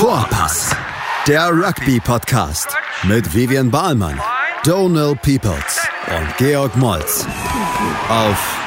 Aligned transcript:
Vorpass, 0.00 0.74
der 1.28 1.50
Rugby-Podcast 1.50 2.74
mit 3.02 3.34
Vivian 3.34 3.70
Bahlmann, 3.70 4.18
Donal 4.64 5.14
Peoples 5.14 5.86
und 6.08 6.36
Georg 6.38 6.74
Moltz 6.78 7.26
auf 8.08 8.58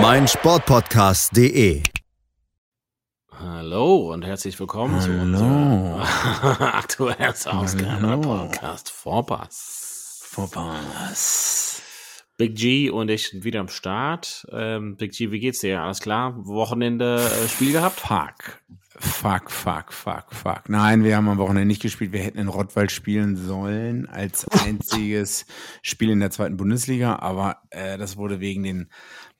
meinsportpodcast.de. 0.00 1.82
Hallo 3.30 4.10
und 4.10 4.24
herzlich 4.24 4.58
willkommen 4.58 4.98
zu 5.02 5.10
Hallo. 5.10 5.22
unserer 5.22 6.74
aktuellen 6.76 7.34
Ausgabe 7.44 8.08
Hallo. 8.08 8.20
Podcast 8.22 8.90
Vorpass. 8.90 10.22
Vorpass. 10.24 11.82
Big 12.38 12.56
G 12.56 12.88
und 12.88 13.10
ich 13.10 13.28
sind 13.28 13.44
wieder 13.44 13.60
am 13.60 13.68
Start. 13.68 14.46
Ähm, 14.50 14.96
Big 14.96 15.12
G, 15.12 15.30
wie 15.30 15.40
geht's 15.40 15.58
dir? 15.58 15.82
Alles 15.82 16.00
klar? 16.00 16.34
Wochenende 16.46 17.16
äh, 17.16 17.48
Spiel 17.48 17.72
gehabt? 17.72 18.00
Fuck. 18.00 18.62
Fuck, 18.96 19.50
fuck, 19.50 19.92
fuck, 19.92 20.32
fuck. 20.32 20.68
Nein, 20.68 21.02
wir 21.02 21.16
haben 21.16 21.28
am 21.28 21.38
Wochenende 21.38 21.66
nicht 21.66 21.82
gespielt. 21.82 22.12
Wir 22.12 22.20
hätten 22.20 22.38
in 22.38 22.48
Rottweil 22.48 22.88
spielen 22.90 23.36
sollen 23.36 24.06
als 24.06 24.46
einziges 24.64 25.46
Spiel 25.82 26.10
in 26.10 26.20
der 26.20 26.30
zweiten 26.30 26.56
Bundesliga, 26.56 27.16
aber 27.16 27.62
äh, 27.70 27.98
das 27.98 28.16
wurde 28.16 28.38
wegen 28.38 28.62
den 28.62 28.90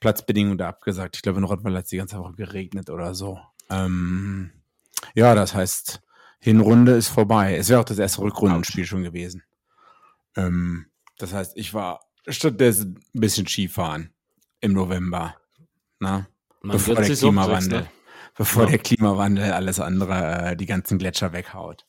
Platzbedingungen 0.00 0.58
da 0.58 0.68
abgesagt. 0.68 1.16
Ich 1.16 1.22
glaube, 1.22 1.38
in 1.38 1.44
Rottweil 1.44 1.76
hat 1.76 1.84
es 1.84 1.90
die 1.90 1.98
ganze 1.98 2.18
Woche 2.18 2.34
geregnet 2.34 2.90
oder 2.90 3.14
so. 3.14 3.38
Ähm, 3.70 4.50
ja, 5.14 5.34
das 5.36 5.54
heißt, 5.54 6.02
Hinrunde 6.40 6.92
ist 6.92 7.08
vorbei. 7.08 7.56
Es 7.56 7.68
wäre 7.68 7.80
auch 7.80 7.84
das 7.84 7.98
erste 7.98 8.22
Rückrundenspiel 8.22 8.86
schon 8.86 9.04
gewesen. 9.04 9.44
Ähm, 10.36 10.86
das 11.18 11.32
heißt, 11.32 11.56
ich 11.56 11.72
war 11.74 12.00
stattdessen 12.26 13.00
ein 13.14 13.20
bisschen 13.20 13.46
Skifahren 13.46 14.12
im 14.60 14.72
November. 14.72 15.36
Na? 16.00 16.26
Man 16.60 16.76
bevor 16.76 16.96
der 16.96 17.04
Klimawandel, 17.04 17.82
ne? 17.82 17.88
Bevor 18.36 18.64
Ja. 18.64 18.70
der 18.70 18.78
Klimawandel 18.78 19.52
alles 19.52 19.80
andere, 19.80 20.50
äh, 20.52 20.56
die 20.56 20.66
ganzen 20.66 20.98
Gletscher 20.98 21.32
weghaut. 21.32 21.86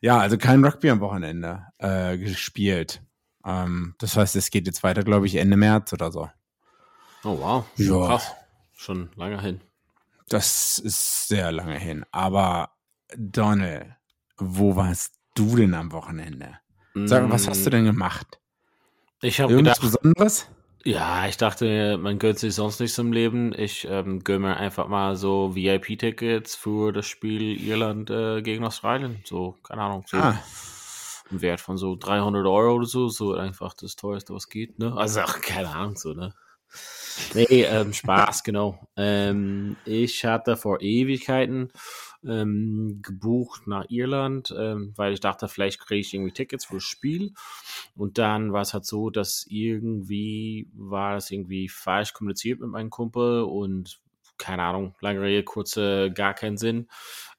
Ja, 0.00 0.18
also 0.18 0.36
kein 0.36 0.64
Rugby 0.64 0.90
am 0.90 1.00
Wochenende 1.00 1.66
äh, 1.78 2.18
gespielt. 2.18 3.02
Ähm, 3.44 3.94
das 3.98 4.16
heißt, 4.16 4.34
es 4.36 4.50
geht 4.50 4.66
jetzt 4.66 4.82
weiter, 4.82 5.02
glaube 5.04 5.26
ich, 5.26 5.36
Ende 5.36 5.56
März 5.56 5.92
oder 5.92 6.10
so. 6.10 6.28
Oh 7.24 7.38
wow, 7.38 7.64
Ja. 7.76 8.06
krass. 8.06 8.32
Schon 8.74 9.10
lange 9.14 9.40
hin. 9.40 9.60
Das 10.28 10.78
ist 10.78 11.28
sehr 11.28 11.52
lange 11.52 11.78
hin. 11.78 12.04
Aber 12.10 12.70
Donald, 13.16 13.94
wo 14.38 14.74
warst 14.74 15.14
du 15.34 15.54
denn 15.56 15.74
am 15.74 15.92
Wochenende? 15.92 16.58
Sag, 16.94 17.30
was 17.30 17.46
hast 17.48 17.64
du 17.64 17.70
denn 17.70 17.84
gemacht? 17.84 18.40
Ich 19.20 19.40
habe 19.40 19.52
Irgendwas 19.52 19.78
gedacht, 19.80 20.00
Besonderes? 20.02 20.48
Ja, 20.84 21.26
ich 21.26 21.36
dachte, 21.36 21.96
man 21.98 22.18
gönnt 22.18 22.38
sich 22.38 22.54
sonst 22.54 22.80
nichts 22.80 22.98
im 22.98 23.12
Leben. 23.12 23.52
Ich 23.56 23.86
ähm, 23.88 24.24
gönne 24.24 24.48
mir 24.48 24.56
einfach 24.56 24.88
mal 24.88 25.16
so 25.16 25.54
VIP-Tickets 25.54 26.56
für 26.56 26.92
das 26.92 27.06
Spiel 27.06 27.60
Irland 27.60 28.10
äh, 28.10 28.42
gegen 28.42 28.64
Australien. 28.64 29.20
So, 29.24 29.56
keine 29.62 29.82
Ahnung. 29.82 30.04
So. 30.06 30.16
Ah, 30.16 30.38
einen 31.32 31.42
Wert 31.42 31.60
von 31.60 31.76
so 31.76 31.96
300 31.96 32.46
Euro 32.46 32.74
oder 32.76 32.86
so, 32.86 33.08
so 33.08 33.34
einfach 33.34 33.74
das 33.74 33.96
teuerste, 33.96 34.34
was 34.34 34.48
geht, 34.48 34.78
ne? 34.78 34.94
Also, 34.96 35.20
ach, 35.20 35.40
keine 35.42 35.70
Ahnung, 35.70 35.96
so, 35.96 36.12
ne? 36.12 36.34
Nee, 37.34 37.64
ähm, 37.64 37.92
Spaß, 37.92 38.42
genau. 38.44 38.78
Ähm, 38.96 39.76
ich 39.84 40.24
hatte 40.24 40.56
vor 40.56 40.80
Ewigkeiten 40.80 41.70
ähm, 42.26 43.00
gebucht 43.02 43.66
nach 43.66 43.86
Irland, 43.88 44.54
ähm, 44.56 44.92
weil 44.96 45.12
ich 45.12 45.20
dachte, 45.20 45.48
vielleicht 45.48 45.80
kriege 45.80 46.00
ich 46.00 46.14
irgendwie 46.14 46.32
Tickets 46.32 46.64
fürs 46.64 46.84
Spiel. 46.84 47.32
Und 47.96 48.18
dann 48.18 48.52
war 48.52 48.62
es 48.62 48.74
halt 48.74 48.84
so, 48.86 49.10
dass 49.10 49.44
irgendwie 49.48 50.68
war 50.74 51.14
das 51.14 51.30
irgendwie 51.30 51.68
falsch 51.68 52.12
kommuniziert 52.12 52.60
mit 52.60 52.70
meinem 52.70 52.90
Kumpel 52.90 53.42
und 53.42 54.00
keine 54.38 54.62
Ahnung, 54.64 54.94
lange 55.00 55.20
Rede, 55.20 55.44
kurze, 55.44 56.10
gar 56.12 56.34
keinen 56.34 56.56
Sinn. 56.56 56.88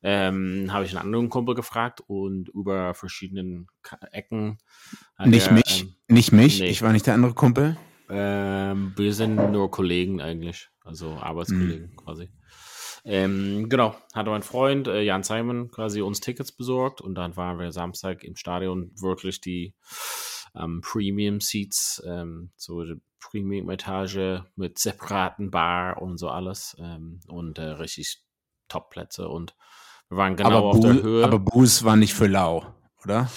Ähm, 0.03 0.71
habe 0.71 0.85
ich 0.85 0.91
einen 0.91 1.05
anderen 1.05 1.29
Kumpel 1.29 1.53
gefragt 1.55 2.01
und 2.07 2.47
über 2.49 2.93
verschiedenen 2.93 3.67
Ecken. 4.11 4.57
nicht 5.25 5.47
er, 5.47 5.53
mich, 5.53 5.81
Ähm, 5.81 5.95
nicht 6.07 6.31
mich. 6.31 6.59
nee. 6.59 6.67
Ich 6.67 6.81
war 6.81 6.93
nicht 6.93 7.05
der 7.05 7.15
andere 7.15 7.33
Kumpel. 7.33 7.77
ähm, 8.09 8.93
wir 8.95 9.13
sind 9.13 9.35
nur 9.35 9.69
Kollegen 9.71 10.21
eigentlich, 10.21 10.69
also 10.85 11.13
Arbeitskollegen 11.17 11.89
Hm. 11.89 11.95
quasi. 11.97 12.29
Ähm, 13.05 13.67
genau, 13.67 13.95
hatte 14.13 14.29
mein 14.29 14.43
Freund 14.43 14.87
äh, 14.87 15.01
Jan 15.01 15.23
Simon 15.23 15.69
quasi 15.71 16.01
uns 16.01 16.21
Tickets 16.21 16.53
besorgt 16.53 17.01
und 17.01 17.15
dann 17.15 17.35
waren 17.35 17.59
wir 17.59 17.71
Samstag 17.71 18.23
im 18.23 18.37
Stadion 18.37 18.91
wirklich 18.95 19.41
die 19.41 19.73
ähm, 20.55 20.81
Premium 20.81 21.41
Seats, 21.41 22.01
ähm, 22.07 22.51
so 22.55 22.83
die 22.83 23.01
Premium 23.19 23.69
Etage 23.69 24.43
mit 24.55 24.79
separaten 24.79 25.51
Bar 25.51 26.01
und 26.01 26.17
so 26.17 26.29
alles 26.29 26.77
ähm, 26.79 27.19
und 27.27 27.57
äh, 27.57 27.63
richtig 27.63 28.21
Top-Plätze 28.69 29.27
und 29.27 29.55
wir 30.09 30.17
waren 30.17 30.35
genau 30.35 30.49
aber, 30.49 30.63
auf 30.67 30.79
der 30.79 30.93
Bu 30.93 31.03
Höhe. 31.03 31.23
aber 31.25 31.39
Buß 31.39 31.83
war 31.83 31.97
nicht 31.97 32.13
für 32.13 32.27
lau, 32.27 32.65
oder? 33.03 33.29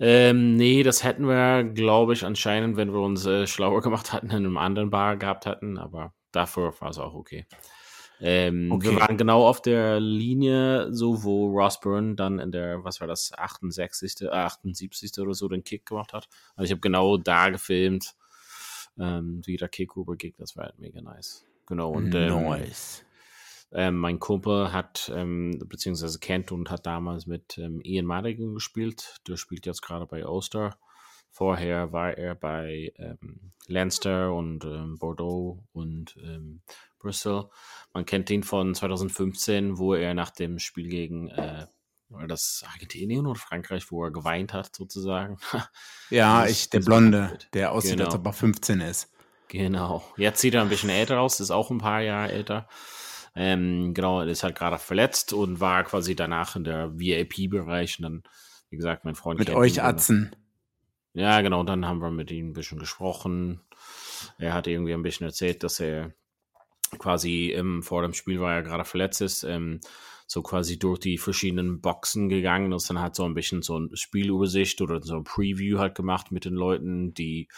Ähm, 0.00 0.56
nee, 0.56 0.82
das 0.82 1.04
hätten 1.04 1.28
wir, 1.28 1.62
glaube 1.62 2.12
ich, 2.12 2.24
anscheinend, 2.24 2.76
wenn 2.76 2.92
wir 2.92 3.00
uns 3.00 3.24
äh, 3.26 3.46
schlauer 3.46 3.82
gemacht 3.82 4.12
hatten, 4.12 4.30
in 4.30 4.36
einem 4.36 4.56
anderen 4.56 4.90
Bar 4.90 5.16
gehabt 5.16 5.46
hätten, 5.46 5.78
aber 5.78 6.12
dafür 6.32 6.74
war 6.80 6.90
es 6.90 6.98
auch 6.98 7.14
okay. 7.14 7.46
Ähm, 8.24 8.68
Wir 8.80 8.92
Okay. 8.92 9.00
waren 9.00 9.16
genau 9.16 9.46
auf 9.48 9.60
der 9.60 9.98
Linie, 9.98 10.92
so 10.94 11.24
wo 11.24 11.48
Ross 11.48 11.80
Byrne 11.80 12.14
dann 12.14 12.38
in 12.38 12.52
der, 12.52 12.84
was 12.84 13.00
war 13.00 13.08
das, 13.08 13.32
68., 13.36 14.22
äh, 14.22 14.28
78. 14.28 15.18
oder 15.18 15.34
so 15.34 15.48
den 15.48 15.64
Kick 15.64 15.86
gemacht 15.86 16.12
hat. 16.12 16.28
Also 16.54 16.66
ich 16.66 16.70
habe 16.70 16.80
genau 16.80 17.16
da 17.16 17.50
gefilmt, 17.50 18.14
ähm, 18.98 19.42
wie 19.44 19.56
der 19.56 19.68
Kick 19.68 19.96
rübergeht, 19.96 20.36
das 20.38 20.56
war 20.56 20.66
halt 20.66 20.78
mega 20.78 21.00
nice. 21.02 21.44
Genau, 21.66 21.90
und 21.90 22.14
ähm, 22.14 22.44
nice. 22.44 23.04
ähm, 23.72 23.96
mein 23.96 24.20
Kumpel 24.20 24.72
hat, 24.72 25.10
ähm, 25.14 25.58
beziehungsweise 25.66 26.20
kennt 26.20 26.52
und 26.52 26.70
hat 26.70 26.86
damals 26.86 27.26
mit 27.26 27.58
ähm, 27.58 27.80
Ian 27.82 28.06
Madigan 28.06 28.54
gespielt. 28.54 29.16
Der 29.26 29.36
spielt 29.36 29.66
jetzt 29.66 29.82
gerade 29.82 30.06
bei 30.06 30.24
Ulster. 30.26 30.76
Vorher 31.30 31.92
war 31.92 32.16
er 32.18 32.34
bei 32.34 32.92
ähm, 32.96 33.52
Leinster 33.66 34.34
und 34.34 34.64
ähm, 34.64 34.98
Bordeaux 34.98 35.64
und 35.72 36.14
ähm, 36.22 36.60
Bristol. 37.02 37.50
Man 37.92 38.06
kennt 38.06 38.30
ihn 38.30 38.42
von 38.42 38.74
2015, 38.74 39.76
wo 39.78 39.94
er 39.94 40.14
nach 40.14 40.30
dem 40.30 40.58
Spiel 40.58 40.88
gegen 40.88 41.28
äh, 41.28 41.66
das 42.28 42.64
Argentinien 42.72 43.26
oder 43.26 43.38
Frankreich, 43.38 43.90
wo 43.90 44.04
er 44.04 44.10
geweint 44.10 44.52
hat, 44.52 44.74
sozusagen. 44.74 45.38
Ja, 46.10 46.46
ich, 46.46 46.68
der 46.68 46.80
Blonde, 46.80 47.38
der 47.54 47.72
aussieht, 47.72 47.92
Genau. 47.92 48.04
als 48.06 48.14
ob 48.14 48.26
er 48.26 48.32
15 48.34 48.80
ist. 48.82 49.10
Genau. 49.48 50.02
Jetzt 50.16 50.40
sieht 50.40 50.54
er 50.54 50.62
ein 50.62 50.68
bisschen 50.68 50.90
älter 50.90 51.20
aus, 51.20 51.40
ist 51.40 51.50
auch 51.50 51.70
ein 51.70 51.78
paar 51.78 52.00
Jahre 52.02 52.30
älter. 52.32 52.68
Ähm, 53.34 53.94
genau, 53.94 54.20
er 54.20 54.26
ist 54.28 54.42
halt 54.42 54.54
gerade 54.56 54.78
verletzt 54.78 55.32
und 55.32 55.58
war 55.60 55.84
quasi 55.84 56.14
danach 56.14 56.54
in 56.56 56.64
der 56.64 56.98
VIP-Bereich. 56.98 57.98
Und 57.98 58.02
dann, 58.02 58.22
wie 58.68 58.76
gesagt, 58.76 59.04
mein 59.06 59.14
Freund 59.14 59.38
Mit 59.38 59.48
euch 59.50 59.76
ihn. 59.76 59.80
Atzen. 59.80 60.36
Ja, 61.14 61.40
genau. 61.40 61.62
Dann 61.62 61.86
haben 61.86 62.00
wir 62.00 62.10
mit 62.10 62.30
ihm 62.30 62.50
ein 62.50 62.52
bisschen 62.52 62.78
gesprochen. 62.78 63.60
Er 64.38 64.52
hat 64.54 64.66
irgendwie 64.66 64.92
ein 64.94 65.02
bisschen 65.02 65.26
erzählt, 65.26 65.62
dass 65.62 65.80
er 65.80 66.12
quasi 66.98 67.52
ähm, 67.52 67.82
vor 67.82 68.02
dem 68.02 68.14
Spiel, 68.14 68.40
weil 68.40 68.56
er 68.56 68.62
gerade 68.62 68.84
verletzt 68.84 69.20
ist, 69.20 69.42
ähm, 69.44 69.80
so 70.26 70.42
quasi 70.42 70.78
durch 70.78 70.98
die 70.98 71.18
verschiedenen 71.18 71.80
Boxen 71.80 72.28
gegangen 72.28 72.72
ist, 72.72 72.88
dann 72.88 73.00
hat 73.00 73.14
so 73.14 73.24
ein 73.24 73.34
bisschen 73.34 73.60
so 73.60 73.76
eine 73.76 73.94
Spielübersicht 73.96 74.80
oder 74.80 75.02
so 75.02 75.16
ein 75.16 75.24
Preview 75.24 75.78
halt 75.78 75.94
gemacht 75.94 76.32
mit 76.32 76.46
den 76.46 76.54
Leuten, 76.54 77.12
die 77.12 77.48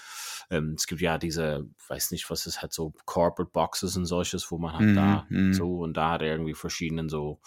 ähm, 0.50 0.74
es 0.76 0.86
gibt 0.86 1.00
ja 1.00 1.16
diese, 1.16 1.68
weiß 1.88 2.10
nicht, 2.10 2.28
was 2.30 2.46
ist 2.46 2.62
halt 2.62 2.72
so 2.72 2.92
Corporate 3.04 3.52
Boxes 3.52 3.96
und 3.96 4.06
solches, 4.06 4.50
wo 4.50 4.58
man 4.58 4.72
halt 4.72 4.88
Mhm, 4.88 4.94
da 4.94 5.26
mhm. 5.28 5.52
so 5.52 5.78
und 5.78 5.96
da 5.96 6.10
hat 6.10 6.22
er 6.22 6.32
irgendwie 6.32 6.54
verschiedenen 6.54 7.08
so 7.08 7.40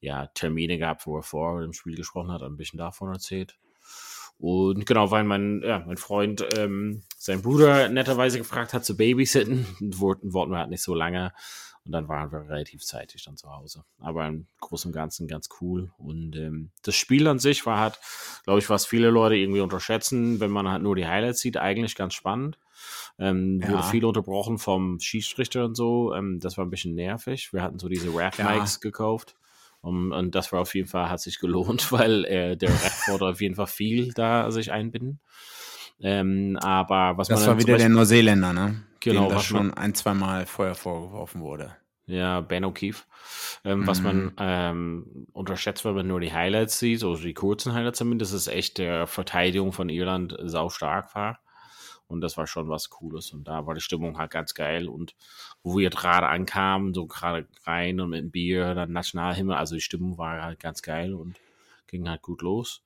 ja 0.00 0.26
Termine 0.34 0.76
gehabt, 0.76 1.06
wo 1.06 1.16
er 1.16 1.22
vor 1.22 1.60
dem 1.60 1.72
Spiel 1.72 1.94
gesprochen 1.94 2.32
hat, 2.32 2.42
ein 2.42 2.56
bisschen 2.56 2.78
davon 2.78 3.12
erzählt. 3.12 3.56
Und 4.38 4.86
genau, 4.86 5.10
weil 5.10 5.24
mein, 5.24 5.62
ja, 5.64 5.84
mein 5.86 5.96
Freund 5.96 6.44
ähm, 6.58 7.04
sein 7.24 7.40
Bruder 7.40 7.88
netterweise 7.88 8.36
gefragt 8.36 8.74
hat 8.74 8.84
zu 8.84 8.96
babysitten, 8.98 9.66
wollten, 9.80 10.34
wollten 10.34 10.52
wir 10.52 10.58
halt 10.58 10.70
nicht 10.70 10.82
so 10.82 10.94
lange. 10.94 11.32
Und 11.86 11.92
dann 11.92 12.08
waren 12.08 12.32
wir 12.32 12.48
relativ 12.48 12.82
zeitig 12.82 13.24
dann 13.24 13.36
zu 13.36 13.50
Hause. 13.50 13.84
Aber 13.98 14.26
im 14.26 14.46
Großen 14.60 14.90
und 14.90 14.94
Ganzen 14.94 15.26
ganz 15.26 15.48
cool. 15.60 15.90
Und 15.98 16.34
ähm, 16.36 16.70
das 16.82 16.94
Spiel 16.94 17.26
an 17.28 17.38
sich 17.38 17.64
war 17.66 17.78
halt, 17.78 17.98
glaube 18.44 18.58
ich, 18.58 18.70
was 18.70 18.86
viele 18.86 19.10
Leute 19.10 19.36
irgendwie 19.36 19.60
unterschätzen, 19.60 20.40
wenn 20.40 20.50
man 20.50 20.68
halt 20.68 20.82
nur 20.82 20.96
die 20.96 21.06
Highlights 21.06 21.40
sieht, 21.40 21.56
eigentlich 21.58 21.94
ganz 21.94 22.14
spannend. 22.14 22.58
Ähm, 23.18 23.60
Ja. 23.62 23.70
Wurde 23.70 23.82
viel 23.84 24.04
unterbrochen 24.04 24.58
vom 24.58 24.98
Schiedsrichter 25.00 25.64
und 25.64 25.74
so. 25.74 26.14
Ähm, 26.14 26.40
das 26.40 26.56
war 26.58 26.64
ein 26.64 26.70
bisschen 26.70 26.94
nervig. 26.94 27.52
Wir 27.52 27.62
hatten 27.62 27.78
so 27.78 27.88
diese 27.88 28.14
Rap-Mics 28.14 28.80
gekauft. 28.80 29.34
Um, 29.80 30.12
und 30.12 30.34
das 30.34 30.50
war 30.52 30.60
auf 30.60 30.74
jeden 30.74 30.88
Fall, 30.88 31.10
hat 31.10 31.20
sich 31.20 31.38
gelohnt, 31.38 31.90
weil 31.92 32.24
äh, 32.24 32.56
der 32.56 32.70
Rap 32.70 33.08
wurde 33.08 33.26
auf 33.28 33.40
jeden 33.42 33.54
Fall 33.54 33.66
viel 33.66 34.12
da 34.14 34.50
sich 34.50 34.72
einbinden. 34.72 35.20
Ähm, 36.00 36.58
aber 36.60 37.16
was 37.18 37.28
Das 37.28 37.40
man 37.40 37.46
war 37.48 37.54
dann 37.54 37.60
zum 37.60 37.68
wieder 37.68 37.78
der 37.78 37.84
Beispiel- 37.84 37.94
Neuseeländer, 37.96 38.52
ne? 38.52 38.82
Genau, 39.00 39.28
Dem 39.28 39.36
was 39.36 39.50
man- 39.50 39.62
schon 39.68 39.74
ein, 39.74 39.94
zwei 39.94 40.14
Mal 40.14 40.46
Feuer 40.46 40.74
vorgeworfen 40.74 41.40
wurde. 41.42 41.76
Ja, 42.06 42.40
Ben 42.40 42.64
O'Keefe. 42.64 43.04
Ähm, 43.64 43.86
Was 43.86 44.00
Mhm. 44.00 44.04
man 44.04 44.32
ähm, 44.38 45.26
unterschätzt, 45.32 45.84
wenn 45.86 45.94
man 45.94 46.06
nur 46.06 46.20
die 46.20 46.32
Highlights 46.32 46.78
sieht, 46.78 47.02
also 47.02 47.22
die 47.22 47.32
kurzen 47.32 47.72
Highlights 47.72 47.98
zumindest, 47.98 48.34
ist 48.34 48.46
echt 48.48 48.76
der 48.78 49.06
Verteidigung 49.06 49.72
von 49.72 49.88
Irland 49.88 50.36
sau 50.44 50.68
stark 50.68 51.14
war. 51.14 51.38
Und 52.06 52.20
das 52.20 52.36
war 52.36 52.46
schon 52.46 52.68
was 52.68 52.90
Cooles. 52.90 53.32
Und 53.32 53.48
da 53.48 53.66
war 53.66 53.74
die 53.74 53.80
Stimmung 53.80 54.18
halt 54.18 54.30
ganz 54.30 54.52
geil. 54.52 54.88
Und 54.88 55.14
wo 55.62 55.78
wir 55.78 55.88
gerade 55.88 56.26
ankamen, 56.28 56.92
so 56.92 57.06
gerade 57.06 57.46
rein 57.64 57.98
und 58.00 58.10
mit 58.10 58.20
dem 58.20 58.30
Bier, 58.30 58.74
dann 58.74 58.92
Nationalhimmel, 58.92 59.56
also 59.56 59.74
die 59.74 59.80
Stimmung 59.80 60.18
war 60.18 60.42
halt 60.42 60.60
ganz 60.60 60.82
geil 60.82 61.14
und 61.14 61.36
ging 61.86 62.06
halt 62.08 62.20
gut 62.20 62.42
los. 62.42 62.82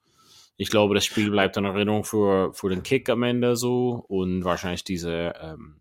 Ich 0.59 0.71
glaube, 0.71 0.95
das 0.95 1.05
Spiel 1.05 1.31
bleibt 1.31 1.57
in 1.57 1.65
Erinnerung 1.65 2.03
für, 2.03 2.53
für 2.53 2.69
den 2.69 2.83
Kick 2.83 3.09
am 3.09 3.23
Ende 3.23 3.57
so 3.57 4.05
und 4.09 4.45
wahrscheinlich 4.45 4.83
diese 4.83 5.33
ähm, 5.41 5.77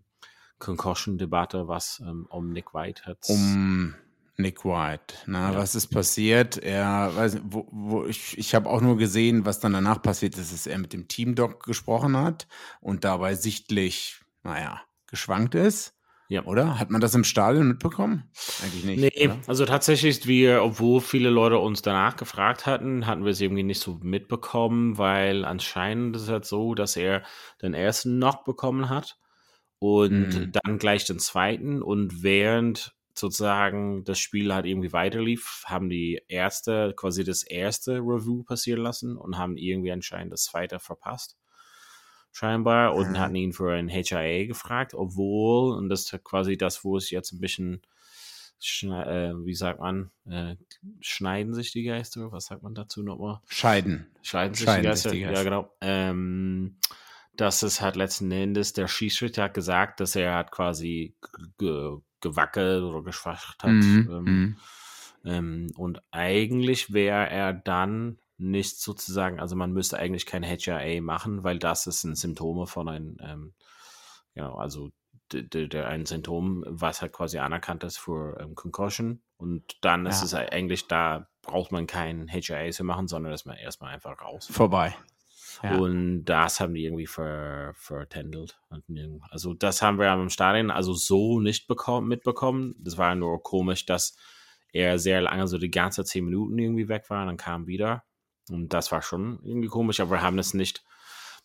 Concussion-Debatte, 0.60 1.68
was 1.68 2.00
ähm, 2.06 2.28
um 2.30 2.54
Nick 2.54 2.76
White 2.76 3.06
hat. 3.06 3.18
Um 3.28 3.96
Nick 4.38 4.64
White. 4.64 5.16
Na, 5.26 5.52
ja. 5.52 5.58
was 5.58 5.74
ist 5.74 5.88
passiert? 5.88 6.58
Er, 6.58 7.12
weiß, 7.16 7.40
wo, 7.46 7.68
wo 7.72 8.06
ich, 8.06 8.38
ich 8.38 8.54
habe 8.54 8.70
auch 8.70 8.82
nur 8.82 8.98
gesehen, 8.98 9.46
was 9.46 9.60
dann 9.60 9.74
danach 9.74 10.00
passiert 10.00 10.38
ist, 10.38 10.54
dass 10.54 10.68
er 10.68 10.78
mit 10.78 10.94
dem 10.94 11.08
Teamdoc 11.08 11.64
gesprochen 11.64 12.16
hat 12.16 12.48
und 12.80 13.04
dabei 13.04 13.34
sichtlich, 13.34 14.22
naja, 14.44 14.82
geschwankt 15.08 15.56
ist. 15.56 15.97
Ja. 16.30 16.44
Oder? 16.44 16.78
Hat 16.80 16.90
man 16.90 17.00
das 17.00 17.16
im 17.16 17.24
Stadion 17.24 17.70
mitbekommen? 17.70 18.30
Eigentlich 18.62 18.84
nicht. 18.84 19.00
Nee, 19.00 19.28
oder? 19.28 19.40
also 19.48 19.66
tatsächlich, 19.66 20.28
wir, 20.28 20.62
obwohl 20.64 21.00
viele 21.00 21.30
Leute 21.30 21.58
uns 21.60 21.82
danach 21.82 22.18
gefragt 22.18 22.66
hatten, 22.66 23.08
hatten 23.08 23.24
wir 23.24 23.32
es 23.32 23.42
irgendwie 23.42 23.64
nicht 23.64 23.80
so 23.80 24.00
mitbekommen, 24.02 24.98
weil 24.98 25.46
anscheinend 25.46 26.16
ist 26.16 26.24
es 26.24 26.30
halt 26.30 26.46
so, 26.46 26.76
dass 26.76 26.98
er 26.98 27.24
den 27.62 27.74
ersten 27.74 28.18
Knock 28.18 28.44
bekommen 28.44 28.90
hat 28.90 29.18
und 29.80 30.30
mhm. 30.30 30.52
dann 30.52 30.80
gleich 30.80 31.06
den 31.06 31.20
zweiten 31.20 31.82
und 31.82 32.24
während 32.24 32.94
sozusagen 33.14 34.04
das 34.04 34.20
Spiel 34.20 34.54
halt 34.54 34.66
irgendwie 34.66 34.94
weiterlief, 34.94 35.64
haben 35.66 35.90
die 35.90 36.22
erste, 36.28 36.94
quasi 36.96 37.24
das 37.24 37.44
erste 37.44 38.00
Review 38.00 38.44
passieren 38.44 38.82
lassen 38.82 39.18
und 39.18 39.38
haben 39.38 39.58
irgendwie 39.58 39.92
anscheinend 39.92 40.34
das 40.34 40.44
zweite 40.44 40.80
verpasst 40.80 41.38
scheinbar, 42.32 42.94
und 42.96 43.12
mhm. 43.12 43.20
hatten 43.20 43.36
ihn 43.36 43.54
für 43.54 43.74
ein 43.74 43.88
HIA 43.88 44.46
gefragt, 44.46 44.94
obwohl, 44.94 45.76
und 45.76 45.90
das 45.90 46.12
ist 46.12 46.24
quasi 46.24 46.58
das, 46.58 46.84
wo 46.84 46.98
es 46.98 47.10
jetzt 47.10 47.32
ein 47.32 47.40
bisschen, 47.40 47.82
äh, 48.84 49.34
wie 49.46 49.56
sagt 49.56 49.80
man, 49.80 50.12
äh, 50.30 50.56
schneiden 51.02 51.54
sich 51.54 51.72
die 51.72 51.84
Geister, 51.84 52.32
was 52.32 52.46
sagt 52.46 52.64
man 52.64 52.76
dazu 52.76 53.04
nochmal? 53.04 53.42
Scheiden. 53.48 54.08
Scheiden 54.22 54.54
sich 54.54 54.66
Scheiden 54.66 54.84
die 54.84 54.88
Geister, 54.88 55.10
sich 55.10 55.20
die 55.20 55.26
Geister. 55.26 55.38
ja 55.38 55.44
genau. 55.44 55.76
Ähm, 55.82 56.78
dass 57.38 57.62
es 57.62 57.82
hat 57.82 57.96
letzten 57.96 58.32
Endes, 58.32 58.74
der 58.74 58.88
Schiedsrichter 58.88 59.44
hat 59.44 59.54
gesagt, 59.54 60.00
dass 60.00 60.16
er 60.16 60.36
hat 60.36 60.52
quasi 60.52 61.16
ge 61.58 61.98
gewackelt 62.20 62.84
oder 62.84 63.04
geschwacht 63.04 63.62
hat. 63.62 63.70
Mhm. 63.70 64.10
Ähm, 64.12 64.24
mhm. 64.24 64.58
ähm, 65.24 65.72
und 65.76 66.02
eigentlich 66.10 66.92
wäre 66.92 67.30
er 67.30 67.54
dann 67.54 68.18
nicht 68.38 68.80
sozusagen, 68.80 69.40
also 69.40 69.56
man 69.56 69.72
müsste 69.72 69.98
eigentlich 69.98 70.26
kein 70.26 70.44
HRA 70.44 71.02
machen, 71.02 71.44
weil 71.44 71.60
das 71.60 71.88
ist 71.88 72.04
ein 72.04 72.16
Symptome 72.16 72.68
von 72.68 72.88
einem, 72.88 73.18
ähm, 73.22 73.54
genau, 74.34 74.56
also 74.56 74.92
der 75.34 75.88
ein 75.88 76.06
Symptom, 76.06 76.64
was 76.68 77.02
halt 77.02 77.12
quasi 77.12 77.40
anerkannt 77.40 77.84
ist 77.84 77.98
für 77.98 78.40
ähm, 78.40 78.56
Concussion. 78.56 79.22
Und 79.36 79.78
dann 79.82 80.06
ja. 80.06 80.10
ist 80.10 80.24
es 80.24 80.34
eigentlich, 80.34 80.88
da 80.88 81.28
braucht 81.42 81.72
man 81.72 81.86
kein 81.86 82.30
HRA 82.30 82.70
zu 82.72 82.84
machen, 82.84 83.08
sondern 83.08 83.34
ist 83.34 83.46
man 83.46 83.58
erstmal 83.58 83.94
einfach 83.94 84.22
raus. 84.22 84.48
Vorbei. 84.50 84.96
Ja. 85.64 85.78
Und 85.78 86.26
das 86.26 86.60
haben 86.60 86.74
die 86.74 86.86
irgendwie 86.86 87.08
ver, 87.08 87.74
vertändelt. 87.76 88.60
Also 89.30 89.54
das 89.54 89.82
haben 89.82 90.00
wir 90.00 90.12
am 90.12 90.30
Stadion 90.30 90.72
also 90.72 90.94
so 90.94 91.40
nicht 91.40 91.68
bekommen, 91.68 92.08
mitbekommen. 92.08 92.76
Das 92.80 92.98
war 92.98 93.16
nur 93.16 93.42
komisch, 93.42 93.86
dass 93.86 94.16
er 94.72 95.00
sehr 95.00 95.22
lange, 95.22 95.48
so 95.48 95.58
die 95.58 95.72
ganze 95.72 96.04
zehn 96.04 96.26
Minuten 96.26 96.58
irgendwie 96.58 96.90
weg 96.90 97.10
war, 97.10 97.26
dann 97.26 97.38
kam 97.38 97.68
wieder. 97.68 98.04
Und 98.50 98.74
das 98.74 98.92
war 98.92 99.02
schon 99.02 99.40
irgendwie 99.44 99.68
komisch, 99.68 100.00
aber 100.00 100.12
wir 100.12 100.22
haben 100.22 100.40
es 100.40 100.54
nicht 100.54 100.84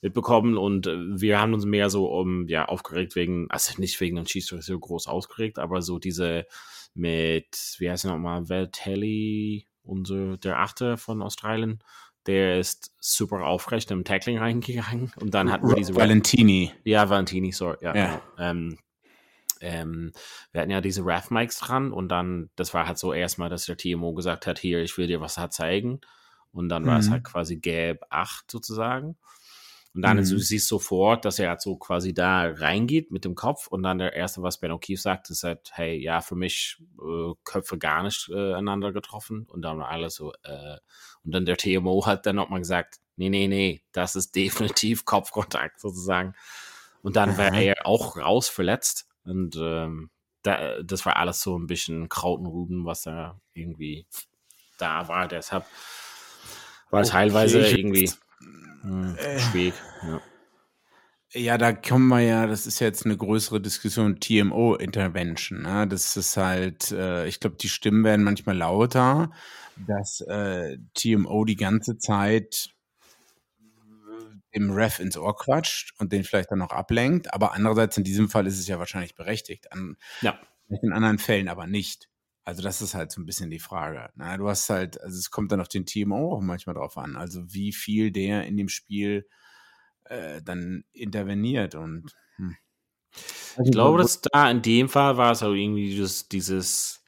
mitbekommen 0.03 0.57
und 0.59 0.87
äh, 0.87 1.21
wir 1.21 1.41
haben 1.41 1.55
uns 1.55 1.65
mehr 1.65 1.89
so 1.89 2.07
um, 2.07 2.49
ja, 2.49 2.67
aufgeregt 2.67 3.15
wegen, 3.15 3.51
also 3.51 3.81
nicht 3.81 4.01
wegen 4.01 4.17
dem 4.17 4.25
Cheese 4.25 4.61
so 4.61 4.79
groß 4.79 5.07
ausgeregt, 5.07 5.59
aber 5.59 5.81
so 5.81 5.99
diese 5.99 6.47
mit, 6.95 7.77
wie 7.79 7.91
heißt 7.91 8.05
er 8.05 8.13
nochmal, 8.13 8.49
Veltelli, 8.49 9.67
unser, 9.85 10.37
der 10.37 10.59
Achte 10.59 10.97
von 10.97 11.23
Australien, 11.23 11.83
der 12.27 12.59
ist 12.59 12.93
super 13.01 13.45
aufrecht 13.45 13.91
im 13.91 14.05
Tackling 14.05 14.39
reingegangen 14.39 15.13
und 15.21 15.35
dann 15.35 15.51
hatten 15.51 15.69
wir 15.69 15.77
diese 15.77 15.95
Valentini. 15.95 16.73
Ja, 16.85 17.09
Valentini, 17.09 17.53
sorry, 17.53 17.79
ja. 17.81 17.95
ja. 17.95 18.07
Genau. 18.07 18.23
Ähm, 18.39 18.79
ähm, 19.61 20.13
wir 20.51 20.61
hatten 20.61 20.71
ja 20.71 20.81
diese 20.81 21.07
RAF-Mics 21.07 21.61
dran 21.61 21.93
und 21.93 22.09
dann, 22.09 22.51
das 22.57 22.75
war 22.75 22.87
halt 22.87 22.99
so 22.99 23.13
erstmal, 23.13 23.49
dass 23.49 23.67
der 23.67 23.77
TMO 23.77 24.13
gesagt 24.13 24.47
hat, 24.47 24.59
hier, 24.59 24.83
ich 24.83 24.99
will 24.99 25.07
dir 25.07 25.21
was 25.21 25.39
zeigen. 25.51 26.01
Und 26.53 26.69
dann 26.69 26.83
mhm. 26.83 26.87
war 26.87 26.99
es 26.99 27.11
halt 27.11 27.23
mhm. 27.23 27.27
quasi 27.27 27.57
gelb 27.57 28.05
8 28.11 28.51
sozusagen. 28.51 29.17
Und 29.95 30.03
dann, 30.03 30.17
mhm. 30.17 30.29
du 30.29 30.39
siehst 30.39 30.69
sofort, 30.69 31.27
dass 31.27 31.39
er 31.39 31.51
halt 31.51 31.61
so 31.61 31.77
quasi 31.77 32.15
da 32.15 32.47
reingeht 32.47 33.11
mit 33.11 33.27
dem 33.27 33.35
Kopf 33.35 33.67
und 33.67 33.83
dann 33.83 33.99
der 33.99 34.15
erste, 34.15 34.43
was 34.43 34.59
Ben 34.59 34.73
O'Keefe 34.73 35.01
sagt, 35.01 35.29
ist 35.29 35.45
halt, 35.45 35.71
hey, 35.73 35.99
ja, 35.99 36.23
für 36.23 36.35
mich 36.35 36.83
äh, 36.99 37.35
Köpfe 37.45 37.77
gar 37.77 38.03
nicht 38.03 38.31
äh, 38.33 38.55
einander 38.55 38.93
getroffen 38.93 39.47
und 39.51 39.61
dann 39.61 39.79
war 39.79 39.89
alles 39.89 40.15
so, 40.15 40.33
äh, 40.45 40.79
und 41.25 41.35
dann 41.35 41.45
der 41.45 41.59
TMO 41.59 42.07
hat 42.07 42.25
dann 42.25 42.37
nochmal 42.37 42.61
gesagt, 42.61 43.01
nee, 43.17 43.29
nee, 43.29 43.49
nee, 43.49 43.83
das 43.93 44.17
ist 44.17 44.35
definitiv 44.35 45.05
Kopfkontakt 45.05 45.79
sozusagen. 45.81 46.35
Und 47.03 47.17
dann 47.17 47.37
war 47.37 47.53
er 47.53 47.85
auch 47.85 48.17
raus 48.17 48.49
verletzt 48.49 49.09
und 49.25 49.57
ähm, 49.57 50.11
da, 50.43 50.83
das 50.83 51.05
war 51.05 51.17
alles 51.17 51.41
so 51.41 51.59
ein 51.59 51.67
bisschen 51.67 52.09
Kraut 52.09 52.41
und 52.41 52.47
Rüben, 52.47 52.87
was 52.87 53.03
da 53.03 53.41
irgendwie 53.55 54.07
da 54.79 55.07
war. 55.09 55.29
Deshalb 55.29 55.65
war 56.93 57.01
okay, 57.01 57.11
teilweise 57.11 57.67
irgendwie 57.67 58.11
hm, 58.83 59.17
äh, 59.17 59.39
schwierig. 59.39 59.75
Ja. 60.03 60.21
Ja, 61.35 61.57
da 61.57 61.73
kommen 61.73 62.09
wir 62.09 62.21
ja, 62.21 62.47
das 62.47 62.67
ist 62.67 62.79
ja 62.81 62.87
jetzt 62.87 63.07
eine 63.07 63.17
größere 63.17 63.59
Diskussion, 63.59 64.21
TMO-Intervention. 64.21 65.63
Ne? 65.63 65.89
Das 65.89 66.15
ist 66.19 66.37
halt, 66.37 66.91
äh, 66.91 67.27
ich 67.27 67.41
glaube, 67.41 67.57
die 67.57 67.71
Stimmen 67.71 68.05
werden 68.05 68.23
manchmal 68.23 68.59
lauter, 68.59 69.31
dass 69.87 70.21
äh, 70.21 70.77
TMO 70.93 71.47
die 71.47 71.57
ganze 71.57 71.97
Zeit 71.97 72.69
dem 74.55 74.71
Ref 74.71 74.99
ins 74.99 75.17
Ohr 75.17 75.35
quatscht 75.35 75.95
und 75.99 76.13
den 76.13 76.25
vielleicht 76.25 76.51
dann 76.51 76.59
noch 76.59 76.73
ablenkt. 76.73 77.33
Aber 77.33 77.55
andererseits 77.55 77.97
in 77.97 78.05
diesem 78.05 78.29
Fall 78.29 78.47
ist 78.47 78.59
es 78.59 78.67
ja 78.67 78.79
wahrscheinlich 78.79 79.15
berechtigt. 79.15 79.73
An, 79.73 79.97
ja. 80.21 80.39
In 80.83 80.93
anderen 80.93 81.19
Fällen 81.19 81.49
aber 81.49 81.67
nicht. 81.67 82.11
Also 82.45 82.63
das 82.63 82.83
ist 82.83 82.95
halt 82.95 83.13
so 83.13 83.21
ein 83.21 83.27
bisschen 83.27 83.51
die 83.51 83.61
Frage. 83.61 84.11
Na, 84.17 84.37
du 84.37 84.49
hast 84.49 84.69
halt, 84.69 85.01
also 85.01 85.17
es 85.17 85.31
kommt 85.31 85.53
dann 85.53 85.61
auf 85.61 85.69
den 85.69 85.87
TMO 85.87 86.35
auch 86.35 86.41
manchmal 86.41 86.75
drauf 86.75 86.99
an. 86.99 87.17
Also 87.17 87.53
wie 87.53 87.73
viel 87.73 88.11
der 88.11 88.47
in 88.47 88.57
dem 88.57 88.69
Spiel 88.69 89.29
äh, 90.05 90.43
dann 90.43 90.85
interveniert 90.93 91.75
und 91.75 92.13
hm. 92.37 92.57
ich 93.65 93.71
glaube, 93.71 93.99
dass 93.99 94.21
da 94.21 94.51
in 94.51 94.63
dem 94.63 94.89
Fall 94.89 95.17
war 95.17 95.33
es 95.33 95.43
auch 95.43 95.53
irgendwie 95.53 95.91
dieses, 95.91 96.29
dieses 96.29 97.03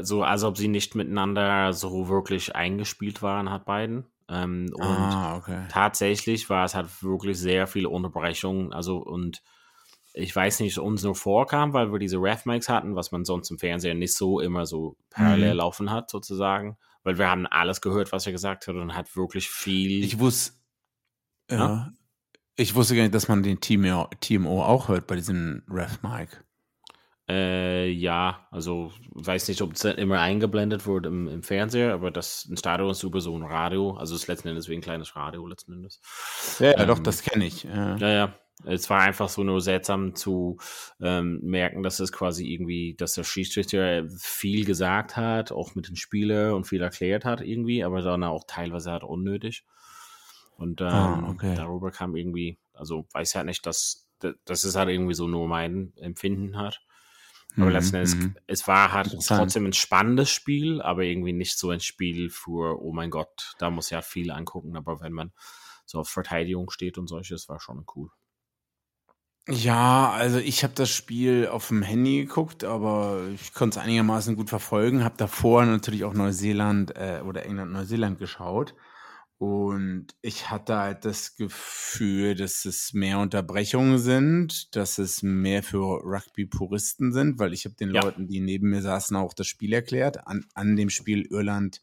so, 0.00 0.22
als 0.22 0.44
ob 0.44 0.56
sie 0.56 0.68
nicht 0.68 0.94
miteinander 0.94 1.72
so 1.72 2.08
wirklich 2.08 2.54
eingespielt 2.54 3.22
waren, 3.22 3.50
hat 3.50 3.64
beiden. 3.64 4.06
Ähm, 4.28 4.70
und 4.74 4.84
ah, 4.84 5.36
okay. 5.36 5.66
tatsächlich 5.68 6.50
war 6.50 6.64
es 6.64 6.74
halt 6.74 7.02
wirklich 7.02 7.38
sehr 7.38 7.66
viele 7.66 7.88
Unterbrechungen. 7.88 8.72
Also 8.72 8.98
und 8.98 9.42
ich 10.12 10.34
weiß 10.34 10.60
nicht, 10.60 10.78
uns 10.78 11.02
nur 11.02 11.14
vorkam, 11.14 11.72
weil 11.72 11.92
wir 11.92 11.98
diese 11.98 12.18
Ref-Mics 12.18 12.68
hatten, 12.68 12.96
was 12.96 13.12
man 13.12 13.24
sonst 13.24 13.50
im 13.50 13.58
Fernsehen 13.58 13.98
nicht 13.98 14.14
so 14.14 14.40
immer 14.40 14.66
so 14.66 14.96
parallel 15.10 15.52
mhm. 15.52 15.58
laufen 15.58 15.90
hat, 15.90 16.10
sozusagen. 16.10 16.76
Weil 17.02 17.18
wir 17.18 17.30
haben 17.30 17.46
alles 17.46 17.80
gehört, 17.80 18.12
was 18.12 18.26
er 18.26 18.32
gesagt 18.32 18.66
hat 18.66 18.74
und 18.74 18.94
hat 18.94 19.16
wirklich 19.16 19.48
viel. 19.48 20.04
Ich 20.04 20.18
wusste, 20.18 20.52
ja, 21.50 21.56
ja, 21.56 21.92
ich 22.56 22.74
wusste 22.74 22.94
gar 22.94 23.02
nicht, 23.02 23.14
dass 23.14 23.28
man 23.28 23.42
den 23.42 23.60
TMO, 23.60 24.08
TMO 24.20 24.62
auch 24.62 24.88
hört 24.88 25.06
bei 25.06 25.16
diesem 25.16 25.62
Ref-Mic. 25.68 26.28
Äh, 27.30 27.88
ja, 27.90 28.48
also 28.50 28.92
weiß 29.12 29.46
nicht, 29.48 29.62
ob 29.62 29.74
es 29.74 29.84
immer 29.84 30.20
eingeblendet 30.20 30.84
wurde 30.84 31.08
im, 31.08 31.28
im 31.28 31.42
Fernseher, 31.44 31.94
aber 31.94 32.10
das 32.10 32.46
ein 32.50 32.56
Stadion 32.56 32.90
ist 32.90 33.04
über 33.04 33.20
so 33.20 33.36
ein 33.36 33.44
Radio, 33.44 33.92
also 33.92 34.16
es 34.16 34.22
ist 34.22 34.26
letzten 34.26 34.48
Endes 34.48 34.68
wie 34.68 34.74
ein 34.74 34.80
kleines 34.80 35.14
Radio 35.14 35.46
letzten 35.46 35.74
Endes. 35.74 36.00
Ja, 36.58 36.76
ähm, 36.76 36.88
doch, 36.88 36.98
das 36.98 37.22
kenne 37.22 37.46
ich. 37.46 37.62
Ja. 37.62 37.96
ja, 37.98 38.08
ja. 38.08 38.34
Es 38.64 38.90
war 38.90 39.00
einfach 39.00 39.28
so 39.28 39.42
nur 39.42 39.60
seltsam 39.60 40.14
zu 40.14 40.58
ähm, 41.00 41.40
merken, 41.42 41.82
dass 41.82 42.00
es 42.00 42.12
quasi 42.12 42.52
irgendwie, 42.52 42.94
dass 42.94 43.14
der 43.14 43.24
Schiedsrichter 43.24 44.06
viel 44.18 44.64
gesagt 44.64 45.16
hat, 45.16 45.52
auch 45.52 45.74
mit 45.74 45.88
den 45.88 45.96
Spielern 45.96 46.54
und 46.54 46.66
viel 46.66 46.82
erklärt 46.82 47.24
hat 47.24 47.40
irgendwie, 47.40 47.84
aber 47.84 48.02
dann 48.02 48.24
auch 48.24 48.44
teilweise 48.46 48.92
halt 48.92 49.04
unnötig. 49.04 49.64
Und 50.56 50.82
ah, 50.82 51.14
ähm, 51.18 51.24
oh, 51.24 51.30
okay. 51.30 51.54
darüber 51.54 51.90
kam 51.90 52.14
irgendwie, 52.14 52.58
also 52.74 53.06
weiß 53.12 53.32
ja 53.32 53.44
nicht, 53.44 53.64
dass, 53.64 54.10
dass 54.44 54.64
es 54.64 54.76
halt 54.76 54.90
irgendwie 54.90 55.14
so 55.14 55.26
nur 55.26 55.48
mein 55.48 55.94
Empfinden 55.96 56.58
hat. 56.58 56.82
Aber 57.56 57.66
mhm, 57.66 57.72
letzten 57.72 57.96
Endes, 57.96 58.14
mhm. 58.14 58.36
es 58.46 58.68
war 58.68 58.92
halt 58.92 59.16
trotzdem 59.26 59.66
ein 59.66 59.72
spannendes 59.72 60.30
Spiel, 60.30 60.80
aber 60.82 61.02
irgendwie 61.02 61.32
nicht 61.32 61.58
so 61.58 61.70
ein 61.70 61.80
Spiel 61.80 62.30
für, 62.30 62.80
oh 62.80 62.92
mein 62.92 63.10
Gott, 63.10 63.54
da 63.58 63.70
muss 63.70 63.90
ja 63.90 64.02
viel 64.02 64.30
angucken. 64.30 64.76
Aber 64.76 65.00
wenn 65.00 65.12
man 65.12 65.32
so 65.84 65.98
auf 65.98 66.08
Verteidigung 66.08 66.70
steht 66.70 66.98
und 66.98 67.08
solches, 67.08 67.48
war 67.48 67.58
schon 67.58 67.84
cool. 67.96 68.10
Ja, 69.48 70.10
also 70.10 70.38
ich 70.38 70.62
habe 70.62 70.74
das 70.74 70.90
Spiel 70.90 71.48
auf 71.48 71.68
dem 71.68 71.82
Handy 71.82 72.24
geguckt, 72.24 72.62
aber 72.62 73.26
ich 73.34 73.52
konnte 73.52 73.78
es 73.78 73.84
einigermaßen 73.84 74.36
gut 74.36 74.48
verfolgen. 74.48 75.02
Habe 75.02 75.16
davor 75.16 75.64
natürlich 75.64 76.04
auch 76.04 76.14
Neuseeland 76.14 76.94
äh, 76.96 77.22
oder 77.24 77.46
England-Neuseeland 77.46 78.18
geschaut. 78.18 78.74
Und 79.38 80.08
ich 80.20 80.50
hatte 80.50 80.76
halt 80.76 81.06
das 81.06 81.34
Gefühl, 81.34 82.34
dass 82.34 82.66
es 82.66 82.92
mehr 82.92 83.18
Unterbrechungen 83.18 83.98
sind, 83.98 84.76
dass 84.76 84.98
es 84.98 85.22
mehr 85.22 85.62
für 85.62 86.02
Rugby-Puristen 86.04 87.10
sind, 87.12 87.38
weil 87.38 87.54
ich 87.54 87.64
habe 87.64 87.74
den 87.74 87.94
ja. 87.94 88.02
Leuten, 88.02 88.28
die 88.28 88.40
neben 88.40 88.68
mir 88.68 88.82
saßen, 88.82 89.16
auch 89.16 89.32
das 89.32 89.46
Spiel 89.46 89.72
erklärt, 89.72 90.26
an, 90.26 90.44
an 90.52 90.76
dem 90.76 90.90
Spiel 90.90 91.22
Irland 91.22 91.80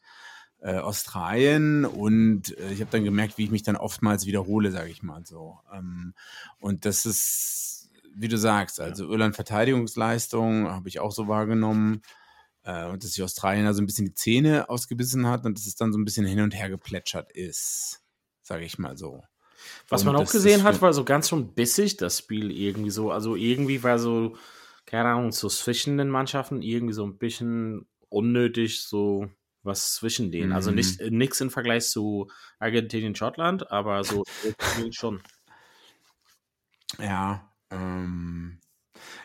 äh, 0.68 0.80
Australien 0.80 1.86
und 1.86 2.58
äh, 2.58 2.74
ich 2.74 2.82
habe 2.82 2.92
dann 2.92 3.06
gemerkt, 3.06 3.38
wie 3.38 3.46
ich 3.46 3.52
mich 3.52 3.64
dann 3.64 3.78
oftmals 3.78 4.26
wiederhole, 4.26 4.70
sage 4.72 4.90
ich 4.90 5.02
mal 5.02 5.26
so. 5.26 5.60
Ähm, 5.74 6.14
und 6.60 6.84
das 6.84 7.06
ist, 7.06 7.90
wie 8.14 8.28
du 8.28 8.38
sagst, 8.38 8.82
also 8.82 9.10
Irland 9.10 9.36
Verteidigungsleistung 9.36 10.68
habe 10.68 10.90
ich 10.90 11.00
auch 11.00 11.14
so 11.14 11.30
wahrgenommen 11.30 12.02
äh, 12.64 12.86
und 12.86 13.02
dass 13.02 13.14
sich 13.14 13.24
Australien 13.24 13.64
da 13.64 13.74
so 13.74 13.82
ein 13.82 13.86
bisschen 13.86 14.08
die 14.08 14.14
Zähne 14.14 14.70
ausgebissen 14.70 15.26
hat 15.26 15.46
und 15.46 15.58
dass 15.58 15.68
es 15.68 15.76
dann 15.76 15.94
so 15.94 16.00
ein 16.00 16.04
bisschen 16.04 16.26
hin 16.26 16.42
und 16.42 16.54
her 16.54 16.70
geplätschert 16.70 17.32
ist, 17.32 18.02
sage 18.42 18.66
ich 18.66 18.78
mal 18.78 18.98
so. 18.98 19.24
Was 19.88 20.02
und 20.02 20.08
man 20.08 20.18
auch 20.18 20.30
gesehen 20.30 20.64
hat, 20.64 20.82
war 20.82 20.92
so 20.92 21.06
ganz 21.06 21.30
schon 21.30 21.54
bissig, 21.54 21.96
das 21.96 22.18
Spiel 22.18 22.52
irgendwie 22.52 22.90
so. 22.90 23.12
Also 23.12 23.38
irgendwie 23.38 23.84
war 23.84 24.00
so, 24.00 24.36
keine 24.86 25.12
Ahnung, 25.12 25.32
so 25.32 25.48
zwischen 25.48 25.98
den 25.98 26.10
Mannschaften 26.10 26.62
irgendwie 26.62 26.94
so 26.94 27.06
ein 27.06 27.18
bisschen 27.18 27.88
unnötig 28.10 28.84
so 28.84 29.30
was 29.68 29.94
zwischen 29.94 30.32
denen. 30.32 30.52
Also 30.52 30.72
mhm. 30.72 30.78
Also 30.78 30.98
nicht 31.00 31.12
nichts 31.12 31.42
im 31.42 31.52
Vergleich 31.52 31.88
zu 31.88 32.30
Argentinien, 32.60 33.16
Schottland, 33.16 33.70
aber 33.72 34.04
so 34.04 34.24
schon. 34.92 35.22
Ja, 37.00 37.54
ähm, 37.70 38.60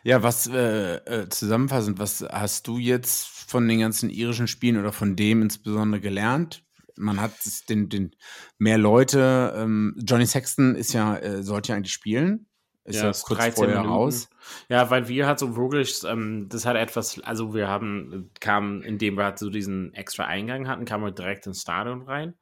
ja, 0.05 0.23
was 0.23 0.49
äh, 0.49 0.97
äh, 0.97 1.29
zusammenfassend, 1.29 1.99
was 1.99 2.23
hast 2.29 2.67
du 2.67 2.79
jetzt 2.79 3.27
von 3.27 3.67
den 3.69 3.81
ganzen 3.81 4.11
irischen 4.11 4.49
Spielen 4.49 4.79
oder 4.79 4.93
von 4.93 5.17
dem 5.17 5.43
insbesondere 5.43 6.01
gelernt? 6.01 6.65
Man 6.97 7.21
hat 7.21 7.33
den, 7.69 7.89
den 7.89 8.15
mehr 8.59 8.79
Leute, 8.79 9.55
ähm, 9.57 9.97
Johnny 10.05 10.27
Sexton 10.27 10.75
ist 10.75 10.93
ja, 10.93 11.17
äh, 11.17 11.43
sollte 11.43 11.71
ja 11.71 11.77
eigentlich 11.77 11.93
spielen. 11.93 12.49
Ist 12.85 12.97
ja, 12.97 13.11
ja 13.11 13.13
kurz 13.13 13.55
vorher 13.55 13.77
Minuten. 13.77 13.89
raus. 13.89 14.29
Ja, 14.69 14.91
weil 14.91 15.07
wir 15.07 15.27
halt 15.27 15.39
so 15.39 15.55
wirklich, 15.57 16.03
ähm, 16.05 16.49
das 16.49 16.67
hat 16.67 16.77
etwas, 16.77 17.21
also 17.21 17.55
wir 17.55 17.69
haben, 17.69 18.31
kam, 18.41 18.83
indem 18.83 19.17
wir 19.17 19.25
halt 19.25 19.39
so 19.39 19.51
diesen 19.51 19.95
extra 19.95 20.25
Eingang 20.25 20.67
hatten, 20.67 20.85
kamen 20.85 21.05
wir 21.05 21.13
direkt 21.13 21.47
ins 21.47 21.63
Stadion 21.63 22.03
rein. 22.03 22.35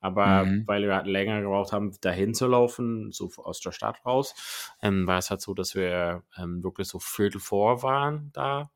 Aber 0.00 0.44
mhm. 0.44 0.64
weil 0.66 0.82
wir 0.82 0.94
halt 0.94 1.06
länger 1.06 1.40
gebraucht 1.40 1.72
haben, 1.72 1.92
dahin 2.00 2.34
zu 2.34 2.46
laufen, 2.46 3.10
so 3.10 3.30
aus 3.38 3.60
der 3.60 3.72
Stadt 3.72 4.04
raus, 4.04 4.34
ähm, 4.80 5.06
war 5.06 5.18
es 5.18 5.30
halt 5.30 5.40
so, 5.40 5.54
dass 5.54 5.74
wir 5.74 6.22
ähm, 6.36 6.62
wirklich 6.62 6.86
so 6.86 6.98
Viertel 6.98 7.40
vor 7.40 7.82
waren 7.82 8.30
da. 8.32 8.70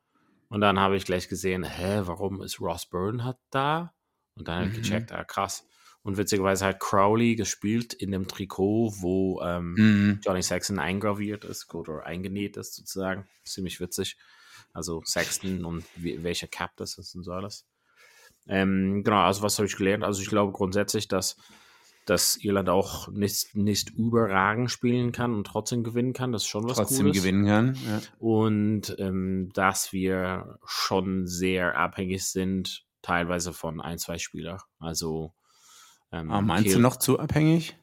Und 0.48 0.60
dann 0.60 0.80
habe 0.80 0.96
ich 0.96 1.04
gleich 1.04 1.28
gesehen, 1.28 1.62
hä, 1.62 2.02
warum 2.04 2.42
ist 2.42 2.60
Ross 2.60 2.86
Byrne 2.86 3.24
halt 3.24 3.38
da? 3.50 3.92
Und 4.36 4.48
dann 4.48 4.56
habe 4.56 4.66
ich 4.68 4.78
mhm. 4.78 4.82
gecheckt, 4.82 5.12
ah, 5.12 5.24
krass. 5.24 5.66
Und 6.04 6.16
witzigerweise 6.16 6.66
hat 6.66 6.80
Crowley 6.80 7.36
gespielt 7.36 7.92
in 7.94 8.10
dem 8.10 8.26
Trikot, 8.26 8.94
wo 9.00 9.40
ähm, 9.42 9.74
mhm. 9.74 10.20
Johnny 10.24 10.42
Saxon 10.42 10.80
eingraviert 10.80 11.44
ist 11.44 11.72
oder 11.72 12.04
eingenäht 12.04 12.56
ist, 12.56 12.74
sozusagen. 12.74 13.28
Ziemlich 13.44 13.80
witzig. 13.80 14.16
Also 14.72 15.02
Saxton 15.04 15.64
und 15.64 15.84
wie, 15.94 16.22
welcher 16.24 16.48
Cap 16.48 16.72
das 16.76 16.98
ist 16.98 17.14
und 17.14 17.22
so 17.22 17.32
alles. 17.32 17.66
Ähm, 18.48 19.02
genau, 19.04 19.20
also 19.20 19.42
was 19.42 19.58
habe 19.58 19.66
ich 19.66 19.76
gelernt? 19.76 20.02
Also 20.02 20.22
ich 20.22 20.28
glaube 20.28 20.50
grundsätzlich, 20.52 21.06
dass, 21.06 21.36
dass 22.06 22.36
Irland 22.36 22.68
auch 22.68 23.06
nicht, 23.08 23.54
nicht 23.54 23.90
überragend 23.90 24.72
spielen 24.72 25.12
kann 25.12 25.34
und 25.34 25.46
trotzdem 25.46 25.84
gewinnen 25.84 26.14
kann. 26.14 26.32
Das 26.32 26.42
ist 26.42 26.48
schon 26.48 26.68
was 26.68 26.78
Trotzdem 26.78 27.06
Cooles. 27.06 27.18
gewinnen 27.18 27.46
kann. 27.46 27.74
Ja. 27.74 28.00
Und 28.18 28.96
ähm, 28.98 29.50
dass 29.54 29.92
wir 29.92 30.58
schon 30.66 31.28
sehr 31.28 31.76
abhängig 31.76 32.24
sind, 32.24 32.84
teilweise 33.02 33.52
von 33.52 33.80
ein, 33.80 33.98
zwei 33.98 34.18
Spielern. 34.18 34.58
Also 34.80 35.32
ähm, 36.12 36.30
ah, 36.30 36.40
meinst 36.40 36.64
Kiel 36.64 36.74
du 36.74 36.80
noch 36.80 36.96
zu 36.96 37.18
abhängig? 37.18 37.76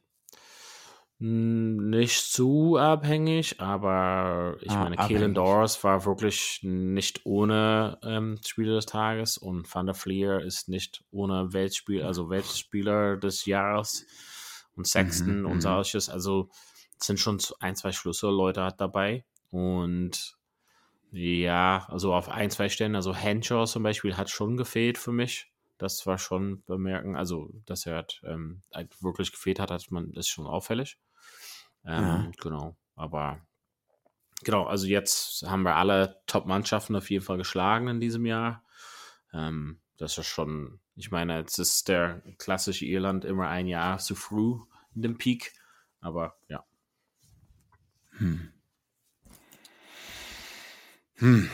Nicht 1.21 2.31
zu 2.31 2.77
abhängig, 2.77 3.59
aber 3.59 4.55
ich 4.61 4.71
ah, 4.71 4.83
meine, 4.83 4.95
Kalen 4.95 5.33
Doris 5.33 5.83
war 5.83 6.05
wirklich 6.05 6.61
nicht 6.63 7.25
ohne 7.25 7.99
ähm, 8.03 8.39
Spieler 8.45 8.75
des 8.75 8.85
Tages 8.85 9.37
und 9.37 9.73
Van 9.73 9.85
der 9.85 9.95
Fleer 9.95 10.39
ist 10.39 10.69
nicht 10.69 11.03
ohne 11.11 11.51
Weltspiel, 11.51 12.03
also 12.03 12.29
Weltspieler 12.29 13.17
des 13.17 13.45
Jahres 13.45 14.05
und 14.77 14.87
Sexton 14.87 15.41
mhm, 15.41 15.45
und 15.45 15.55
mhm. 15.55 15.61
solches. 15.61 16.07
Also 16.07 16.49
sind 16.97 17.19
schon 17.19 17.41
ein, 17.59 17.75
zwei 17.75 17.91
Schlüsselleute 17.91 18.69
dabei 18.77 19.25
und 19.49 20.37
ja, 21.11 21.85
also 21.89 22.13
auf 22.13 22.29
ein, 22.29 22.49
zwei 22.49 22.69
Stellen, 22.69 22.95
also 22.95 23.13
Henshaw 23.13 23.65
zum 23.65 23.83
Beispiel 23.83 24.15
hat 24.15 24.29
schon 24.29 24.55
gefehlt 24.55 24.97
für 24.97 25.11
mich. 25.11 25.48
Das 25.79 26.05
war 26.05 26.17
schon 26.17 26.61
bemerken, 26.65 27.15
also 27.15 27.49
dass 27.65 27.85
er 27.85 27.95
hat, 27.95 28.21
ähm, 28.25 28.61
halt 28.73 29.01
wirklich 29.01 29.31
gefehlt 29.31 29.59
hat, 29.59 29.71
hat 29.71 29.89
man, 29.89 30.13
ist 30.13 30.27
schon 30.27 30.45
auffällig. 30.45 30.99
Ähm, 31.85 32.03
ja. 32.03 32.31
Genau, 32.41 32.75
aber 32.95 33.39
genau, 34.43 34.65
also 34.65 34.87
jetzt 34.87 35.43
haben 35.47 35.63
wir 35.63 35.77
alle 35.77 36.21
Top-Mannschaften 36.27 36.97
auf 36.97 37.09
jeden 37.09 37.23
Fall 37.23 37.37
geschlagen 37.37 37.87
in 37.87 38.01
diesem 38.01 38.25
Jahr. 38.25 38.63
Ähm, 39.33 39.79
das 39.97 40.17
ist 40.17 40.27
schon, 40.27 40.81
ich 40.95 41.11
meine, 41.11 41.39
jetzt 41.39 41.57
ist 41.59 41.87
der 41.87 42.23
klassische 42.37 42.85
Irland 42.85 43.23
immer 43.23 43.47
ein 43.47 43.67
Jahr 43.67 43.99
zu 43.99 44.15
früh 44.15 44.59
in 44.95 45.01
dem 45.01 45.17
Peak, 45.17 45.53
aber 46.01 46.35
ja. 46.49 46.65
Hm. 48.17 48.51
Hm. 51.15 51.49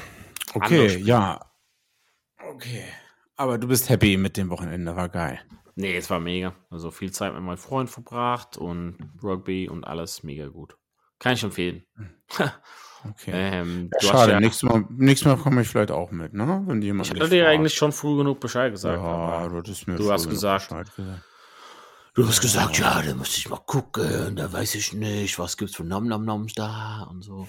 Okay, 0.56 0.98
ja. 0.98 1.40
Okay. 2.38 2.86
Aber 3.36 3.58
du 3.58 3.68
bist 3.68 3.90
happy 3.90 4.18
mit 4.18 4.38
dem 4.38 4.50
Wochenende, 4.50 4.96
war 4.96 5.10
geil. 5.10 5.40
Nee, 5.76 5.98
es 5.98 6.10
war 6.10 6.20
mega. 6.20 6.56
Also 6.70 6.90
viel 6.90 7.12
Zeit 7.12 7.34
mit 7.34 7.44
meinem 7.44 7.58
Freund 7.58 7.90
verbracht 7.90 8.58
und 8.58 8.98
Rugby 9.22 9.68
und 9.68 9.84
alles 9.86 10.24
mega 10.24 10.48
gut. 10.48 10.78
Kann 11.20 11.34
ich 11.34 11.44
empfehlen. 11.44 11.84
okay. 13.04 13.32
Ähm, 13.32 13.90
ja, 14.02 14.10
schade, 14.10 14.32
ja, 14.34 14.40
nächstes, 14.40 14.64
Mal, 14.64 14.86
nächstes 14.90 15.28
Mal 15.28 15.38
komme 15.38 15.62
ich 15.62 15.68
vielleicht 15.68 15.92
auch 15.92 16.12
mit, 16.12 16.34
ne? 16.34 16.64
Wenn 16.66 16.82
jemand 16.82 17.08
ich 17.08 17.20
hatte 17.20 17.30
dir 17.30 17.48
eigentlich 17.48 17.74
schon 17.74 17.92
früh 17.92 18.16
genug 18.18 18.40
Bescheid 18.40 18.72
gesagt. 18.72 19.02
Ja, 19.02 19.48
du 19.50 19.58
hattest 19.58 19.88
mir 19.88 19.96
du 19.96 20.12
hast 20.12 20.30
gesagt, 20.30 20.70
gesagt. 20.70 20.92
Du 22.14 22.26
hast 22.26 22.40
gesagt, 22.40 22.80
ja, 22.80 23.02
da 23.02 23.14
müsste 23.14 23.40
ich 23.40 23.50
mal 23.50 23.60
gucken, 23.66 24.38
da 24.38 24.52
weiß 24.52 24.76
ich 24.76 24.94
nicht, 24.94 25.38
was 25.38 25.58
gibt's 25.58 25.76
für 25.76 25.84
Nom 25.84 26.08
Nom 26.08 26.24
Noms 26.24 26.54
da 26.54 27.04
und 27.10 27.22
so. 27.22 27.46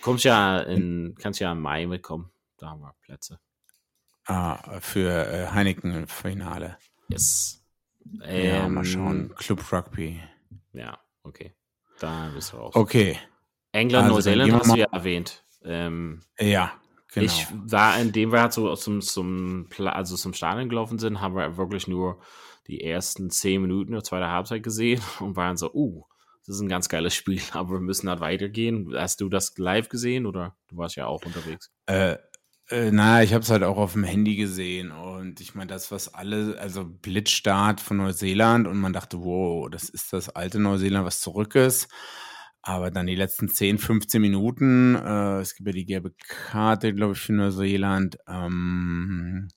Kommst 0.00 0.24
ja 0.24 0.60
in, 0.60 1.14
kannst 1.18 1.40
ja 1.40 1.52
im 1.52 1.60
Mai 1.60 1.86
mitkommen. 1.86 2.30
Da 2.56 2.70
haben 2.70 2.80
wir 2.80 2.94
Plätze. 3.02 3.38
Ah, 4.26 4.80
für 4.80 5.10
äh, 5.10 5.46
Heineken-Finale. 5.48 6.78
Yes. 7.08 7.62
Ähm, 8.22 8.46
ja, 8.46 8.68
mal 8.68 8.84
schauen. 8.84 9.20
Ähm, 9.20 9.34
Club 9.34 9.72
Rugby. 9.72 10.20
Ja, 10.72 10.98
okay. 11.22 11.52
Da 12.00 12.30
bist 12.34 12.52
du 12.52 12.56
raus. 12.56 12.74
Okay. 12.74 13.18
England, 13.72 14.04
also, 14.04 14.14
Neuseeland 14.14 14.52
hast 14.52 14.72
du 14.72 14.78
ja 14.78 14.86
erwähnt. 14.92 15.44
Ähm, 15.64 16.20
ja, 16.38 16.72
genau. 17.12 17.26
Ich 17.26 17.46
war, 17.50 17.98
indem 17.98 18.32
wir 18.32 18.40
halt 18.40 18.52
so 18.52 18.74
zum, 18.76 19.00
zum, 19.00 19.68
also 19.78 20.16
zum 20.16 20.32
Stadion 20.32 20.68
gelaufen 20.68 20.98
sind, 20.98 21.20
haben 21.20 21.34
wir 21.34 21.56
wirklich 21.56 21.88
nur 21.88 22.20
die 22.66 22.82
ersten 22.82 23.30
zehn 23.30 23.60
Minuten 23.62 23.92
der 23.92 24.04
zweiten 24.04 24.30
Halbzeit 24.30 24.62
gesehen 24.62 25.02
und 25.20 25.36
waren 25.36 25.56
so, 25.56 25.72
uh, 25.72 26.04
das 26.46 26.56
ist 26.56 26.62
ein 26.62 26.68
ganz 26.68 26.88
geiles 26.88 27.14
Spiel, 27.14 27.40
aber 27.52 27.72
wir 27.72 27.80
müssen 27.80 28.08
halt 28.08 28.20
weitergehen. 28.20 28.92
Hast 28.94 29.20
du 29.20 29.28
das 29.28 29.56
live 29.56 29.88
gesehen 29.88 30.26
oder 30.26 30.56
du 30.68 30.76
warst 30.76 30.96
ja 30.96 31.06
auch 31.06 31.24
unterwegs? 31.24 31.70
Äh, 31.86 32.16
äh, 32.70 32.90
na, 32.90 33.22
ich 33.22 33.34
habe 33.34 33.42
es 33.42 33.50
halt 33.50 33.62
auch 33.62 33.76
auf 33.76 33.92
dem 33.92 34.04
Handy 34.04 34.36
gesehen 34.36 34.90
und 34.90 35.40
ich 35.40 35.54
meine, 35.54 35.68
das, 35.68 35.90
was 35.90 36.12
alle, 36.14 36.58
also 36.58 36.84
Blitzstart 36.86 37.80
von 37.80 37.98
Neuseeland 37.98 38.66
und 38.66 38.78
man 38.78 38.92
dachte, 38.92 39.20
wow, 39.20 39.68
das 39.70 39.88
ist 39.88 40.12
das 40.12 40.30
alte 40.30 40.58
Neuseeland, 40.60 41.04
was 41.04 41.20
zurück 41.20 41.54
ist. 41.54 41.88
Aber 42.62 42.90
dann 42.90 43.06
die 43.06 43.14
letzten 43.14 43.48
10, 43.48 43.76
15 43.78 44.22
Minuten, 44.22 44.94
äh, 44.94 45.40
es 45.40 45.54
gibt 45.54 45.66
ja 45.68 45.74
die 45.74 45.84
gelbe 45.84 46.12
Karte, 46.16 46.94
glaube 46.94 47.12
ich, 47.12 47.20
für 47.20 47.34
Neuseeland, 47.34 48.16
ähm, 48.26 49.48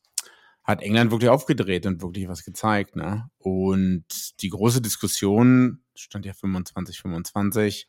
hat 0.63 0.81
England 0.81 1.11
wirklich 1.11 1.29
aufgedreht 1.29 1.85
und 1.85 2.01
wirklich 2.01 2.27
was 2.27 2.43
gezeigt. 2.43 2.97
Ne? 2.97 3.29
Und 3.37 4.03
die 4.41 4.49
große 4.49 4.81
Diskussion 4.81 5.83
stand 5.95 6.25
ja 6.25 6.33
25, 6.33 6.99
25 6.99 7.87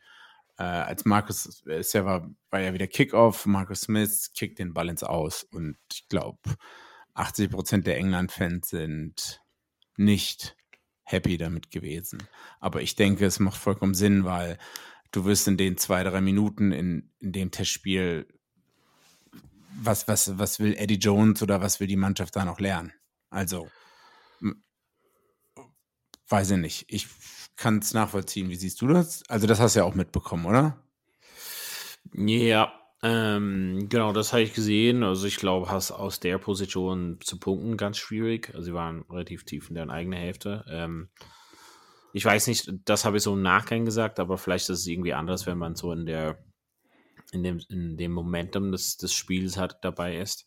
äh, 0.58 0.64
als 0.64 1.04
Markus, 1.04 1.62
ist 1.66 1.94
ja, 1.94 2.04
war, 2.04 2.28
war 2.50 2.60
ja 2.60 2.74
wieder 2.74 2.88
Kickoff, 2.88 3.46
Marcus 3.46 3.82
Smith 3.82 4.32
kickt 4.34 4.58
den 4.58 4.74
Ball 4.74 4.88
ins 4.88 5.04
Aus 5.04 5.44
und 5.44 5.76
ich 5.92 6.08
glaube, 6.08 6.38
80 7.14 7.50
Prozent 7.50 7.86
der 7.86 7.96
England-Fans 7.96 8.68
sind 8.68 9.40
nicht 9.96 10.56
happy 11.04 11.36
damit 11.38 11.70
gewesen. 11.70 12.22
Aber 12.60 12.82
ich 12.82 12.96
denke, 12.96 13.24
es 13.24 13.40
macht 13.40 13.60
vollkommen 13.60 13.94
Sinn, 13.94 14.24
weil 14.24 14.58
du 15.10 15.24
wirst 15.24 15.48
in 15.48 15.56
den 15.56 15.76
zwei, 15.76 16.02
drei 16.04 16.20
Minuten 16.20 16.72
in, 16.72 17.10
in 17.18 17.32
dem 17.32 17.50
Testspiel, 17.50 18.26
was, 19.80 20.08
was, 20.08 20.38
was 20.38 20.60
will 20.60 20.74
Eddie 20.76 20.98
Jones 20.98 21.42
oder 21.42 21.60
was 21.60 21.80
will 21.80 21.86
die 21.86 21.96
Mannschaft 21.96 22.36
da 22.36 22.44
noch 22.44 22.60
lernen? 22.60 22.92
Also, 23.30 23.70
weiß 26.28 26.50
ich 26.52 26.58
nicht. 26.58 26.84
Ich 26.88 27.06
kann 27.58 27.80
es 27.80 27.92
nachvollziehen. 27.92 28.48
Wie 28.48 28.56
siehst 28.56 28.80
du 28.80 28.86
das? 28.86 29.22
Also, 29.28 29.46
das 29.46 29.60
hast 29.60 29.76
du 29.76 29.80
ja 29.80 29.84
auch 29.84 29.94
mitbekommen, 29.94 30.46
oder? 30.46 30.82
Ja, 32.14 32.72
ähm, 33.02 33.88
genau, 33.88 34.12
das 34.12 34.32
habe 34.32 34.42
ich 34.42 34.54
gesehen. 34.54 35.02
Also 35.02 35.26
ich 35.26 35.36
glaube, 35.36 35.70
hast 35.70 35.92
aus 35.92 36.18
der 36.20 36.38
Position 36.38 37.18
zu 37.20 37.38
punkten 37.38 37.76
ganz 37.76 37.98
schwierig. 37.98 38.50
Also 38.54 38.66
sie 38.66 38.74
waren 38.74 39.04
relativ 39.10 39.44
tief 39.44 39.68
in 39.68 39.76
deren 39.76 39.90
eigenen 39.90 40.18
Hälfte. 40.18 40.64
Ähm, 40.68 41.08
ich 42.12 42.24
weiß 42.24 42.48
nicht, 42.48 42.72
das 42.86 43.04
habe 43.04 43.18
ich 43.18 43.22
so 43.22 43.34
im 43.34 43.42
Nachgang 43.42 43.84
gesagt, 43.84 44.18
aber 44.18 44.38
vielleicht 44.38 44.68
ist 44.70 44.80
es 44.80 44.86
irgendwie 44.86 45.14
anders, 45.14 45.46
wenn 45.46 45.58
man 45.58 45.76
so 45.76 45.92
in 45.92 46.06
der 46.06 46.38
in 47.30 47.42
dem, 47.42 47.60
in 47.68 47.98
dem 47.98 48.12
Momentum 48.12 48.72
des, 48.72 48.96
des 48.96 49.12
Spiels 49.12 49.58
hat, 49.58 49.84
dabei 49.84 50.16
ist. 50.16 50.46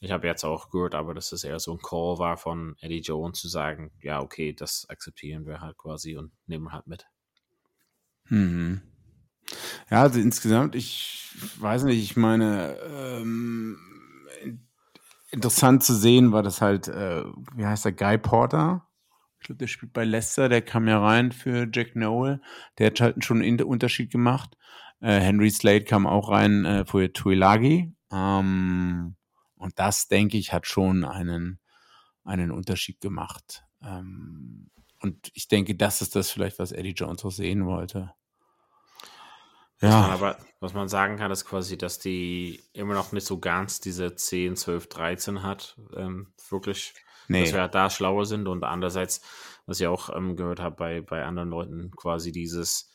Ich 0.00 0.12
habe 0.12 0.26
jetzt 0.26 0.44
auch 0.44 0.70
gehört, 0.70 0.94
aber 0.94 1.14
dass 1.14 1.32
es 1.32 1.44
eher 1.44 1.58
so 1.58 1.72
ein 1.72 1.82
Call 1.82 2.18
war 2.18 2.36
von 2.36 2.76
Eddie 2.80 3.00
Jones 3.00 3.40
zu 3.40 3.48
sagen, 3.48 3.90
ja, 4.00 4.20
okay, 4.20 4.52
das 4.52 4.86
akzeptieren 4.88 5.44
wir 5.46 5.60
halt 5.60 5.76
quasi 5.76 6.16
und 6.16 6.30
nehmen 6.46 6.72
halt 6.72 6.86
mit. 6.86 7.06
Mhm. 8.28 8.82
Ja, 9.90 10.02
also 10.02 10.20
insgesamt, 10.20 10.74
ich 10.74 11.30
weiß 11.58 11.84
nicht, 11.84 12.02
ich 12.02 12.16
meine, 12.16 12.76
ähm, 12.82 13.78
interessant 15.30 15.82
zu 15.82 15.94
sehen 15.94 16.32
war 16.32 16.42
das 16.42 16.60
halt, 16.60 16.88
äh, 16.88 17.24
wie 17.54 17.66
heißt 17.66 17.84
der, 17.84 17.92
Guy 17.92 18.18
Porter? 18.18 18.86
Ich 19.40 19.46
glaube, 19.46 19.58
der 19.58 19.66
spielt 19.66 19.92
bei 19.92 20.04
Leicester, 20.04 20.48
der 20.48 20.62
kam 20.62 20.88
ja 20.88 21.00
rein 21.00 21.32
für 21.32 21.68
Jack 21.72 21.96
Noel. 21.96 22.40
Der 22.78 22.88
hat 22.88 23.00
halt 23.00 23.24
schon 23.24 23.40
einen 23.40 23.62
Unterschied 23.62 24.10
gemacht. 24.10 24.56
Äh, 25.00 25.20
Henry 25.20 25.50
Slade 25.50 25.84
kam 25.84 26.06
auch 26.06 26.30
rein 26.30 26.64
äh, 26.64 26.84
für 26.84 27.12
Tuilagi. 27.12 27.94
Ähm, 28.12 29.14
und 29.58 29.78
das, 29.78 30.08
denke 30.08 30.38
ich, 30.38 30.52
hat 30.52 30.66
schon 30.66 31.04
einen, 31.04 31.58
einen 32.24 32.50
Unterschied 32.50 33.00
gemacht. 33.00 33.64
Ähm, 33.82 34.70
und 35.00 35.30
ich 35.34 35.48
denke, 35.48 35.74
das 35.74 36.02
ist 36.02 36.16
das 36.16 36.30
vielleicht, 36.30 36.58
was 36.58 36.72
Eddie 36.72 36.92
Jones 36.92 37.24
auch 37.24 37.30
sehen 37.30 37.66
wollte. 37.66 38.12
Ja. 39.80 40.08
aber 40.08 40.36
was 40.58 40.74
man 40.74 40.88
sagen 40.88 41.18
kann, 41.18 41.30
ist 41.30 41.44
quasi, 41.44 41.78
dass 41.78 42.00
die 42.00 42.60
immer 42.72 42.94
noch 42.94 43.12
nicht 43.12 43.26
so 43.26 43.38
ganz 43.38 43.80
diese 43.80 44.16
10, 44.16 44.56
12, 44.56 44.88
13 44.88 45.42
hat. 45.44 45.78
Ähm, 45.94 46.32
wirklich, 46.50 46.94
nee. 47.28 47.44
dass 47.44 47.52
wir 47.52 47.60
halt 47.60 47.76
da 47.76 47.88
schlauer 47.88 48.26
sind. 48.26 48.48
Und 48.48 48.64
andererseits, 48.64 49.22
was 49.66 49.78
ich 49.78 49.86
auch 49.86 50.14
ähm, 50.14 50.34
gehört 50.34 50.58
habe 50.58 50.74
bei, 50.74 51.00
bei 51.00 51.24
anderen 51.24 51.50
Leuten, 51.50 51.92
quasi 51.92 52.32
dieses, 52.32 52.90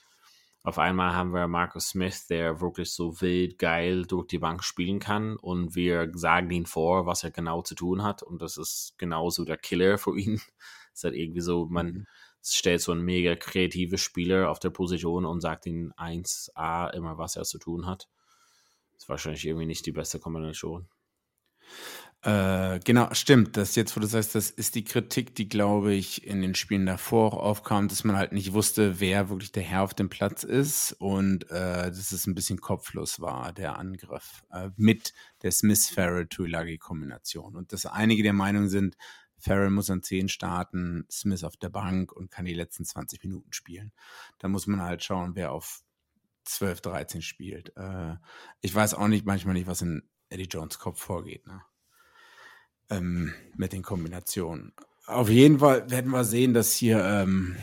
auf 0.63 0.79
einmal 0.79 1.13
haben 1.13 1.34
wir 1.34 1.48
Marcus 1.48 1.89
Smith, 1.89 2.27
der 2.27 2.62
wirklich 2.62 2.91
so 2.91 3.20
wild 3.22 3.60
geil 3.60 4.05
durch 4.05 4.27
die 4.27 4.39
Bank 4.39 4.63
spielen 4.63 5.00
kann. 5.00 5.36
Und 5.36 5.75
wir 5.75 6.12
sagen 6.13 6.50
ihm 6.51 6.65
vor, 6.65 7.05
was 7.05 7.24
er 7.24 7.32
genau 7.32 7.62
zu 7.62 7.75
tun 7.75 8.03
hat. 8.03 8.24
Und 8.24 8.41
das 8.41 8.58
ist 8.58 8.96
genauso 8.98 9.46
der 9.46 9.58
Killer 9.58 9.98
für 9.98 10.17
ihn. 10.17 10.36
Es 10.93 11.00
ist 11.00 11.03
halt 11.05 11.15
irgendwie 11.15 11.41
so, 11.41 11.65
man 11.65 11.88
mhm 11.88 12.08
stellt 12.43 12.82
so 12.82 12.91
einen 12.91 13.03
mega 13.03 13.36
kreativen 13.36 13.98
Spieler 13.98 14.50
auf 14.50 14.60
der 14.60 14.70
Position 14.70 15.25
und 15.25 15.41
sagt 15.41 15.65
ihm 15.65 15.93
1A 15.98 16.93
immer, 16.93 17.17
was 17.17 17.36
er 17.36 17.43
zu 17.43 17.58
tun 17.58 17.86
hat. 17.86 18.10
Das 18.91 19.03
ist 19.03 19.10
wahrscheinlich 19.10 19.46
irgendwie 19.46 19.65
nicht 19.65 19.86
die 19.86 19.91
beste 19.91 20.20
Kombination. 20.20 20.88
Äh, 22.24 22.80
genau, 22.86 23.13
stimmt. 23.13 23.58
Das 23.58 23.75
jetzt, 23.75 23.98
wo 23.98 24.00
du 24.00 24.08
sagst, 24.08 24.34
das 24.34 24.50
ist 24.50 24.75
die 24.75 24.86
Kritik, 24.86 25.36
die, 25.36 25.50
glaube 25.50 25.94
ich, 25.94 26.25
in 26.25 26.42
den 26.42 26.56
Spielen 26.56 26.86
davor 26.86 27.34
auch 27.34 27.38
aufkam, 27.38 27.89
dass 27.89 28.06
man 28.06 28.15
halt 28.15 28.32
nicht 28.32 28.53
wusste, 28.53 29.01
wer 29.01 29.30
wirklich 29.30 29.51
der 29.51 29.63
Herr 29.63 29.82
auf 29.82 29.94
dem 29.94 30.08
Platz 30.08 30.46
ist 30.46 30.94
und 31.00 31.51
äh, 31.51 31.89
dass 31.89 32.13
es 32.13 32.25
ein 32.25 32.34
bisschen 32.34 32.62
kopflos 32.62 33.20
war, 33.20 33.51
der 33.51 33.77
Angriff, 33.77 34.46
äh, 34.51 34.70
mit 34.77 35.13
der 35.42 35.51
Smith-Farrell-Tuilagi-Kombination. 35.51 37.58
Und 37.58 37.74
dass 37.74 37.86
einige 37.86 38.24
der 38.24 38.32
Meinung 38.32 38.70
sind, 38.70 38.96
Farrell 39.38 39.72
muss 39.72 39.89
an 39.89 40.01
10 40.01 40.30
starten, 40.30 41.06
Smith 41.12 41.44
auf 41.44 41.58
der 41.58 41.70
Bank 41.70 42.13
und 42.13 42.32
kann 42.32 42.46
die 42.46 42.53
letzten 42.53 42.86
20 42.86 43.22
Minuten 43.25 43.51
spielen. 43.51 43.92
Da 44.39 44.48
muss 44.48 44.65
man 44.65 44.82
halt 44.82 45.03
schauen, 45.03 45.36
wer 45.36 45.51
auf 45.51 45.82
12, 46.46 46.80
13 46.80 47.22
spielt. 47.22 47.75
Äh, 47.75 48.15
ich 48.62 48.74
weiß 48.74 48.94
auch 48.94 49.10
nicht 49.10 49.25
manchmal 49.25 49.56
nicht, 49.56 49.68
was 49.68 49.82
in 49.82 50.08
Eddie 50.30 50.48
Jones 50.50 50.80
Kopf 50.80 51.01
vorgeht, 51.01 51.46
ne? 51.48 51.63
Ähm, 52.97 53.33
mit 53.55 53.73
den 53.73 53.83
Kombinationen. 53.83 54.73
Auf 55.05 55.29
jeden 55.29 55.59
Fall 55.59 55.89
werden 55.89 56.12
wir 56.12 56.23
sehen, 56.23 56.53
dass 56.53 56.73
hier 56.73 57.03
ähm, 57.03 57.55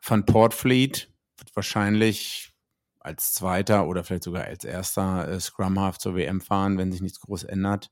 Van 0.00 0.26
Portfleet 0.26 1.10
wird 1.38 1.56
wahrscheinlich 1.56 2.52
als 3.00 3.32
Zweiter 3.32 3.86
oder 3.86 4.04
vielleicht 4.04 4.24
sogar 4.24 4.44
als 4.44 4.64
Erster 4.64 5.28
äh, 5.28 5.40
Scrum 5.40 5.80
Half 5.80 5.98
zur 5.98 6.14
WM 6.14 6.40
fahren, 6.40 6.78
wenn 6.78 6.92
sich 6.92 7.00
nichts 7.00 7.20
groß 7.20 7.44
ändert. 7.44 7.90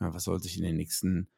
Ja, 0.00 0.12
was 0.12 0.24
soll 0.24 0.42
sich 0.42 0.56
in 0.56 0.64
den 0.64 0.76
nächsten 0.76 1.28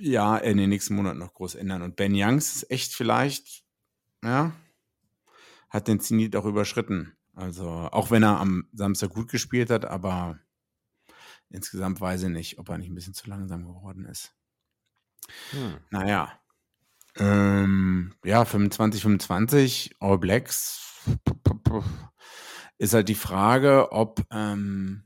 ja, 0.00 0.36
in 0.36 0.56
den 0.56 0.70
nächsten 0.70 0.94
Monaten 0.94 1.18
noch 1.18 1.34
groß 1.34 1.54
ändern. 1.54 1.82
Und 1.82 1.96
Ben 1.96 2.14
Youngs 2.14 2.56
ist 2.56 2.70
echt 2.70 2.94
vielleicht, 2.94 3.64
ja, 4.22 4.52
hat 5.70 5.88
den 5.88 6.00
Zenit 6.00 6.36
auch 6.36 6.44
überschritten. 6.44 7.16
Also, 7.34 7.68
auch 7.68 8.10
wenn 8.10 8.22
er 8.22 8.40
am 8.40 8.68
Samstag 8.72 9.10
gut 9.10 9.28
gespielt 9.28 9.70
hat, 9.70 9.84
aber 9.84 10.38
insgesamt 11.54 12.00
weiß 12.00 12.24
ich 12.24 12.28
nicht, 12.28 12.58
ob 12.58 12.68
er 12.68 12.78
nicht 12.78 12.90
ein 12.90 12.94
bisschen 12.94 13.14
zu 13.14 13.28
langsam 13.28 13.64
geworden 13.64 14.04
ist. 14.04 14.34
Hm. 15.50 15.78
Naja. 15.90 16.38
Ähm, 17.16 18.14
ja, 18.24 18.44
25, 18.44 19.02
25, 19.02 19.96
All 20.00 20.18
Blacks. 20.18 21.02
Ist 22.78 22.92
halt 22.92 23.08
die 23.08 23.14
Frage, 23.14 23.92
ob 23.92 24.26
ähm, 24.30 25.04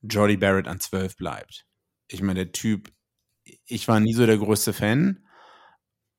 Jordy 0.00 0.36
Barrett 0.38 0.66
an 0.66 0.80
12 0.80 1.16
bleibt. 1.16 1.66
Ich 2.08 2.22
meine, 2.22 2.46
der 2.46 2.52
Typ 2.52 2.90
ich 3.66 3.88
war 3.88 4.00
nie 4.00 4.12
so 4.12 4.26
der 4.26 4.38
größte 4.38 4.72
Fan, 4.72 5.26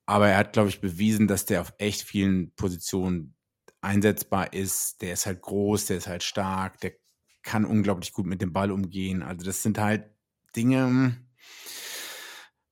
aber 0.05 0.29
er 0.29 0.37
hat, 0.37 0.53
glaube 0.53 0.69
ich, 0.69 0.81
bewiesen, 0.81 1.27
dass 1.27 1.45
der 1.45 1.61
auf 1.61 1.73
echt 1.77 2.01
vielen 2.01 2.53
Positionen 2.55 3.35
einsetzbar 3.81 4.53
ist. 4.53 5.01
Der 5.01 5.13
ist 5.13 5.25
halt 5.25 5.41
groß, 5.41 5.87
der 5.87 5.97
ist 5.97 6.07
halt 6.07 6.23
stark, 6.23 6.79
der 6.81 6.93
kann 7.43 7.65
unglaublich 7.65 8.13
gut 8.13 8.25
mit 8.25 8.41
dem 8.41 8.53
Ball 8.53 8.71
umgehen. 8.71 9.21
Also 9.21 9.45
das 9.45 9.61
sind 9.61 9.77
halt 9.77 10.09
Dinge, 10.55 11.17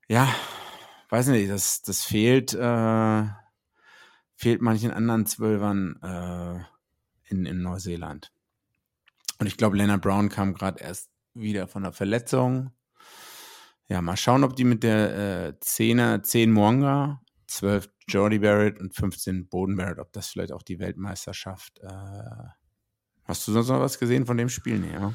ja, 0.07 0.33
weiß 1.09 1.27
nicht, 1.27 1.49
das, 1.49 1.81
das 1.81 2.03
fehlt, 2.03 2.53
äh, 2.53 3.23
fehlt 4.35 4.61
manchen 4.61 4.91
anderen 4.91 5.25
Zwölfern 5.25 5.99
äh, 6.01 6.63
in, 7.31 7.45
in 7.45 7.61
Neuseeland. 7.61 8.31
Und 9.39 9.47
ich 9.47 9.57
glaube, 9.57 9.77
Leonard 9.77 10.01
Brown 10.01 10.29
kam 10.29 10.53
gerade 10.53 10.81
erst 10.81 11.09
wieder 11.33 11.67
von 11.67 11.83
der 11.83 11.91
Verletzung. 11.91 12.71
Ja, 13.87 14.01
mal 14.01 14.17
schauen, 14.17 14.43
ob 14.43 14.55
die 14.55 14.63
mit 14.63 14.83
der 14.83 15.47
äh, 15.47 15.53
10er, 15.61 16.23
10 16.23 16.51
Mwanga, 16.51 17.21
12 17.47 17.89
Jordy 18.07 18.39
Barrett 18.39 18.79
und 18.79 18.95
15 18.95 19.49
Boden 19.49 19.75
Barrett, 19.75 19.99
ob 19.99 20.13
das 20.13 20.29
vielleicht 20.29 20.51
auch 20.51 20.63
die 20.63 20.79
Weltmeisterschaft. 20.79 21.79
Äh, 21.79 22.60
hast 23.31 23.47
du 23.47 23.51
sonst 23.51 23.69
noch 23.69 23.79
was 23.79 23.97
gesehen 23.99 24.25
von 24.25 24.37
dem 24.37 24.49
Spiel? 24.49 24.79
Nee, 24.79 24.93
ja? 24.93 25.13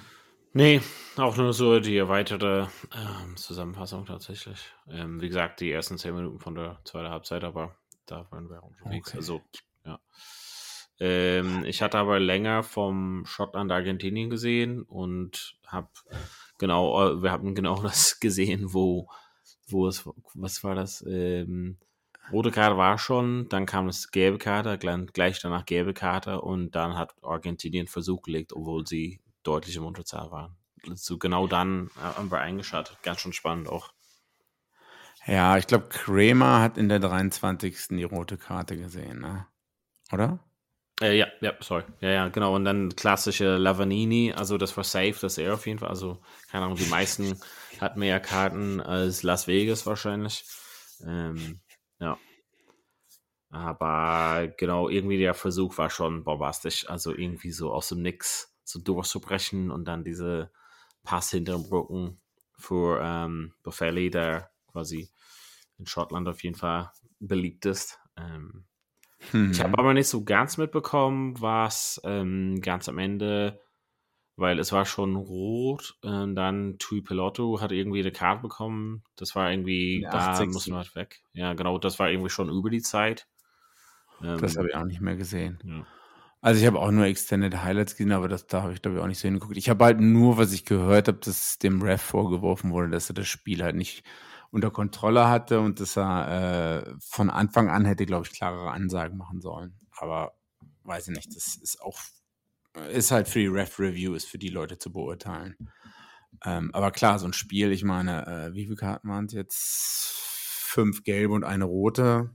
Nee, 0.52 0.80
auch 1.16 1.36
nur 1.36 1.52
so 1.52 1.80
die 1.80 1.96
erweiterte 1.96 2.68
ähm, 2.94 3.36
Zusammenfassung 3.36 4.06
tatsächlich. 4.06 4.72
Ähm, 4.90 5.20
wie 5.20 5.28
gesagt, 5.28 5.60
die 5.60 5.70
ersten 5.70 5.98
10 5.98 6.14
Minuten 6.14 6.40
von 6.40 6.54
der 6.54 6.80
zweiten 6.84 7.10
Halbzeit, 7.10 7.44
aber 7.44 7.76
da 8.06 8.26
waren 8.30 8.48
wir 8.48 8.62
unterwegs. 8.62 9.10
Okay. 9.10 9.18
Also, 9.18 9.42
ja. 9.84 10.00
Ähm, 10.98 11.64
ich 11.66 11.82
hatte 11.82 11.98
aber 11.98 12.18
länger 12.18 12.62
vom 12.62 13.26
Schottland 13.26 13.70
Argentinien 13.70 14.30
gesehen 14.30 14.82
und 14.82 15.58
habe 15.66 15.90
Genau, 16.58 17.10
äh, 17.10 17.22
wir 17.22 17.32
haben 17.32 17.54
genau 17.54 17.76
das 17.82 18.20
gesehen, 18.20 18.72
wo, 18.72 19.08
wo 19.66 19.86
es, 19.86 20.08
was 20.34 20.64
war 20.64 20.74
das? 20.74 21.04
Ähm, 21.06 21.78
rote 22.32 22.50
Karte 22.50 22.76
war 22.76 22.98
schon, 22.98 23.48
dann 23.48 23.66
kam 23.66 23.88
es 23.88 24.10
gelbe 24.10 24.38
Karte, 24.38 24.78
gleich 24.78 25.40
danach 25.40 25.64
gelbe 25.64 25.94
Karte 25.94 26.40
und 26.40 26.72
dann 26.72 26.96
hat 26.96 27.14
Argentinien 27.22 27.86
Versuch 27.86 28.22
gelegt, 28.22 28.52
obwohl 28.52 28.86
sie 28.86 29.20
deutlich 29.42 29.76
im 29.76 29.86
Unterzahl 29.86 30.30
waren. 30.30 30.56
So 30.94 31.18
genau 31.18 31.46
dann 31.46 31.90
äh, 31.96 32.16
haben 32.16 32.30
wir 32.30 32.40
eingeschaltet. 32.40 32.98
Ganz 33.02 33.20
schön 33.20 33.32
spannend 33.32 33.68
auch. 33.68 33.92
Ja, 35.26 35.58
ich 35.58 35.66
glaube, 35.66 35.88
Kramer 35.88 36.60
hat 36.60 36.78
in 36.78 36.88
der 36.88 37.00
23. 37.00 37.88
die 37.90 38.04
rote 38.04 38.36
Karte 38.36 38.76
gesehen, 38.76 39.20
ne? 39.20 39.46
Oder? 40.12 40.38
Äh, 41.00 41.18
ja, 41.18 41.26
ja, 41.40 41.52
sorry. 41.60 41.82
Ja, 42.00 42.10
ja, 42.10 42.28
genau. 42.28 42.54
Und 42.54 42.64
dann 42.64 42.94
klassische 42.94 43.56
Lavanini, 43.56 44.32
also 44.32 44.56
das 44.56 44.76
war 44.76 44.84
safe, 44.84 45.16
das 45.20 45.36
er 45.36 45.54
auf 45.54 45.66
jeden 45.66 45.80
Fall. 45.80 45.88
Also, 45.88 46.22
keine 46.50 46.64
Ahnung, 46.64 46.78
die 46.78 46.86
meisten 46.86 47.40
hatten 47.80 47.98
mehr 47.98 48.20
Karten 48.20 48.80
als 48.80 49.22
Las 49.22 49.46
Vegas 49.48 49.84
wahrscheinlich. 49.84 50.44
Ähm. 51.04 51.60
Aber 53.50 54.48
genau, 54.56 54.88
irgendwie 54.88 55.18
der 55.18 55.34
Versuch 55.34 55.78
war 55.78 55.90
schon 55.90 56.24
bombastisch. 56.24 56.88
Also 56.88 57.14
irgendwie 57.14 57.52
so 57.52 57.72
aus 57.72 57.88
dem 57.88 58.02
Nix 58.02 58.54
so 58.64 58.80
durchzubrechen 58.80 59.70
und 59.70 59.86
dann 59.86 60.04
diese 60.04 60.50
Pass 61.04 61.30
hinter 61.30 61.52
dem 61.54 61.64
Rücken 61.64 62.20
für 62.58 63.00
ähm, 63.02 63.52
Boffelli, 63.62 64.10
der 64.10 64.50
quasi 64.72 65.10
in 65.78 65.86
Schottland 65.86 66.28
auf 66.28 66.42
jeden 66.42 66.56
Fall 66.56 66.90
beliebt 67.20 67.66
ist. 67.66 67.98
Ähm, 68.16 68.64
hm. 69.30 69.52
Ich 69.52 69.60
habe 69.60 69.78
aber 69.78 69.94
nicht 69.94 70.08
so 70.08 70.24
ganz 70.24 70.56
mitbekommen, 70.56 71.40
was 71.40 72.00
ähm, 72.04 72.60
ganz 72.60 72.88
am 72.88 72.98
Ende, 72.98 73.60
weil 74.36 74.58
es 74.58 74.72
war 74.72 74.84
schon 74.84 75.16
rot, 75.16 75.96
äh, 76.02 76.08
dann 76.34 76.76
Tui 76.78 77.00
Pelotto 77.00 77.60
hat 77.60 77.72
irgendwie 77.72 78.00
eine 78.00 78.12
Karte 78.12 78.42
bekommen. 78.42 79.04
Das 79.16 79.34
war 79.34 79.50
irgendwie, 79.50 80.06
da 80.10 80.44
muss 80.46 80.66
man 80.66 80.78
halt 80.78 80.94
weg. 80.94 81.22
Ja, 81.32 81.54
genau, 81.54 81.78
das 81.78 81.98
war 81.98 82.10
irgendwie 82.10 82.30
schon 82.30 82.50
über 82.50 82.70
die 82.70 82.82
Zeit. 82.82 83.26
Ähm, 84.22 84.38
das 84.38 84.56
habe 84.56 84.68
ich 84.68 84.74
auch 84.74 84.84
nicht 84.84 85.00
mehr 85.00 85.16
gesehen. 85.16 85.84
Also 86.40 86.60
ich 86.60 86.66
habe 86.66 86.78
auch 86.78 86.90
nur 86.90 87.06
Extended 87.06 87.62
Highlights 87.62 87.96
gesehen, 87.96 88.12
aber 88.12 88.28
das, 88.28 88.46
da 88.46 88.62
habe 88.62 88.72
ich 88.72 88.82
glaube 88.82 88.98
ich 88.98 89.02
auch 89.02 89.08
nicht 89.08 89.18
so 89.18 89.26
hingeguckt. 89.26 89.56
Ich 89.56 89.68
habe 89.68 89.84
halt 89.84 90.00
nur, 90.00 90.36
was 90.36 90.52
ich 90.52 90.64
gehört 90.64 91.08
habe, 91.08 91.18
dass 91.18 91.58
dem 91.58 91.82
Ref 91.82 92.02
vorgeworfen 92.02 92.70
wurde, 92.70 92.90
dass 92.90 93.10
er 93.10 93.14
das 93.14 93.26
Spiel 93.26 93.62
halt 93.62 93.76
nicht 93.76 94.04
unter 94.50 94.70
Kontrolle 94.70 95.28
hatte 95.28 95.60
und 95.60 95.80
dass 95.80 95.96
er 95.96 96.86
äh, 96.86 96.94
von 97.00 97.30
Anfang 97.30 97.68
an 97.68 97.84
hätte, 97.84 98.06
glaube 98.06 98.26
ich, 98.26 98.32
klarere 98.32 98.70
Ansagen 98.70 99.18
machen 99.18 99.40
sollen. 99.40 99.74
Aber 99.90 100.34
weiß 100.84 101.08
ich 101.08 101.16
nicht, 101.16 101.34
das 101.34 101.56
ist 101.56 101.82
auch, 101.82 101.98
ist 102.92 103.10
halt 103.10 103.28
für 103.28 103.40
die 103.40 103.48
Ref-Review, 103.48 104.14
ist 104.14 104.28
für 104.28 104.38
die 104.38 104.48
Leute 104.48 104.78
zu 104.78 104.92
beurteilen. 104.92 105.56
Ähm, 106.44 106.70
aber 106.74 106.90
klar, 106.90 107.18
so 107.18 107.26
ein 107.26 107.32
Spiel, 107.32 107.72
ich 107.72 107.82
meine, 107.82 108.26
äh, 108.26 108.54
wie 108.54 108.64
viele 108.64 108.76
Karten 108.76 109.08
waren 109.08 109.26
es 109.26 109.32
jetzt? 109.32 110.12
Fünf 110.58 111.04
gelbe 111.04 111.32
und 111.32 111.44
eine 111.44 111.64
rote. 111.64 112.30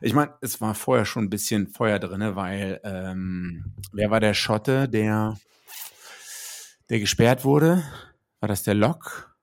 Ich 0.00 0.14
meine, 0.14 0.34
es 0.40 0.60
war 0.60 0.74
vorher 0.74 1.04
schon 1.04 1.24
ein 1.24 1.30
bisschen 1.30 1.68
Feuer 1.68 1.98
drin, 1.98 2.36
weil 2.36 2.80
ähm, 2.84 3.74
wer 3.92 4.10
war 4.10 4.20
der 4.20 4.34
Schotte, 4.34 4.88
der, 4.88 5.38
der 6.88 7.00
gesperrt 7.00 7.44
wurde? 7.44 7.82
War 8.40 8.48
das 8.48 8.62
der 8.62 8.74
Lock? 8.74 9.36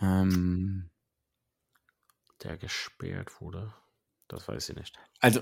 Ähm, 0.00 0.90
der 2.42 2.56
gesperrt 2.56 3.40
wurde. 3.40 3.72
Das 4.28 4.48
weiß 4.48 4.68
ich 4.70 4.76
nicht. 4.76 4.98
Also 5.20 5.40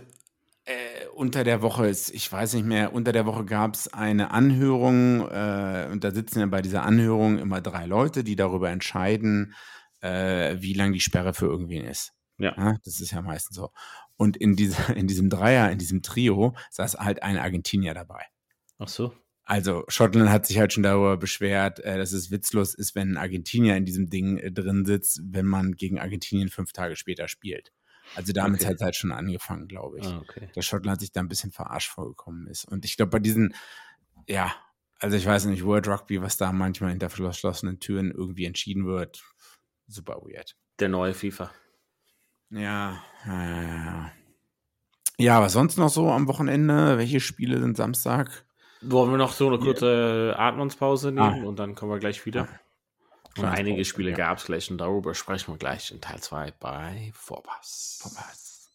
äh, 0.64 1.07
unter 1.14 1.44
der 1.44 1.62
Woche 1.62 1.88
ist, 1.88 2.11
ich 2.11 2.31
weiß 2.31 2.55
nicht 2.55 2.66
mehr, 2.66 2.92
unter 2.92 3.12
der 3.12 3.27
Woche 3.27 3.44
gab 3.44 3.75
es 3.75 3.92
eine 3.92 4.31
Anhörung 4.31 5.29
äh, 5.29 5.88
und 5.90 6.05
da 6.05 6.11
sitzen 6.11 6.40
ja 6.40 6.47
bei 6.47 6.62
dieser 6.62 6.83
Anhörung 6.83 7.38
immer 7.38 7.61
drei 7.61 7.87
Leute, 7.87 8.23
die 8.23 8.37
darüber 8.37 8.71
entscheiden, 8.71 9.55
äh, 10.01 10.57
wie 10.61 10.75
lang 10.75 10.92
die 10.92 11.01
Sperre 11.01 11.35
für 11.35 11.47
irgendwen 11.47 11.85
ist. 11.85 12.12
Ja. 12.38 12.55
ja. 12.57 12.77
Das 12.85 13.01
ist 13.01 13.11
ja 13.11 13.22
meistens 13.22 13.57
so. 13.57 13.70
Und 14.16 14.37
in, 14.37 14.57
dieser, 14.57 14.88
in 14.96 15.07
diesem 15.07 15.31
Dreier, 15.31 15.70
in 15.70 15.79
diesem 15.79 16.03
Trio, 16.03 16.57
saß 16.70 16.94
halt 16.94 17.22
ein 17.22 17.38
Argentinier 17.38 17.94
dabei. 17.94 18.24
Ach 18.79 18.88
so. 18.88 19.14
Also 19.44 19.85
Schottland 19.88 20.29
hat 20.29 20.46
sich 20.46 20.59
halt 20.59 20.74
schon 20.74 20.83
darüber 20.83 21.16
beschwert, 21.16 21.81
äh, 21.81 21.96
dass 21.96 22.12
es 22.12 22.31
witzlos 22.31 22.74
ist, 22.74 22.94
wenn 22.94 23.12
ein 23.12 23.16
Argentinier 23.16 23.77
in 23.77 23.87
diesem 23.87 24.11
Ding 24.11 24.37
äh, 24.37 24.53
drin 24.53 24.85
sitzt, 24.85 25.22
wenn 25.24 25.46
man 25.46 25.72
gegen 25.72 25.98
Argentinien 25.98 26.51
fünf 26.51 26.72
Tage 26.72 26.96
später 26.96 27.29
spielt. 27.29 27.72
Also 28.14 28.33
damit 28.33 28.61
okay. 28.61 28.70
hat 28.70 28.77
es 28.77 28.83
halt 28.83 28.96
schon 28.96 29.12
angefangen, 29.12 29.66
glaube 29.66 30.01
ich. 30.01 30.07
Ah, 30.07 30.18
okay. 30.18 30.51
Dass 30.55 30.66
Schottland 30.66 31.01
sich 31.01 31.12
da 31.12 31.20
ein 31.20 31.29
bisschen 31.29 31.51
verarscht 31.51 31.90
vorgekommen 31.90 32.46
ist. 32.46 32.66
Und 32.66 32.85
ich 32.85 32.96
glaube, 32.96 33.11
bei 33.11 33.18
diesen, 33.20 33.55
ja, 34.29 34.55
also 34.98 35.16
ich 35.16 35.24
weiß 35.24 35.46
nicht, 35.46 35.64
World 35.64 35.88
Rugby, 35.88 36.20
was 36.20 36.37
da 36.37 36.53
manchmal 36.53 36.90
hinter 36.90 37.09
verschlossenen 37.09 37.81
Türen 37.81 38.11
irgendwie 38.11 38.44
entschieden 38.44 38.87
wird, 38.87 39.22
super 39.87 40.20
weird. 40.22 40.57
Der 40.79 40.88
neue 40.88 41.14
FIFA. 41.14 41.51
Ja, 42.51 43.03
ja, 43.27 43.51
ja, 43.51 43.63
ja. 43.63 44.13
Ja, 45.19 45.43
was 45.43 45.53
sonst 45.53 45.77
noch 45.77 45.91
so 45.91 46.11
am 46.11 46.29
Wochenende? 46.29 46.97
Welche 46.97 47.21
Spiele 47.21 47.61
sind 47.61 47.77
Samstag? 47.77 48.45
Wollen 48.81 49.11
wir 49.11 49.19
noch 49.19 49.33
so 49.33 49.49
eine 49.49 49.59
kurze 49.59 50.35
Atmungspause 50.39 51.11
nehmen 51.11 51.45
ah. 51.45 51.49
und 51.49 51.59
dann 51.59 51.75
kommen 51.75 51.91
wir 51.91 51.99
gleich 51.99 52.25
wieder? 52.25 52.49
Ah. 52.49 52.61
Und 53.39 53.45
einige 53.45 53.85
Spiele 53.85 54.11
ja. 54.11 54.17
gab 54.17 54.39
es 54.39 54.45
gleich 54.47 54.71
und 54.71 54.79
darüber 54.79 55.15
sprechen 55.15 55.53
wir 55.53 55.59
gleich 55.59 55.91
in 55.91 56.01
Teil 56.01 56.21
2 56.21 56.53
bei 56.53 57.11
Vorpass. 57.15 57.99
Vorpass. 58.03 58.71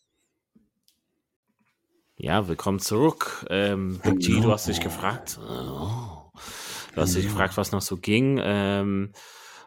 Ja, 2.16 2.48
willkommen 2.48 2.80
zurück. 2.80 3.46
Ähm, 3.50 4.00
Big 4.04 4.20
G, 4.20 4.40
du 4.40 4.52
hast 4.52 4.68
dich 4.68 4.82
gefragt. 4.82 5.40
Oh. 5.42 6.32
Du 6.94 7.02
hast 7.02 7.16
dich 7.16 7.24
gefragt, 7.24 7.58
was 7.58 7.72
noch 7.72 7.82
so 7.82 7.98
ging. 7.98 8.40
Ähm, 8.42 9.14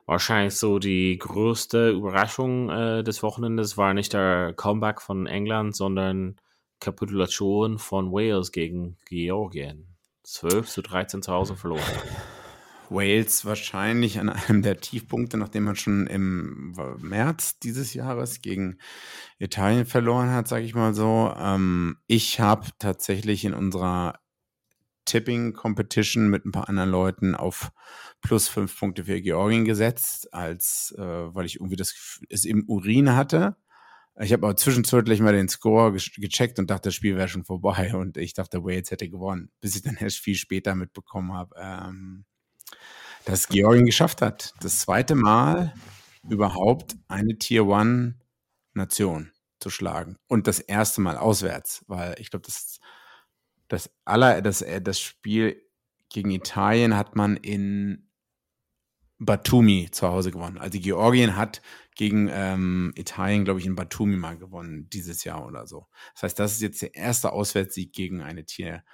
wahrscheinlich 0.06 0.54
so 0.54 0.78
die 0.78 1.18
größte 1.18 1.90
Überraschung 1.90 2.70
äh, 2.70 3.02
des 3.02 3.22
Wochenendes 3.22 3.76
war 3.76 3.92
nicht 3.92 4.12
der 4.12 4.54
Comeback 4.56 5.02
von 5.02 5.26
England, 5.26 5.76
sondern 5.76 6.36
Kapitulation 6.80 7.78
von 7.78 8.12
Wales 8.12 8.52
gegen 8.52 8.96
Georgien. 9.08 9.96
12 10.24 10.68
zu 10.68 10.82
13 10.82 11.22
zu 11.22 11.32
Hause 11.32 11.56
verloren. 11.56 11.82
Wales 12.88 13.44
wahrscheinlich 13.44 14.18
an 14.18 14.28
einem 14.28 14.62
der 14.62 14.80
Tiefpunkte, 14.80 15.36
nachdem 15.36 15.64
man 15.64 15.76
schon 15.76 16.06
im 16.06 16.74
März 16.98 17.58
dieses 17.58 17.94
Jahres 17.94 18.42
gegen 18.42 18.78
Italien 19.38 19.86
verloren 19.86 20.30
hat, 20.30 20.48
sage 20.48 20.64
ich 20.64 20.74
mal 20.74 20.94
so. 20.94 21.32
Ähm, 21.36 21.96
ich 22.06 22.40
habe 22.40 22.68
tatsächlich 22.78 23.44
in 23.44 23.54
unserer 23.54 24.20
Tipping 25.06 25.54
Competition 25.54 26.28
mit 26.28 26.44
ein 26.44 26.52
paar 26.52 26.68
anderen 26.68 26.90
Leuten 26.90 27.34
auf 27.34 27.72
plus 28.20 28.48
fünf 28.48 28.78
Punkte 28.78 29.04
für 29.04 29.20
Georgien 29.20 29.64
gesetzt, 29.64 30.32
als 30.34 30.94
äh, 30.98 31.02
weil 31.02 31.46
ich 31.46 31.56
irgendwie 31.56 31.76
das 31.76 32.20
es 32.28 32.44
im 32.44 32.68
Urin 32.68 33.16
hatte. 33.16 33.56
Ich 34.18 34.32
habe 34.32 34.46
aber 34.46 34.56
zwischenzeitlich 34.56 35.20
mal 35.20 35.32
den 35.32 35.48
Score 35.48 35.92
ge 35.92 36.00
gecheckt 36.16 36.58
und 36.58 36.70
dachte, 36.70 36.88
das 36.88 36.94
Spiel 36.94 37.16
wäre 37.16 37.28
schon 37.28 37.44
vorbei 37.44 37.94
und 37.96 38.16
ich 38.16 38.34
dachte, 38.34 38.64
Wales 38.64 38.90
hätte 38.90 39.08
gewonnen, 39.08 39.50
bis 39.60 39.76
ich 39.76 39.82
dann 39.82 39.96
erst 39.96 40.18
viel 40.18 40.36
später 40.36 40.74
mitbekommen 40.74 41.32
habe, 41.32 41.54
ähm, 41.58 42.24
dass 43.24 43.48
Georgien 43.48 43.86
geschafft 43.86 44.22
hat. 44.22 44.54
Das 44.60 44.80
zweite 44.80 45.14
Mal 45.14 45.74
überhaupt 46.28 46.96
eine 47.08 47.38
Tier 47.38 47.66
One 47.66 48.16
Nation 48.74 49.32
zu 49.60 49.70
schlagen 49.70 50.16
und 50.28 50.46
das 50.46 50.60
erste 50.60 51.00
Mal 51.00 51.16
auswärts, 51.16 51.84
weil 51.86 52.14
ich 52.18 52.30
glaube, 52.30 52.44
das 52.46 52.78
das 53.68 53.90
aller 54.04 54.42
das 54.42 54.64
das 54.82 55.00
Spiel 55.00 55.62
gegen 56.08 56.30
Italien 56.30 56.96
hat 56.96 57.16
man 57.16 57.36
in 57.36 58.06
Batumi 59.18 59.88
zu 59.90 60.08
Hause 60.08 60.30
gewonnen. 60.30 60.58
Also 60.58 60.78
Georgien 60.78 61.36
hat 61.36 61.62
gegen 61.94 62.28
ähm, 62.30 62.92
Italien, 62.96 63.44
glaube 63.44 63.60
ich, 63.60 63.66
in 63.66 63.74
Batumi 63.74 64.16
mal 64.16 64.36
gewonnen, 64.36 64.88
dieses 64.90 65.24
Jahr 65.24 65.46
oder 65.46 65.66
so. 65.66 65.86
Das 66.14 66.24
heißt, 66.24 66.38
das 66.38 66.52
ist 66.52 66.60
jetzt 66.60 66.82
der 66.82 66.94
erste 66.94 67.32
Auswärtssieg 67.32 67.92
gegen 67.92 68.20
eine 68.20 68.44
Tier, 68.44 68.84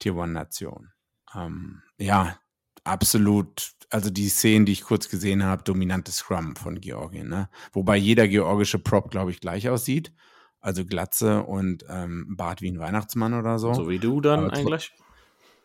Tier 0.00 0.16
One-Nation. 0.16 0.90
Ähm, 1.34 1.82
ja, 1.96 2.40
absolut, 2.82 3.72
also 3.90 4.10
die 4.10 4.28
Szenen, 4.28 4.66
die 4.66 4.72
ich 4.72 4.82
kurz 4.82 5.08
gesehen 5.08 5.44
habe, 5.44 5.62
dominantes 5.62 6.16
Scrum 6.16 6.56
von 6.56 6.80
Georgien. 6.80 7.28
Ne? 7.28 7.48
Wobei 7.72 7.96
jeder 7.96 8.26
georgische 8.26 8.80
Prop, 8.80 9.10
glaube 9.10 9.30
ich, 9.30 9.40
gleich 9.40 9.68
aussieht. 9.68 10.12
Also 10.60 10.84
Glatze 10.84 11.42
und 11.44 11.84
ähm, 11.88 12.36
Bart 12.36 12.62
wie 12.62 12.70
ein 12.70 12.78
Weihnachtsmann 12.78 13.34
oder 13.34 13.58
so. 13.58 13.74
So 13.74 13.88
wie 13.88 13.98
du 13.98 14.20
dann 14.20 14.50
eigentlich? 14.50 14.92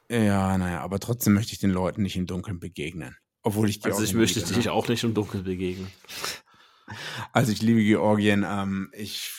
Ja, 0.10 0.58
naja, 0.58 0.82
aber 0.82 1.00
trotzdem 1.00 1.34
möchte 1.34 1.54
ich 1.54 1.60
den 1.60 1.72
Leuten 1.72 2.04
nicht 2.04 2.16
im 2.16 2.28
Dunkeln 2.28 2.60
begegnen. 2.60 3.18
Obwohl 3.42 3.70
ich 3.70 3.82
Georgien 3.82 3.94
Also 3.94 4.04
ich 4.04 4.14
möchte 4.14 4.54
dich 4.54 4.70
auch 4.70 4.88
nicht 4.88 5.04
im 5.04 5.14
Dunkeln 5.14 5.44
begegnen. 5.44 5.88
Also 7.32 7.54
ich 7.54 7.62
liebe 7.62 7.82
Georgien. 7.82 8.46
Ähm, 8.46 8.92
ich 8.94 9.32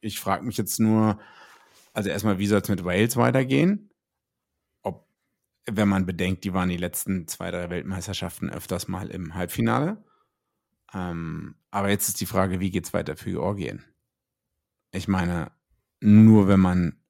ich 0.00 0.20
frage 0.20 0.44
mich 0.44 0.56
jetzt 0.56 0.80
nur, 0.80 1.18
also 1.92 2.08
erstmal, 2.08 2.38
wie 2.38 2.46
soll 2.46 2.60
es 2.60 2.68
mit 2.68 2.84
Wales 2.84 3.16
weitergehen? 3.16 3.90
Ob, 4.82 5.08
wenn 5.66 5.88
man 5.88 6.06
bedenkt, 6.06 6.44
die 6.44 6.54
waren 6.54 6.68
die 6.68 6.76
letzten 6.76 7.28
zwei, 7.28 7.50
drei 7.50 7.70
Weltmeisterschaften 7.70 8.50
öfters 8.50 8.88
mal 8.88 9.08
im 9.10 9.34
Halbfinale. 9.34 10.02
Ähm, 10.94 11.56
aber 11.70 11.90
jetzt 11.90 12.08
ist 12.08 12.20
die 12.20 12.26
Frage, 12.26 12.60
wie 12.60 12.70
geht 12.70 12.86
es 12.86 12.92
weiter 12.92 13.16
für 13.16 13.30
Georgien? 13.30 13.84
Ich 14.92 15.08
meine, 15.08 15.50
nur 16.00 16.48
wenn 16.48 16.60
man 16.60 17.02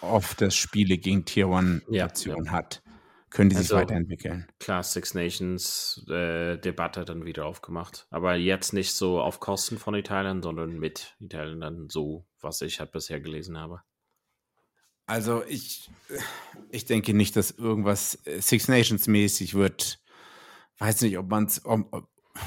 oft 0.00 0.40
das 0.40 0.54
Spiele 0.54 0.98
gegen 0.98 1.24
Tier 1.24 1.48
One-Nationen 1.48 2.44
ja, 2.44 2.52
ja. 2.52 2.56
hat, 2.56 2.82
können 3.28 3.50
die 3.50 3.56
sich 3.56 3.72
also, 3.72 3.76
weiterentwickeln. 3.76 4.46
Klar, 4.58 4.82
Six 4.82 5.14
Nations 5.14 6.04
äh, 6.08 6.58
Debatte 6.58 7.04
dann 7.04 7.24
wieder 7.24 7.46
aufgemacht. 7.46 8.06
Aber 8.10 8.34
jetzt 8.34 8.72
nicht 8.72 8.92
so 8.92 9.20
auf 9.20 9.40
Kosten 9.40 9.78
von 9.78 9.94
Italien, 9.94 10.42
sondern 10.42 10.78
mit 10.78 11.16
Italien 11.20 11.60
dann 11.60 11.88
so, 11.88 12.26
was 12.40 12.60
ich 12.62 12.80
halt 12.80 12.92
bisher 12.92 13.20
gelesen 13.20 13.58
habe. 13.58 13.82
Also 15.06 15.42
ich, 15.44 15.90
ich 16.70 16.84
denke 16.84 17.14
nicht, 17.14 17.34
dass 17.34 17.50
irgendwas 17.50 18.18
äh, 18.26 18.40
Six 18.40 18.68
Nations 18.68 19.08
mäßig 19.08 19.54
wird. 19.54 20.00
Weiß 20.78 21.00
nicht, 21.02 21.18
ob 21.18 21.28
man 21.28 21.46
es 21.46 21.62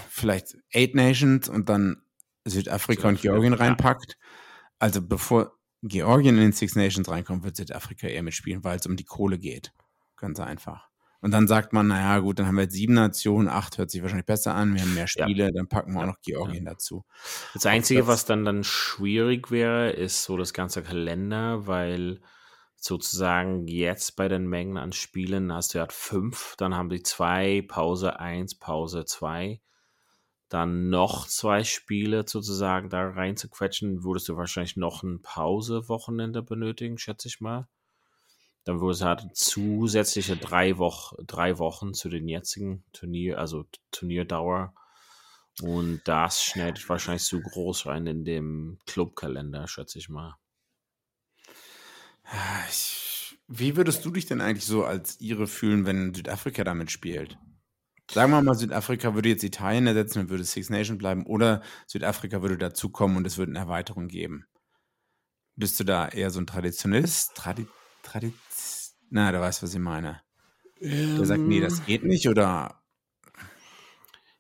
vielleicht 0.09 0.57
Eight 0.73 0.95
Nations 0.95 1.49
und 1.49 1.69
dann 1.69 2.02
Südafrika 2.45 3.08
und 3.08 3.21
Georgien 3.21 3.53
reinpackt. 3.53 4.17
Also 4.79 5.01
bevor 5.01 5.58
Georgien 5.82 6.36
in 6.36 6.41
den 6.41 6.51
Six 6.51 6.75
Nations 6.75 7.10
reinkommt, 7.10 7.43
wird 7.43 7.56
Südafrika 7.56 8.08
eher 8.08 8.23
mitspielen, 8.23 8.63
weil 8.63 8.77
es 8.77 8.86
um 8.86 8.95
die 8.95 9.06
Kohle 9.06 9.38
geht. 9.38 9.73
Ganz 10.15 10.39
einfach. 10.39 10.89
Und 11.23 11.32
dann 11.32 11.47
sagt 11.47 11.71
man, 11.71 11.88
naja, 11.88 12.19
gut, 12.19 12.38
dann 12.38 12.47
haben 12.47 12.56
wir 12.56 12.63
jetzt 12.63 12.73
sieben 12.73 12.95
Nationen, 12.95 13.47
acht 13.47 13.77
hört 13.77 13.89
sich 13.89 14.01
wahrscheinlich 14.01 14.25
besser 14.25 14.56
an, 14.56 14.75
wir 14.75 14.82
haben 14.82 14.93
mehr 14.93 15.08
Spiele, 15.08 15.45
ja. 15.45 15.51
dann 15.51 15.69
packen 15.69 15.93
wir 15.93 16.01
auch 16.01 16.08
noch 16.08 16.21
Georgien 16.21 16.65
ja. 16.65 16.71
dazu. 16.71 17.06
Das 17.53 17.65
Einzige, 17.65 18.01
das, 18.01 18.08
was 18.10 18.25
dann 18.25 18.43
dann 18.43 18.65
schwierig 18.65 19.49
wäre, 19.49 19.91
ist 19.91 20.23
so 20.23 20.36
das 20.36 20.51
ganze 20.51 20.84
Kalender, 20.84 21.65
weil 21.65 22.19
sozusagen 22.75 23.67
jetzt 23.67 24.17
bei 24.17 24.27
den 24.27 24.47
Mengen 24.47 24.75
an 24.75 24.91
Spielen 24.91 25.53
hast 25.53 25.73
du 25.73 25.77
ja 25.77 25.88
fünf, 25.89 26.56
dann 26.58 26.75
haben 26.75 26.89
die 26.89 27.03
zwei, 27.03 27.63
Pause 27.65 28.19
eins, 28.19 28.56
Pause 28.56 29.06
zwei, 29.06 29.62
dann 30.53 30.89
noch 30.89 31.27
zwei 31.27 31.63
Spiele 31.63 32.25
sozusagen 32.27 32.89
da 32.89 33.09
rein 33.09 33.35
zu 33.35 33.49
quetschen, 33.49 34.03
würdest 34.03 34.29
du 34.29 34.37
wahrscheinlich 34.37 34.77
noch 34.77 35.01
ein 35.01 35.19
Pause-Wochenende 35.23 36.43
benötigen, 36.43 36.99
schätze 36.99 37.27
ich 37.27 37.41
mal. 37.41 37.67
Dann 38.63 38.79
würde 38.79 38.91
es 38.91 39.01
halt 39.01 39.35
zusätzliche 39.35 40.37
drei, 40.37 40.77
Woch 40.77 41.13
drei 41.25 41.57
Wochen 41.57 41.95
zu 41.95 42.07
den 42.07 42.27
jetzigen 42.27 42.85
Turnier, 42.93 43.39
also 43.39 43.65
Turnierdauer. 43.91 44.75
Und 45.63 46.01
das 46.05 46.43
schneidet 46.43 46.87
wahrscheinlich 46.87 47.23
zu 47.23 47.41
groß 47.41 47.87
rein 47.87 48.05
in 48.05 48.23
dem 48.23 48.77
Clubkalender, 48.85 49.67
schätze 49.67 49.97
ich 49.97 50.07
mal. 50.07 50.35
Wie 53.47 53.75
würdest 53.75 54.05
du 54.05 54.11
dich 54.11 54.27
denn 54.27 54.39
eigentlich 54.39 54.65
so 54.65 54.85
als 54.85 55.19
Ihre 55.19 55.47
fühlen, 55.47 55.87
wenn 55.87 56.13
Südafrika 56.13 56.63
damit 56.63 56.91
spielt? 56.91 57.39
Sagen 58.11 58.31
wir 58.31 58.41
mal, 58.41 58.55
Südafrika 58.55 59.15
würde 59.15 59.29
jetzt 59.29 59.43
Italien 59.43 59.87
ersetzen 59.87 60.19
und 60.19 60.29
würde 60.29 60.43
Six 60.43 60.69
Nation 60.69 60.97
bleiben 60.97 61.25
oder 61.25 61.61
Südafrika 61.87 62.41
würde 62.41 62.57
dazukommen 62.57 63.17
und 63.17 63.25
es 63.25 63.37
würde 63.37 63.51
eine 63.51 63.59
Erweiterung 63.59 64.07
geben. 64.07 64.45
Bist 65.55 65.79
du 65.79 65.83
da 65.83 66.07
eher 66.09 66.29
so 66.29 66.39
ein 66.39 66.47
Traditionalist? 66.47 67.35
Tradi 67.35 67.67
Tradi 68.01 68.33
Na, 69.09 69.31
da 69.31 69.39
weißt 69.39 69.61
du, 69.61 69.65
was 69.65 69.73
ich 69.73 69.79
meine. 69.79 70.21
Ähm, 70.79 71.17
Der 71.17 71.25
sagt, 71.25 71.41
nee, 71.41 71.61
das 71.61 71.79
ähm. 71.79 71.85
geht 71.85 72.03
nicht 72.03 72.27
oder 72.27 72.83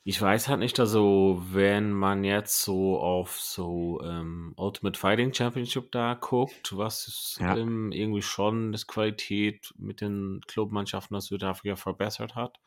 ich 0.05 0.21
weiß 0.21 0.49
halt 0.49 0.59
nicht, 0.59 0.81
also 0.81 1.41
wenn 1.51 1.93
man 1.93 2.25
jetzt 2.25 2.61
so 2.61 2.99
auf 2.99 3.39
so 3.39 4.01
ähm, 4.03 4.53
Ultimate 4.57 4.99
Fighting 4.99 5.33
Championship 5.33 5.93
da 5.93 6.15
guckt, 6.15 6.75
was 6.77 7.37
ja. 7.39 7.55
irgendwie 7.55 8.21
schon 8.21 8.73
das 8.73 8.85
Qualität 8.85 9.73
mit 9.77 10.01
den 10.01 10.41
Clubmannschaften 10.45 11.15
aus 11.15 11.27
Südafrika 11.27 11.77
verbessert 11.77 12.35
hat, 12.35 12.59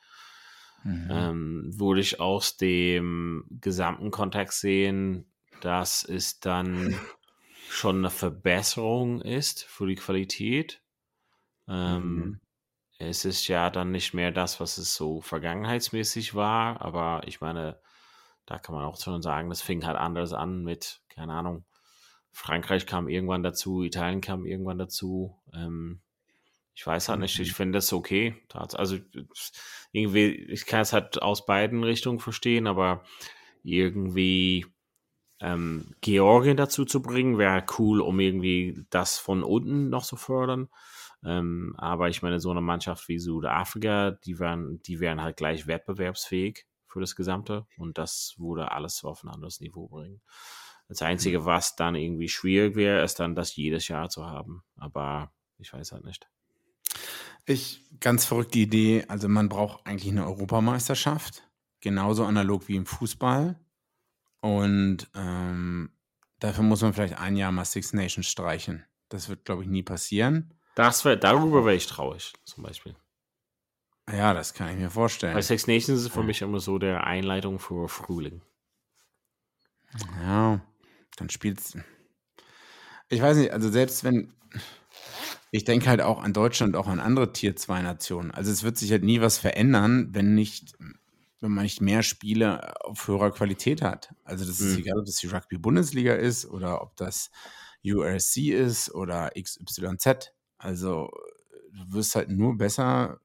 mhm. 0.87 1.09
ähm, 1.11 1.71
würde 1.79 2.01
ich 2.01 2.21
aus 2.21 2.57
dem 2.57 3.45
gesamten 3.61 4.11
Kontext 4.11 4.61
sehen, 4.61 5.33
dass 5.61 6.05
es 6.05 6.41
dann 6.41 6.95
schon 7.69 7.99
eine 7.99 8.11
Verbesserung 8.11 9.21
ist 9.21 9.65
für 9.65 9.87
die 9.87 9.97
Qualität. 9.97 10.83
Ähm, 11.69 12.15
mhm 12.15 12.41
es 12.99 13.25
ist 13.25 13.49
ja 13.49 13.71
dann 13.71 13.91
nicht 13.91 14.15
mehr 14.15 14.31
das, 14.31 14.61
was 14.61 14.79
es 14.79 14.95
so 14.95 15.21
vergangenheitsmäßig 15.21 16.35
war, 16.35 16.81
aber 16.81 17.23
ich 17.27 17.41
meine, 17.41 17.79
da 18.47 18.59
kann 18.59 18.75
man 18.75 18.85
auch 18.85 18.99
schon 18.99 19.23
sagen, 19.23 19.51
das 19.51 19.61
fing 19.61 19.85
halt 19.85 19.97
anders 19.97 20.33
an 20.33 20.63
mit, 20.63 21.03
keine 21.09 21.35
Ahnung, 21.35 21.65
Frankreich 22.33 22.87
kam 22.87 23.09
irgendwann 23.09 23.43
dazu, 23.43 23.83
Italien 23.83 24.21
kam 24.21 24.45
irgendwann 24.45 24.79
dazu. 24.79 25.43
Ähm, 25.55 26.03
ich 26.77 26.87
weiß 26.87 27.09
halt 27.09 27.21
nicht, 27.21 27.41
ich 27.41 27.49
mhm. 27.49 27.55
finde 27.55 27.79
das 27.79 27.93
okay. 27.95 28.37
Also 28.53 28.99
irgendwie, 29.93 30.27
ich 30.27 30.67
kann 30.67 30.83
es 30.83 30.93
halt 30.93 31.23
aus 31.23 31.47
beiden 31.47 31.83
Richtungen 31.83 32.21
verstehen, 32.21 32.67
aber 32.67 33.03
irgendwie 33.63 34.67
ähm, 35.41 35.95
Georgien 36.03 36.59
dazu 36.59 36.85
zu 36.85 37.01
bringen, 37.01 37.39
wäre 37.39 37.65
cool, 37.79 38.03
um 38.03 38.21
irgendwie 38.21 38.85
das 38.91 39.19
von 39.19 39.43
unten 39.43 39.89
noch 39.89 40.05
zu 40.05 40.17
fördern. 40.17 40.69
Ähm, 41.25 41.75
aber 41.79 42.11
ich 42.11 42.21
meine, 42.21 42.41
so 42.41 42.51
eine 42.51 42.61
Mannschaft 42.61 43.09
wie 43.09 43.19
Südafrika, 43.19 44.11
die 44.11 44.39
wären, 44.39 44.83
die 44.83 45.01
wären 45.01 45.23
halt 45.23 45.39
gleich 45.39 45.67
wettbewerbsfähig 45.67 46.67
für 46.87 47.01
das 47.01 47.17
Gesamte 47.17 47.67
und 47.79 47.97
das 47.97 48.35
würde 48.37 48.71
alles 48.71 49.03
auf 49.03 49.25
ein 49.25 49.31
anderes 49.31 49.61
Niveau 49.61 49.89
bringen. 49.89 50.21
Das 50.89 51.01
Einzige, 51.01 51.47
was 51.47 51.75
dann 51.75 51.95
irgendwie 51.95 52.29
schwierig 52.29 52.77
wäre, 52.77 53.03
ist 53.03 53.19
dann, 53.19 53.35
das 53.35 53.57
jedes 53.57 53.89
Jahr 53.89 54.11
zu 54.11 54.27
haben. 54.27 54.63
Aber 54.77 55.33
ich 55.57 55.73
weiß 55.73 55.93
halt 55.93 56.05
nicht. 56.05 56.29
Ich, 57.45 57.83
ganz 58.01 58.25
verrückte 58.25 58.59
Idee. 58.59 59.05
Also, 59.09 59.29
man 59.29 59.49
braucht 59.49 59.87
eigentlich 59.87 60.11
eine 60.11 60.27
Europameisterschaft. 60.27 61.43
Genauso 61.81 62.25
analog 62.25 62.69
wie 62.69 62.77
im 62.77 62.87
Fußball. 62.87 63.59
Und 64.41 65.09
ähm, 65.15 65.91
dafür 66.39 66.65
muss 66.65 66.83
man 66.83 66.95
vielleicht 66.95 67.19
ein 67.19 67.37
Jahr 67.37 67.53
mal 67.53 67.65
Six 67.65 67.93
Nations 67.93 68.27
streichen. 68.27 68.85
Das 69.09 69.29
wird, 69.29 69.45
glaube 69.45 69.63
ich, 69.63 69.69
nie 69.69 69.83
passieren. 69.83 70.55
Das 70.75 71.05
wär, 71.05 71.17
darüber 71.17 71.65
wäre 71.65 71.75
ich 71.75 71.87
traurig, 71.87 72.33
zum 72.45 72.63
Beispiel. 72.63 72.95
Ja, 74.13 74.35
das 74.35 74.55
kann 74.55 74.71
ich 74.71 74.77
mir 74.77 74.91
vorstellen. 74.91 75.35
Bei 75.35 75.43
Six 75.43 75.67
Nations 75.67 76.03
ist 76.03 76.13
für 76.13 76.23
mich 76.23 76.43
immer 76.43 76.61
so 76.61 76.79
der 76.79 77.05
Einleitung 77.05 77.59
für 77.59 77.89
Frühling. 77.89 78.43
Ja, 80.23 80.61
dann 81.17 81.31
spielst 81.31 81.79
Ich 83.09 83.21
weiß 83.21 83.37
nicht, 83.39 83.53
also 83.53 83.71
selbst 83.71 84.05
wenn. 84.05 84.33
Ich 85.51 85.65
denke 85.65 85.89
halt 85.89 86.01
auch 86.01 86.23
an 86.23 86.33
Deutschland, 86.33 86.77
auch 86.77 86.89
an 86.89 87.01
andere 87.01 87.33
Tier 87.33 87.57
2 87.57 87.83
Nationen. 87.83 88.31
Also 88.31 88.51
es 88.51 88.63
wird 88.63 88.77
sich 88.77 88.91
halt 88.91 89.05
nie 89.05 89.21
was 89.21 89.39
verändern, 89.39 90.09
wenn 90.11 90.35
nicht, 90.35 90.75
wenn 91.41 91.53
man 91.53 91.65
nicht 91.65 91.81
mehr 91.81 92.03
Spiele 92.03 92.75
auf 92.85 93.07
höherer 93.09 93.31
Qualität 93.31 93.83
hat. 93.83 94.15
Also 94.25 94.45
das 94.45 94.61
ist 94.61 94.75
mhm. 94.75 94.81
egal, 94.81 94.99
ob 94.99 95.07
das 95.07 95.17
die 95.17 95.29
Rugby-Bundesliga 95.29 96.15
ist 96.15 96.47
oder 96.47 96.83
ob 96.83 96.97
das 96.97 97.31
URC 97.85 98.37
ist 98.49 98.93
oder 98.95 99.31
XYZ. 99.41 100.33
Also 100.59 101.11
du 101.73 101.93
wirst 101.93 102.17
halt 102.17 102.31
nur 102.31 102.57
besser, 102.57 103.21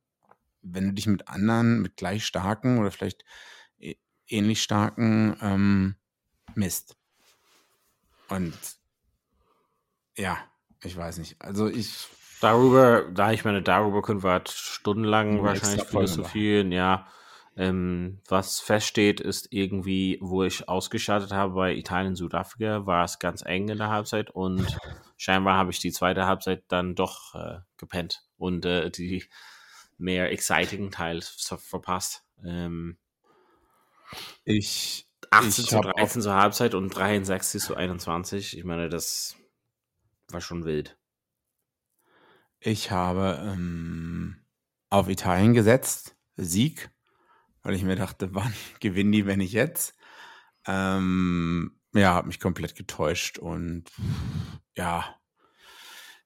wenn 0.61 0.87
du 0.87 0.93
dich 0.93 1.07
mit 1.07 1.27
anderen, 1.27 1.81
mit 1.81 1.97
gleich 1.97 2.25
starken 2.25 2.77
oder 2.77 2.91
vielleicht 2.91 3.25
ähnlich 4.27 4.61
starken 4.61 5.35
ähm, 5.41 5.95
misst. 6.55 6.95
Und 8.29 8.57
ja, 10.17 10.37
ich 10.83 10.95
weiß 10.95 11.17
nicht. 11.17 11.35
Also 11.39 11.67
ich. 11.67 12.07
Darüber, 12.41 13.03
da 13.03 13.31
ich 13.31 13.45
meine, 13.45 13.61
darüber 13.61 14.01
können 14.01 14.23
wir 14.23 14.31
halt 14.31 14.49
stundenlang 14.49 15.43
wahrscheinlich 15.43 15.83
philosophieren, 15.83 16.71
ja. 16.71 17.05
Ähm, 17.55 18.19
was 18.27 18.59
feststeht, 18.59 19.19
ist 19.19 19.49
irgendwie, 19.51 20.17
wo 20.21 20.43
ich 20.43 20.67
ausgeschaltet 20.67 21.33
habe 21.33 21.53
bei 21.53 21.75
Italien, 21.75 22.15
Südafrika, 22.15 22.87
war 22.87 23.03
es 23.03 23.19
ganz 23.19 23.43
eng 23.45 23.69
in 23.69 23.77
der 23.77 23.89
Halbzeit 23.89 24.31
und 24.31 24.65
scheinbar 25.17 25.55
habe 25.55 25.69
ich 25.69 25.79
die 25.79 25.91
zweite 25.91 26.25
Halbzeit 26.25 26.63
dann 26.69 26.95
doch 26.95 27.35
äh, 27.35 27.59
gepennt 27.77 28.23
und 28.37 28.65
äh, 28.65 28.89
die 28.89 29.25
mehr 29.99 30.31
exciting 30.31 30.89
Teil 30.89 31.21
verpasst. 31.21 32.23
Ähm, 32.43 32.97
ich 34.45 35.07
18 35.29 35.65
zu 35.65 35.79
13 35.79 36.21
zur 36.21 36.35
Halbzeit 36.35 36.73
und 36.73 36.89
63 36.89 37.61
zu 37.61 37.75
21. 37.75 38.57
Ich 38.57 38.63
meine, 38.63 38.89
das 38.89 39.35
war 40.33 40.41
schon 40.41 40.65
wild. 40.65 40.97
Ich 42.59 42.91
habe 42.91 43.39
ähm, 43.43 44.45
auf 44.89 45.09
Italien 45.09 45.53
gesetzt. 45.53 46.15
Sieg 46.37 46.91
weil 47.63 47.75
ich 47.75 47.83
mir 47.83 47.95
dachte, 47.95 48.29
wann 48.33 48.53
gewinnen 48.79 49.11
die, 49.11 49.25
wenn 49.25 49.41
ich 49.41 49.53
jetzt? 49.53 49.95
Ähm, 50.67 51.79
ja, 51.93 52.13
habe 52.13 52.27
mich 52.27 52.39
komplett 52.39 52.75
getäuscht 52.75 53.37
und 53.39 53.85
ja, 54.75 55.15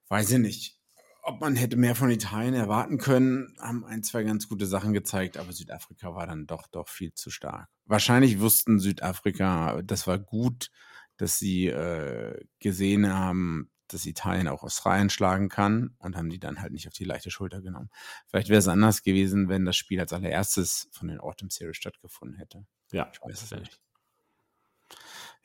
weiß 0.10 0.32
ich 0.32 0.40
nicht, 0.40 0.80
ob 1.24 1.42
man 1.42 1.56
hätte 1.56 1.76
mehr 1.76 1.96
von 1.96 2.12
Italien 2.12 2.54
erwarten 2.54 3.00
können, 3.00 3.56
haben 3.60 3.84
ein, 3.86 4.04
zwei 4.04 4.24
ganz 4.24 4.48
gute 4.48 4.68
Sachen 4.68 4.94
gezeigt, 4.94 5.38
aber 5.38 5.52
Südafrika 5.54 6.14
war 6.14 6.28
dann 6.28 6.46
doch, 6.46 6.68
doch 6.68 6.88
viel 6.88 7.14
zu 7.14 7.32
stark. 7.32 7.68
Wahrscheinlich 7.86 8.40
wussten 8.40 8.80
Südafrika, 8.80 9.82
das 9.82 10.06
war 10.06 10.20
gut, 10.20 10.70
dass 11.18 11.40
sie 11.40 11.68
äh, 11.68 12.46
gesehen 12.60 13.12
haben, 13.12 13.72
dass 13.88 14.06
Italien 14.06 14.48
auch 14.48 14.64
Australien 14.64 15.10
schlagen 15.10 15.50
kann 15.50 15.96
und 16.00 16.16
haben 16.16 16.30
die 16.30 16.40
dann 16.40 16.62
halt 16.62 16.74
nicht 16.74 16.88
auf 16.88 16.94
die 16.94 17.04
leichte 17.04 17.32
Schulter 17.32 17.62
genommen. 17.62 17.90
Vielleicht 18.28 18.50
wäre 18.50 18.60
es 18.60 18.68
anders 18.68 19.04
gewesen, 19.04 19.50
wenn 19.50 19.66
das 19.66 19.76
Spiel 19.76 20.00
als 20.00 20.14
allererstes 20.14 20.90
von 20.92 21.08
den 21.08 21.20
Autumn 21.20 21.50
Series 21.50 21.78
stattgefunden 21.78 22.38
hätte. 22.38 22.66
Ja, 22.92 23.10
ich 23.12 23.22
weiß 23.22 23.44
es 23.44 23.52
nicht. 23.52 23.80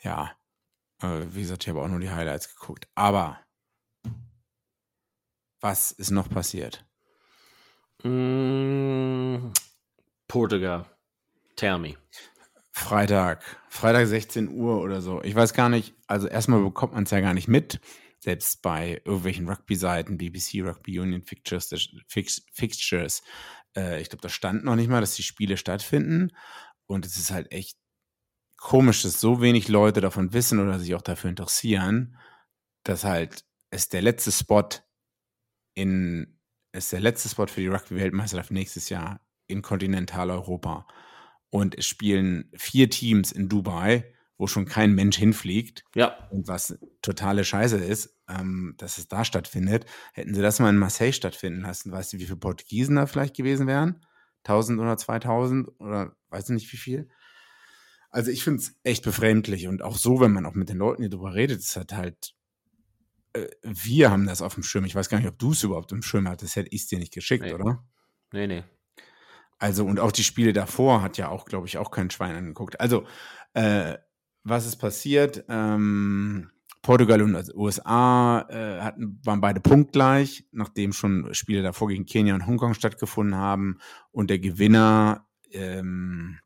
Ja, 0.02 0.32
äh, 1.02 1.22
wie 1.30 1.42
gesagt, 1.42 1.64
ich 1.64 1.68
habe 1.68 1.82
auch 1.82 1.88
nur 1.88 2.00
die 2.00 2.10
Highlights 2.10 2.54
geguckt. 2.54 2.88
Aber 2.94 3.38
was 5.60 5.92
ist 5.92 6.10
noch 6.10 6.30
passiert? 6.30 6.86
Mm, 8.02 9.52
Portugal. 10.26 10.86
Tell 11.56 11.78
me. 11.78 11.96
Freitag. 12.72 13.42
Freitag 13.68 14.06
16 14.06 14.48
Uhr 14.48 14.80
oder 14.80 15.02
so. 15.02 15.22
Ich 15.22 15.34
weiß 15.34 15.52
gar 15.52 15.68
nicht, 15.68 15.94
also 16.06 16.26
erstmal 16.26 16.62
bekommt 16.62 16.94
man 16.94 17.04
es 17.04 17.10
ja 17.10 17.20
gar 17.20 17.34
nicht 17.34 17.48
mit 17.48 17.80
selbst 18.20 18.62
bei 18.62 19.00
irgendwelchen 19.04 19.48
Rugby-Seiten, 19.48 20.18
BBC 20.18 20.62
Rugby 20.62 21.00
Union 21.00 21.22
Fixtures, 21.22 21.70
Fixtures 22.06 23.22
äh, 23.76 24.00
ich 24.00 24.08
glaube, 24.08 24.22
da 24.22 24.28
stand 24.28 24.64
noch 24.64 24.76
nicht 24.76 24.88
mal, 24.88 25.00
dass 25.00 25.14
die 25.14 25.22
Spiele 25.22 25.56
stattfinden. 25.56 26.32
Und 26.86 27.06
es 27.06 27.16
ist 27.16 27.30
halt 27.30 27.52
echt 27.52 27.78
komisch, 28.56 29.02
dass 29.02 29.20
so 29.20 29.40
wenig 29.40 29.68
Leute 29.68 30.00
davon 30.00 30.32
wissen 30.32 30.58
oder 30.58 30.78
sich 30.78 30.94
auch 30.94 31.02
dafür 31.02 31.30
interessieren, 31.30 32.16
dass 32.84 33.04
halt 33.04 33.44
es 33.70 33.88
der 33.88 34.02
letzte 34.02 34.32
Spot 34.32 34.68
in, 35.74 36.38
es 36.72 36.90
der 36.90 37.00
letzte 37.00 37.28
Spot 37.28 37.46
für 37.46 37.60
die 37.60 37.68
Rugby-Weltmeisterschaft 37.68 38.50
nächstes 38.50 38.88
Jahr 38.88 39.20
in 39.46 39.62
Kontinentaleuropa. 39.62 40.86
Und 41.50 41.76
es 41.78 41.86
spielen 41.86 42.50
vier 42.56 42.90
Teams 42.90 43.32
in 43.32 43.48
Dubai 43.48 44.12
wo 44.40 44.46
schon 44.46 44.64
kein 44.64 44.94
Mensch 44.94 45.18
hinfliegt. 45.18 45.84
Ja. 45.94 46.16
Und 46.30 46.48
was 46.48 46.78
totale 47.02 47.44
Scheiße 47.44 47.76
ist, 47.76 48.16
ähm, 48.26 48.74
dass 48.78 48.96
es 48.96 49.06
da 49.06 49.22
stattfindet. 49.22 49.84
Hätten 50.14 50.34
sie 50.34 50.40
das 50.40 50.58
mal 50.60 50.70
in 50.70 50.78
Marseille 50.78 51.12
stattfinden 51.12 51.60
lassen, 51.60 51.92
weißt 51.92 52.14
du, 52.14 52.18
wie 52.18 52.24
viele 52.24 52.38
Portugiesen 52.38 52.96
da 52.96 53.04
vielleicht 53.04 53.36
gewesen 53.36 53.66
wären? 53.66 54.06
1000 54.44 54.80
oder 54.80 54.96
2000 54.96 55.68
oder 55.78 56.16
weiß 56.30 56.48
nicht 56.48 56.72
wie 56.72 56.78
viel. 56.78 57.10
Also 58.08 58.30
ich 58.30 58.42
finde 58.42 58.60
es 58.60 58.80
echt 58.82 59.04
befremdlich 59.04 59.68
und 59.68 59.82
auch 59.82 59.98
so, 59.98 60.20
wenn 60.20 60.32
man 60.32 60.46
auch 60.46 60.54
mit 60.54 60.70
den 60.70 60.78
Leuten 60.78 61.02
hier 61.02 61.10
drüber 61.10 61.34
redet, 61.34 61.60
es 61.60 61.76
hat 61.76 61.92
halt, 61.92 62.34
äh, 63.34 63.46
wir 63.62 64.10
haben 64.10 64.26
das 64.26 64.40
auf 64.40 64.54
dem 64.54 64.62
Schirm. 64.62 64.86
Ich 64.86 64.94
weiß 64.94 65.10
gar 65.10 65.18
nicht, 65.18 65.28
ob 65.28 65.38
du 65.38 65.52
es 65.52 65.62
überhaupt 65.62 65.92
im 65.92 66.00
Schirm 66.00 66.26
hattest. 66.26 66.56
Hätte 66.56 66.70
ich 66.70 66.80
es 66.80 66.88
dir 66.88 66.98
nicht 66.98 67.12
geschickt, 67.12 67.44
nee. 67.44 67.52
oder? 67.52 67.84
Nee, 68.32 68.46
nee. 68.46 68.64
Also 69.58 69.84
und 69.84 70.00
auch 70.00 70.12
die 70.12 70.24
Spiele 70.24 70.54
davor 70.54 71.02
hat 71.02 71.18
ja 71.18 71.28
auch, 71.28 71.44
glaube 71.44 71.66
ich, 71.66 71.76
auch 71.76 71.90
kein 71.90 72.08
Schwein 72.08 72.34
angeguckt. 72.34 72.80
Also 72.80 73.04
äh, 73.52 73.98
was 74.44 74.66
ist 74.66 74.76
passiert? 74.76 75.44
Ähm, 75.48 76.50
Portugal 76.82 77.22
und 77.22 77.54
USA 77.54 78.46
äh, 78.48 78.80
hatten, 78.80 79.20
waren 79.24 79.40
beide 79.40 79.60
punktgleich, 79.60 80.46
nachdem 80.50 80.92
schon 80.92 81.34
Spiele 81.34 81.62
davor 81.62 81.88
gegen 81.88 82.06
Kenia 82.06 82.34
und 82.34 82.46
Hongkong 82.46 82.74
stattgefunden 82.74 83.36
haben. 83.36 83.78
Und 84.12 84.30
der 84.30 84.38
Gewinner, 84.38 85.26
ähm, 85.52 86.38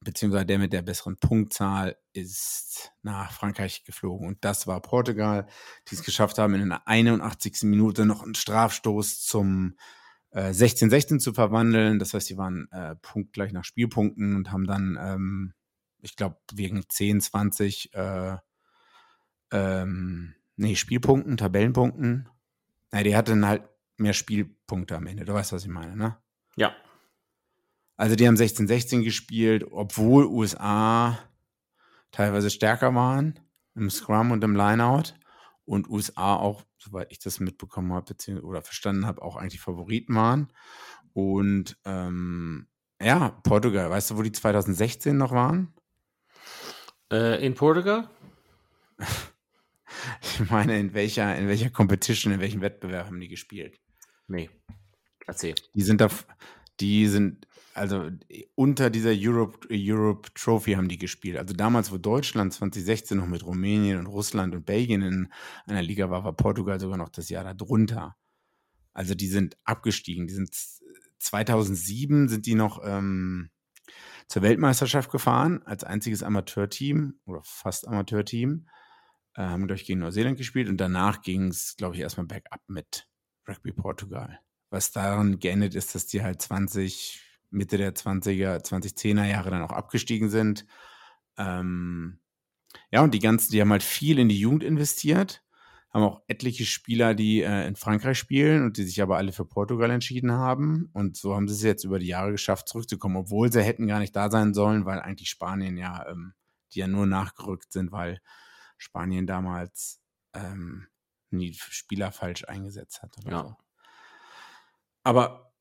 beziehungsweise 0.00 0.46
der 0.46 0.58
mit 0.58 0.72
der 0.72 0.82
besseren 0.82 1.16
Punktzahl, 1.16 1.96
ist 2.12 2.92
nach 3.02 3.30
Frankreich 3.30 3.84
geflogen. 3.84 4.26
Und 4.26 4.44
das 4.44 4.66
war 4.66 4.82
Portugal, 4.82 5.46
die 5.88 5.94
es 5.94 6.02
geschafft 6.02 6.38
haben, 6.38 6.54
in 6.54 6.68
der 6.68 6.88
81. 6.88 7.62
Minute 7.62 8.04
noch 8.04 8.24
einen 8.24 8.34
Strafstoß 8.34 9.24
zum 9.24 9.76
16-16 10.34 11.14
äh, 11.14 11.18
zu 11.18 11.32
verwandeln. 11.32 11.98
Das 11.98 12.14
heißt, 12.14 12.26
sie 12.26 12.36
waren 12.36 12.68
äh, 12.72 12.96
punktgleich 12.96 13.52
nach 13.52 13.64
Spielpunkten 13.64 14.36
und 14.36 14.50
haben 14.50 14.66
dann, 14.66 14.98
ähm, 15.00 15.54
ich 16.00 16.16
glaube, 16.16 16.36
wegen 16.52 16.88
10, 16.88 17.20
20 17.20 17.94
äh, 17.94 18.36
ähm, 19.50 20.34
nee, 20.56 20.74
Spielpunkten, 20.74 21.36
Tabellenpunkten. 21.36 22.28
Na, 22.90 23.02
die 23.02 23.16
hatten 23.16 23.46
halt 23.46 23.62
mehr 23.96 24.12
Spielpunkte 24.12 24.96
am 24.96 25.06
Ende. 25.06 25.24
Du 25.24 25.34
weißt, 25.34 25.52
was 25.52 25.64
ich 25.64 25.70
meine, 25.70 25.96
ne? 25.96 26.16
Ja. 26.56 26.74
Also 27.96 28.14
die 28.14 28.26
haben 28.26 28.36
16-16 28.36 29.02
gespielt, 29.02 29.66
obwohl 29.70 30.26
USA 30.26 31.18
teilweise 32.12 32.50
stärker 32.50 32.94
waren 32.94 33.40
im 33.74 33.90
Scrum 33.90 34.30
und 34.30 34.42
im 34.44 34.54
Lineout 34.54 35.14
und 35.64 35.88
USA 35.88 36.36
auch, 36.36 36.64
soweit 36.78 37.10
ich 37.10 37.18
das 37.18 37.40
mitbekommen 37.40 37.92
habe 37.92 38.14
oder 38.42 38.62
verstanden 38.62 39.06
habe, 39.06 39.22
auch 39.22 39.36
eigentlich 39.36 39.60
Favoriten 39.60 40.14
waren. 40.14 40.52
Und 41.12 41.76
ähm, 41.84 42.68
ja, 43.00 43.30
Portugal, 43.42 43.90
weißt 43.90 44.10
du, 44.10 44.16
wo 44.16 44.22
die 44.22 44.32
2016 44.32 45.16
noch 45.16 45.32
waren? 45.32 45.74
Äh, 47.12 47.44
in 47.44 47.54
Portugal? 47.54 48.08
Ich 50.22 50.50
meine, 50.50 50.78
in 50.78 50.94
welcher, 50.94 51.36
in 51.36 51.48
welcher 51.48 51.70
Competition, 51.70 52.32
in 52.32 52.40
welchem 52.40 52.60
Wettbewerb 52.60 53.06
haben 53.06 53.20
die 53.20 53.28
gespielt? 53.28 53.80
Nee. 54.26 54.50
Erzähl. 55.26 55.54
Die 55.74 55.82
sind 55.82 56.00
da, 56.00 56.08
die 56.80 57.06
sind, 57.08 57.46
also 57.74 58.10
unter 58.54 58.90
dieser 58.90 59.12
Europe, 59.12 59.66
Europe 59.70 60.28
Trophy 60.34 60.72
haben 60.72 60.88
die 60.88 60.98
gespielt. 60.98 61.36
Also 61.36 61.54
damals, 61.54 61.90
wo 61.90 61.98
Deutschland 61.98 62.52
2016 62.52 63.16
noch 63.16 63.26
mit 63.26 63.44
Rumänien 63.44 63.98
und 63.98 64.06
Russland 64.06 64.54
und 64.54 64.66
Belgien 64.66 65.02
in 65.02 65.28
einer 65.66 65.82
Liga 65.82 66.10
war, 66.10 66.24
war 66.24 66.34
Portugal 66.34 66.78
sogar 66.78 66.98
noch 66.98 67.08
das 67.08 67.28
Jahr 67.28 67.44
darunter. 67.54 68.16
Also 68.92 69.14
die 69.14 69.28
sind 69.28 69.56
abgestiegen. 69.64 70.26
Die 70.26 70.34
sind 70.34 70.54
2007 71.18 72.28
sind 72.28 72.46
die 72.46 72.54
noch 72.54 72.80
ähm, 72.84 73.50
zur 74.28 74.42
Weltmeisterschaft 74.42 75.10
gefahren 75.10 75.62
als 75.64 75.84
einziges 75.84 76.22
Amateurteam 76.22 77.18
oder 77.24 77.40
fast 77.44 77.88
Amateurteam 77.88 78.68
haben 79.46 79.66
gleich 79.66 79.84
gegen 79.84 80.00
Neuseeland 80.00 80.36
gespielt 80.36 80.68
und 80.68 80.78
danach 80.78 81.22
ging 81.22 81.48
es, 81.48 81.76
glaube 81.76 81.94
ich, 81.94 82.00
erstmal 82.00 82.26
bergab 82.26 82.60
mit 82.66 83.06
Rugby 83.46 83.72
Portugal. 83.72 84.40
Was 84.70 84.90
daran 84.90 85.38
geendet 85.38 85.74
ist, 85.74 85.94
dass 85.94 86.06
die 86.06 86.22
halt 86.22 86.42
20, 86.42 87.22
Mitte 87.50 87.78
der 87.78 87.94
20er, 87.94 88.64
2010er 88.64 89.24
Jahre 89.24 89.50
dann 89.50 89.62
auch 89.62 89.72
abgestiegen 89.72 90.28
sind. 90.28 90.66
Ähm, 91.36 92.20
ja, 92.90 93.02
und 93.02 93.14
die 93.14 93.20
ganzen, 93.20 93.52
die 93.52 93.60
haben 93.60 93.70
halt 93.70 93.82
viel 93.82 94.18
in 94.18 94.28
die 94.28 94.38
Jugend 94.38 94.62
investiert, 94.64 95.42
haben 95.90 96.02
auch 96.02 96.22
etliche 96.26 96.66
Spieler, 96.66 97.14
die 97.14 97.42
äh, 97.42 97.66
in 97.66 97.76
Frankreich 97.76 98.18
spielen 98.18 98.64
und 98.64 98.76
die 98.76 98.84
sich 98.84 99.00
aber 99.00 99.16
alle 99.16 99.32
für 99.32 99.44
Portugal 99.44 99.90
entschieden 99.90 100.32
haben. 100.32 100.90
Und 100.92 101.16
so 101.16 101.34
haben 101.34 101.48
sie 101.48 101.54
es 101.54 101.62
jetzt 101.62 101.84
über 101.84 101.98
die 101.98 102.08
Jahre 102.08 102.32
geschafft, 102.32 102.68
zurückzukommen, 102.68 103.16
obwohl 103.16 103.50
sie 103.50 103.62
hätten 103.62 103.86
gar 103.86 103.98
nicht 103.98 104.14
da 104.14 104.30
sein 104.30 104.52
sollen, 104.52 104.84
weil 104.84 105.00
eigentlich 105.00 105.30
Spanien 105.30 105.76
ja, 105.78 106.06
ähm, 106.08 106.34
die 106.72 106.80
ja 106.80 106.88
nur 106.88 107.06
nachgerückt 107.06 107.72
sind, 107.72 107.90
weil 107.90 108.20
Spanien 108.76 109.26
damals 109.26 110.00
ähm, 110.34 110.88
nie 111.30 111.54
Spieler 111.54 112.12
falsch 112.12 112.44
eingesetzt 112.44 113.02
hat. 113.02 113.16
ja. 113.24 113.42
So. 113.42 113.56
Aber, 115.04 115.54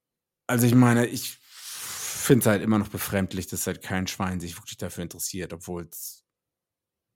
also 0.45 0.65
ich 0.65 0.75
meine, 0.75 1.05
ich 1.05 1.37
finde 1.39 2.41
es 2.41 2.45
halt 2.47 2.61
immer 2.61 2.79
noch 2.79 2.89
befremdlich, 2.89 3.47
dass 3.47 3.65
halt 3.65 3.81
kein 3.81 4.07
Schwein 4.07 4.41
sich 4.41 4.57
wirklich 4.57 4.77
dafür 4.77 5.03
interessiert, 5.03 5.53
obwohl 5.53 5.83
es, 5.83 6.25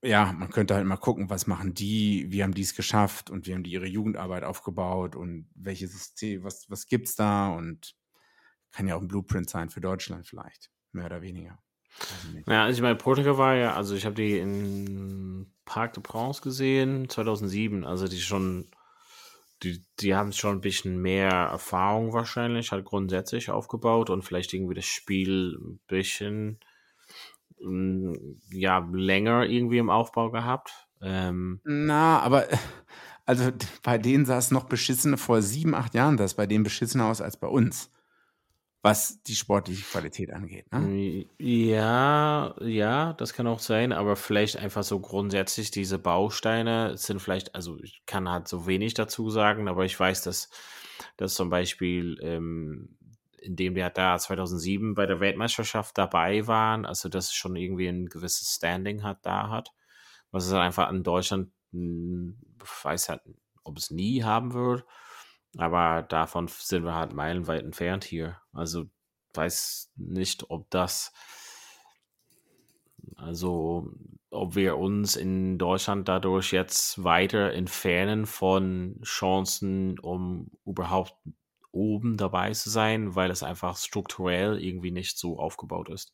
ja, 0.03 0.31
man 0.33 0.49
könnte 0.49 0.73
halt 0.75 0.85
mal 0.85 0.97
gucken, 0.97 1.29
was 1.29 1.47
machen 1.47 1.73
die, 1.73 2.25
wie 2.29 2.43
haben 2.43 2.53
die 2.53 2.63
es 2.63 2.75
geschafft 2.75 3.29
und 3.29 3.45
wie 3.45 3.53
haben 3.53 3.63
die 3.63 3.71
ihre 3.71 3.87
Jugendarbeit 3.87 4.43
aufgebaut 4.43 5.15
und 5.15 5.47
welches 5.55 5.91
System, 5.91 6.43
was, 6.43 6.69
was 6.69 6.87
es 6.89 7.15
da 7.15 7.49
und 7.49 7.95
kann 8.71 8.87
ja 8.87 8.95
auch 8.95 9.01
ein 9.01 9.07
Blueprint 9.07 9.49
sein 9.49 9.69
für 9.69 9.81
Deutschland 9.81 10.25
vielleicht, 10.25 10.71
mehr 10.91 11.05
oder 11.05 11.21
weniger. 11.21 11.59
Ja, 12.47 12.63
also 12.63 12.77
ich 12.77 12.81
meine, 12.81 12.95
Portugal 12.95 13.37
war 13.37 13.55
ja, 13.55 13.75
also 13.75 13.95
ich 13.95 14.05
habe 14.05 14.15
die 14.15 14.37
in 14.37 15.53
Parc 15.65 15.93
de 15.93 16.01
Prince 16.01 16.41
gesehen, 16.41 17.09
2007, 17.09 17.83
also 17.83 18.07
die 18.07 18.21
schon, 18.21 18.71
die, 19.61 19.85
die 19.99 20.15
haben 20.15 20.31
schon 20.31 20.57
ein 20.57 20.61
bisschen 20.61 21.01
mehr 21.01 21.29
Erfahrung 21.29 22.13
wahrscheinlich, 22.13 22.71
halt 22.71 22.85
grundsätzlich 22.85 23.51
aufgebaut 23.51 24.09
und 24.09 24.23
vielleicht 24.23 24.53
irgendwie 24.53 24.73
das 24.73 24.85
Spiel 24.85 25.57
ein 25.61 25.79
bisschen, 25.87 26.59
ja, 28.51 28.87
länger 28.91 29.45
irgendwie 29.45 29.77
im 29.77 29.89
Aufbau 29.89 30.31
gehabt. 30.31 30.87
Ähm, 31.01 31.59
Na, 31.63 32.19
aber 32.19 32.47
also 33.25 33.51
bei 33.83 33.97
denen 33.97 34.25
sah 34.25 34.37
es 34.37 34.51
noch 34.51 34.65
beschissen, 34.65 35.17
vor 35.17 35.41
sieben, 35.41 35.75
acht 35.75 35.93
Jahren 35.93 36.19
es 36.19 36.33
bei 36.33 36.47
denen 36.47 36.63
beschissener 36.63 37.05
aus 37.05 37.21
als 37.21 37.37
bei 37.37 37.47
uns 37.47 37.91
was 38.81 39.21
die 39.23 39.35
sportliche 39.35 39.83
Qualität 39.83 40.31
angeht. 40.33 40.71
Ne? 40.71 41.25
Ja, 41.37 42.55
ja, 42.61 43.13
das 43.13 43.33
kann 43.33 43.45
auch 43.45 43.59
sein, 43.59 43.91
aber 43.91 44.15
vielleicht 44.15 44.57
einfach 44.57 44.83
so 44.83 44.99
grundsätzlich 44.99 45.69
diese 45.69 45.99
Bausteine 45.99 46.97
sind 46.97 47.21
vielleicht, 47.21 47.53
also 47.53 47.79
ich 47.81 48.01
kann 48.07 48.27
halt 48.27 48.47
so 48.47 48.65
wenig 48.65 48.95
dazu 48.95 49.29
sagen, 49.29 49.67
aber 49.67 49.85
ich 49.85 49.99
weiß, 49.99 50.23
dass, 50.23 50.49
dass 51.17 51.35
zum 51.35 51.51
Beispiel, 51.51 52.17
ähm, 52.21 52.97
indem 53.41 53.75
wir 53.75 53.89
da 53.89 54.17
2007 54.17 54.95
bei 54.95 55.05
der 55.05 55.19
Weltmeisterschaft 55.19 55.97
dabei 55.97 56.47
waren, 56.47 56.85
also 56.85 57.09
das 57.09 57.33
schon 57.33 57.55
irgendwie 57.55 57.87
ein 57.87 58.07
gewisses 58.07 58.55
Standing 58.55 59.03
hat, 59.03 59.25
da 59.25 59.49
hat, 59.49 59.71
was 60.31 60.45
es 60.45 60.53
einfach 60.53 60.89
in 60.89 61.03
Deutschland, 61.03 61.51
hm, 61.71 62.37
weiß 62.83 63.09
halt, 63.09 63.21
ob 63.63 63.77
es 63.77 63.91
nie 63.91 64.23
haben 64.23 64.53
wird. 64.53 64.85
Aber 65.57 66.03
davon 66.03 66.47
sind 66.47 66.85
wir 66.85 66.95
halt 66.95 67.13
meilenweit 67.13 67.63
entfernt 67.63 68.03
hier. 68.03 68.39
Also 68.53 68.85
weiß 69.33 69.91
nicht, 69.95 70.49
ob 70.49 70.69
das, 70.69 71.11
also 73.17 73.91
ob 74.29 74.55
wir 74.55 74.77
uns 74.77 75.17
in 75.17 75.57
Deutschland 75.57 76.07
dadurch 76.07 76.53
jetzt 76.53 77.03
weiter 77.03 77.51
entfernen 77.51 78.25
von 78.25 79.01
Chancen, 79.03 79.99
um 79.99 80.51
überhaupt 80.65 81.15
oben 81.71 82.17
dabei 82.17 82.51
zu 82.51 82.69
sein, 82.69 83.15
weil 83.15 83.31
es 83.31 83.43
einfach 83.43 83.77
strukturell 83.77 84.61
irgendwie 84.61 84.91
nicht 84.91 85.17
so 85.17 85.39
aufgebaut 85.39 85.89
ist. 85.89 86.13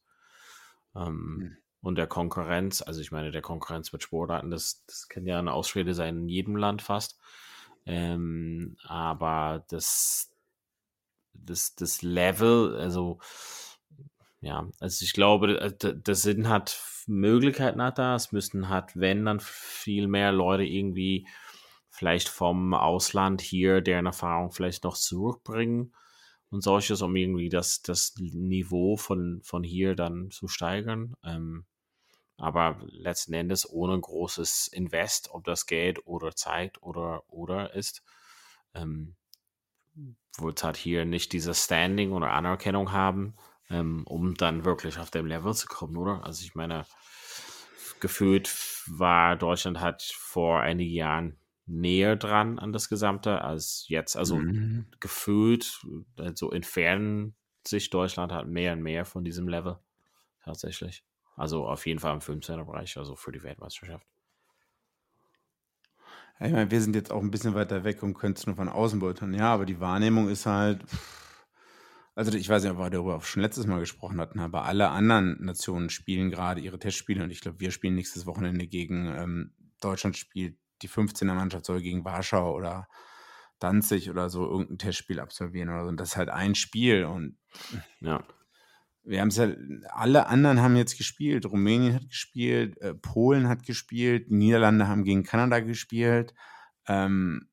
Ähm, 0.95 1.37
hm. 1.39 1.57
Und 1.81 1.95
der 1.95 2.07
Konkurrenz, 2.07 2.81
also 2.81 3.01
ich 3.01 3.11
meine, 3.11 3.31
der 3.31 3.41
Konkurrenz 3.41 3.93
mit 3.93 4.03
Sportarten, 4.03 4.49
das, 4.49 4.83
das 4.87 5.07
kann 5.07 5.25
ja 5.25 5.39
eine 5.39 5.53
Ausrede 5.53 5.93
sein 5.93 6.17
in 6.17 6.29
jedem 6.29 6.55
Land 6.55 6.81
fast. 6.81 7.19
Ähm, 7.85 8.75
aber 8.83 9.63
das, 9.69 10.31
das, 11.33 11.75
das 11.75 12.01
Level, 12.01 12.75
also 12.77 13.19
ja, 14.41 14.67
also 14.79 15.03
ich 15.03 15.13
glaube, 15.13 15.59
äh, 15.59 15.95
das 16.03 16.21
sind 16.21 16.49
halt 16.49 16.81
Möglichkeiten 17.07 17.81
hat 17.81 17.97
da. 17.97 18.15
Es 18.15 18.31
müssten 18.31 18.69
halt, 18.69 18.95
wenn 18.95 19.25
dann 19.25 19.39
viel 19.39 20.07
mehr 20.07 20.31
Leute 20.31 20.63
irgendwie 20.63 21.27
vielleicht 21.97 22.29
vom 22.29 22.75
Ausland 22.75 23.41
hier 23.41 23.81
deren 23.81 24.05
Erfahrung 24.05 24.51
vielleicht 24.51 24.83
noch 24.83 24.95
zurückbringen 24.95 25.95
und 26.51 26.62
solches, 26.62 27.01
um 27.01 27.15
irgendwie 27.15 27.49
das, 27.49 27.81
das 27.81 28.13
Niveau 28.17 28.97
von, 28.97 29.41
von 29.43 29.63
hier 29.63 29.95
dann 29.95 30.29
zu 30.29 30.47
steigern. 30.47 31.15
Ähm, 31.23 31.65
aber 32.38 32.79
letzten 32.86 33.33
Endes 33.33 33.67
ohne 33.67 33.99
großes 33.99 34.67
Invest, 34.67 35.29
ob 35.31 35.43
das 35.45 35.65
Geld 35.65 36.05
oder 36.05 36.36
Zeit 36.36 36.79
oder 36.83 37.23
oder 37.29 37.73
ist, 37.73 38.03
ähm, 38.75 39.15
wird 40.38 40.63
halt 40.63 40.77
hier 40.77 41.03
nicht 41.03 41.33
dieses 41.33 41.63
Standing 41.63 42.12
oder 42.12 42.31
Anerkennung 42.31 42.91
haben, 42.91 43.36
ähm, 43.71 44.03
um 44.05 44.36
dann 44.36 44.65
wirklich 44.65 44.99
auf 44.99 45.10
dem 45.10 45.25
Level 45.25 45.55
zu 45.55 45.65
kommen, 45.65 45.97
oder? 45.97 46.23
Also 46.23 46.43
ich 46.43 46.53
meine, 46.53 46.86
gefühlt 47.99 48.53
war 48.86 49.36
Deutschland 49.36 49.79
halt 49.79 50.03
vor 50.03 50.60
einigen 50.60 50.93
Jahren 50.93 51.39
näher 51.67 52.15
dran 52.15 52.60
an 52.60 52.71
das 52.71 52.89
Gesamte 52.89 53.41
als 53.41 53.86
jetzt. 53.88 54.15
Also 54.15 54.38
mhm. 54.38 54.88
gefühlt, 54.99 55.86
also 56.17 56.51
entfernen 56.51 57.36
sich 57.67 57.89
Deutschland 57.89 58.31
halt 58.31 58.48
mehr 58.48 58.73
und 58.73 58.81
mehr 58.81 59.06
von 59.06 59.23
diesem 59.23 59.48
Level 59.48 59.77
tatsächlich. 60.44 61.04
Also 61.35 61.67
auf 61.67 61.85
jeden 61.85 62.00
Fall 62.00 62.13
im 62.13 62.19
15er 62.19 62.65
Bereich, 62.65 62.98
also 62.98 63.15
für 63.15 63.31
die 63.31 63.44
Weltmeisterschaft. 63.44 64.08
Ja, 66.39 66.48
ich 66.48 66.54
meine, 66.54 66.71
wir 66.71 66.81
sind 66.81 66.96
jetzt 66.96 67.12
auch 67.12 67.21
ein 67.21 67.31
bisschen 67.31 67.54
weiter 67.54 67.83
weg 67.83 68.02
und 68.02 68.13
können 68.13 68.33
es 68.33 68.46
nur 68.46 68.56
von 68.56 68.69
außen 68.69 69.00
beurteilen. 69.00 69.33
Ja, 69.33 69.54
aber 69.54 69.65
die 69.65 69.79
Wahrnehmung 69.79 70.29
ist 70.29 70.46
halt, 70.46 70.83
also 72.15 72.35
ich 72.35 72.48
weiß 72.48 72.63
nicht, 72.63 72.71
ob 72.71 72.79
wir 72.79 72.89
darüber 72.89 73.17
auch 73.17 73.23
schon 73.23 73.41
letztes 73.41 73.67
Mal 73.67 73.79
gesprochen 73.79 74.19
hatten, 74.19 74.39
aber 74.39 74.65
alle 74.65 74.89
anderen 74.89 75.44
Nationen 75.44 75.89
spielen 75.89 76.31
gerade 76.31 76.62
ihre 76.62 76.79
Testspiele 76.79 77.23
und 77.23 77.31
ich 77.31 77.41
glaube, 77.41 77.60
wir 77.60 77.71
spielen 77.71 77.96
nächstes 77.96 78.25
Wochenende 78.25 78.67
gegen 78.67 79.08
ähm, 79.08 79.54
Deutschland 79.79 80.17
spielt 80.17 80.58
die 80.82 80.90
15er 80.90 81.34
Mannschaft 81.34 81.65
soll 81.65 81.82
gegen 81.82 82.06
Warschau 82.06 82.56
oder 82.56 82.88
Danzig 83.60 84.10
oder 84.12 84.30
so 84.30 84.46
irgendein 84.48 84.78
Testspiel 84.78 85.19
absolvieren 85.19 85.69
oder 85.69 85.84
so. 85.84 85.90
Und 85.90 86.00
das 86.00 86.10
ist 86.10 86.17
halt 86.17 86.30
ein 86.30 86.54
Spiel 86.56 87.06
und 87.06 87.38
Ja. 88.02 88.23
wir 89.04 89.19
haben 89.21 89.30
es 89.30 89.38
ja, 89.38 89.50
alle 89.90 90.28
anderen 90.28 90.62
haben 90.62 90.75
jetzt 90.75 90.98
gespielt. 90.98 91.46
Rumänien 91.46 91.96
hat 91.96 92.08
gespielt, 92.08 92.78
äh, 92.82 92.94
Polen 92.94 93.48
hat 93.48 93.63
gespielt, 93.63 94.30
Niederlande 94.30 94.88
haben 94.88 95.04
gegen 95.04 95.23
Kanada 95.23 95.60
gespielt. 95.60 96.36
Ähm, 96.88 97.50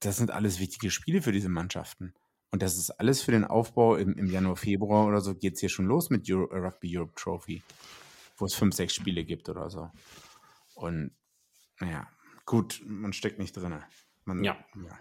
das 0.00 0.16
sind 0.16 0.30
alles 0.32 0.58
wichtige 0.58 0.90
Spiele 0.90 1.22
für 1.22 1.32
diese 1.32 1.48
Mannschaften. 1.48 2.14
Und 2.50 2.62
das 2.62 2.76
ist 2.76 2.90
alles 2.90 3.22
für 3.22 3.32
den 3.32 3.44
Aufbau 3.44 3.96
im, 3.96 4.14
im 4.14 4.26
Januar, 4.26 4.56
Februar 4.56 5.06
oder 5.06 5.20
so 5.20 5.34
geht 5.34 5.54
es 5.54 5.60
hier 5.60 5.68
schon 5.68 5.86
los 5.86 6.10
mit 6.10 6.30
Euro, 6.30 6.50
äh, 6.52 6.58
Rugby 6.58 6.96
Europe 6.96 7.14
Trophy, 7.16 7.62
wo 8.36 8.44
es 8.46 8.54
fünf, 8.54 8.74
sechs 8.74 8.94
Spiele 8.94 9.24
gibt 9.24 9.48
oder 9.48 9.70
so. 9.70 9.90
Und 10.74 11.12
naja, 11.80 12.08
gut, 12.44 12.82
man 12.86 13.12
steckt 13.12 13.38
nicht 13.38 13.56
drin. 13.56 13.78
Man, 14.24 14.44
Ja. 14.44 14.56
ja. 14.76 14.98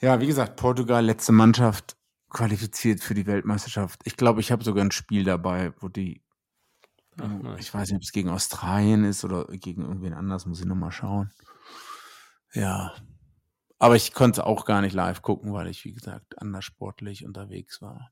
Ja, 0.00 0.20
wie 0.20 0.26
gesagt, 0.26 0.56
Portugal, 0.56 1.04
letzte 1.04 1.32
Mannschaft, 1.32 1.96
qualifiziert 2.28 3.00
für 3.00 3.14
die 3.14 3.26
Weltmeisterschaft. 3.26 4.00
Ich 4.04 4.16
glaube, 4.16 4.40
ich 4.40 4.52
habe 4.52 4.64
sogar 4.64 4.84
ein 4.84 4.90
Spiel 4.90 5.24
dabei, 5.24 5.72
wo 5.80 5.88
die, 5.88 6.22
Ach, 7.18 7.28
nice. 7.28 7.60
ich 7.60 7.72
weiß 7.72 7.88
nicht, 7.88 7.96
ob 7.96 8.02
es 8.02 8.12
gegen 8.12 8.28
Australien 8.28 9.04
ist 9.04 9.24
oder 9.24 9.46
gegen 9.46 9.82
irgendwen 9.82 10.12
anders, 10.12 10.44
muss 10.44 10.60
ich 10.60 10.66
nochmal 10.66 10.92
schauen. 10.92 11.30
Ja. 12.52 12.92
Aber 13.78 13.96
ich 13.96 14.12
konnte 14.12 14.40
es 14.40 14.46
auch 14.46 14.64
gar 14.64 14.80
nicht 14.80 14.94
live 14.94 15.22
gucken, 15.22 15.52
weil 15.52 15.68
ich, 15.68 15.84
wie 15.84 15.92
gesagt, 15.92 16.40
anders 16.40 16.64
sportlich 16.64 17.24
unterwegs 17.24 17.80
war. 17.80 18.10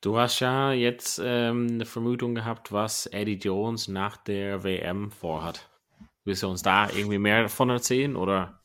Du 0.00 0.18
hast 0.18 0.40
ja 0.40 0.72
jetzt 0.72 1.20
ähm, 1.22 1.68
eine 1.70 1.86
Vermutung 1.86 2.34
gehabt, 2.34 2.72
was 2.72 3.06
Eddie 3.06 3.38
Jones 3.38 3.88
nach 3.88 4.16
der 4.16 4.62
WM 4.64 5.10
vorhat. 5.10 5.68
Willst 6.26 6.42
du 6.42 6.48
uns 6.48 6.62
da 6.62 6.90
irgendwie 6.90 7.18
mehr 7.18 7.42
davon 7.42 7.70
erzählen 7.70 8.16
oder 8.16 8.60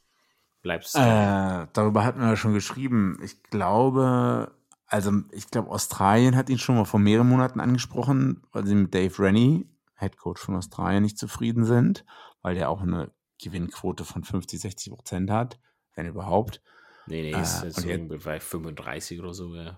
bleibst 0.62 0.96
du? 0.96 1.00
Äh, 1.00 1.68
darüber 1.74 2.04
hatten 2.04 2.20
wir 2.20 2.28
ja 2.30 2.36
schon 2.36 2.54
geschrieben. 2.54 3.18
Ich 3.24 3.42
glaube, 3.44 4.52
also 4.88 5.12
ich 5.32 5.50
glaube, 5.50 5.70
Australien 5.70 6.36
hat 6.36 6.50
ihn 6.50 6.58
schon 6.58 6.76
mal 6.76 6.86
vor 6.86 7.00
mehreren 7.00 7.30
Monaten 7.30 7.60
angesprochen, 7.60 8.44
weil 8.52 8.66
sie 8.66 8.76
mit 8.76 8.94
Dave 8.94 9.18
Rennie, 9.20 9.70
Head 9.98 10.18
Coach 10.18 10.42
von 10.42 10.56
Australien, 10.56 11.04
nicht 11.04 11.18
zufrieden 11.20 11.64
sind, 11.64 12.04
weil 12.42 12.56
der 12.56 12.70
auch 12.70 12.82
eine 12.82 13.12
Gewinnquote 13.42 14.06
von 14.06 14.24
50, 14.24 14.60
60 14.60 14.94
Prozent 14.94 15.30
hat, 15.32 15.60
wenn 15.96 16.08
überhaupt. 16.08 16.62
nee, 17.06 17.22
nee, 17.22 17.32
äh, 17.32 17.42
ist 17.42 17.64
jetzt 17.64 17.78
und 17.78 17.84
jetzt- 17.86 17.92
irgendwie 18.00 18.18
bei 18.18 18.40
35 18.40 19.20
oder 19.20 19.34
so. 19.34 19.56
Ja. 19.56 19.78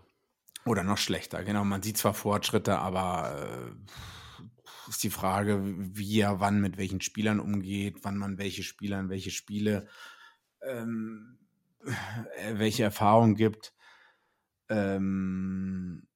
Oder 0.65 0.83
noch 0.83 0.97
schlechter, 0.97 1.43
genau. 1.43 1.65
Man 1.65 1.81
sieht 1.83 1.97
zwar 1.97 2.13
Fortschritte, 2.13 2.79
aber 2.79 3.35
äh, 3.45 3.71
ist 4.87 5.03
die 5.03 5.09
Frage, 5.09 5.61
wie 5.63 6.19
er 6.19 6.39
wann 6.39 6.61
mit 6.61 6.77
welchen 6.77 7.01
Spielern 7.01 7.39
umgeht, 7.39 7.99
wann 8.03 8.17
man 8.17 8.37
welche 8.37 8.63
Spieler 8.63 8.99
in 8.99 9.09
welche 9.09 9.31
Spiele, 9.31 9.87
ähm, 10.61 11.39
äh, 12.37 12.57
welche 12.57 12.83
Erfahrungen 12.83 13.35
gibt. 13.35 13.73
Ähm, 14.69 16.07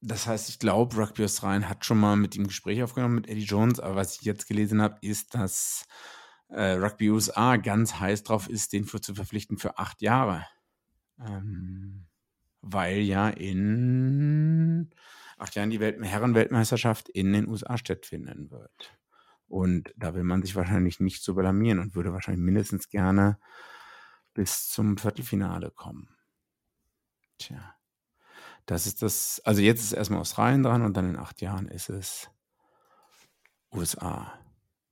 das 0.00 0.26
heißt, 0.26 0.48
ich 0.48 0.58
glaube, 0.58 0.96
Rugby 0.96 1.24
Australien 1.24 1.68
hat 1.68 1.84
schon 1.84 2.00
mal 2.00 2.16
mit 2.16 2.34
ihm 2.34 2.46
Gespräch 2.46 2.82
aufgenommen 2.82 3.16
mit 3.16 3.28
Eddie 3.28 3.44
Jones, 3.44 3.80
aber 3.80 3.96
was 3.96 4.16
ich 4.16 4.22
jetzt 4.22 4.48
gelesen 4.48 4.80
habe, 4.80 4.96
ist, 5.02 5.34
dass 5.34 5.86
äh, 6.48 6.72
Rugby 6.72 7.10
USA 7.10 7.56
ganz 7.56 8.00
heiß 8.00 8.22
drauf 8.22 8.48
ist, 8.48 8.72
den 8.72 8.86
für, 8.86 9.00
zu 9.00 9.14
verpflichten 9.14 9.58
für 9.58 9.78
acht 9.78 10.00
Jahre. 10.00 10.46
Ähm, 11.18 12.06
weil 12.62 12.98
ja 12.98 13.28
in 13.28 14.90
acht 15.40 15.54
Jahren 15.54 15.70
die 15.70 15.80
Welt 15.80 16.02
Herren-Weltmeisterschaft 16.02 17.08
in 17.08 17.32
den 17.32 17.48
USA 17.48 17.78
stattfinden 17.78 18.50
wird. 18.50 18.98
Und 19.46 19.92
da 19.96 20.14
will 20.14 20.22
man 20.22 20.42
sich 20.42 20.54
wahrscheinlich 20.54 21.00
nicht 21.00 21.24
so 21.24 21.34
blamieren 21.34 21.80
und 21.80 21.94
würde 21.94 22.12
wahrscheinlich 22.12 22.44
mindestens 22.44 22.88
gerne 22.88 23.38
bis 24.32 24.68
zum 24.68 24.96
Viertelfinale 24.96 25.70
kommen. 25.70 26.08
Tja. 27.38 27.74
Das 28.66 28.86
ist 28.86 29.02
das, 29.02 29.40
also 29.44 29.60
jetzt 29.60 29.82
ist 29.82 29.92
erstmal 29.92 30.20
Australien 30.20 30.62
dran 30.62 30.82
und 30.82 30.96
dann 30.96 31.10
in 31.10 31.16
acht 31.16 31.40
Jahren 31.40 31.66
ist 31.66 31.88
es 31.88 32.30
USA. 33.72 34.32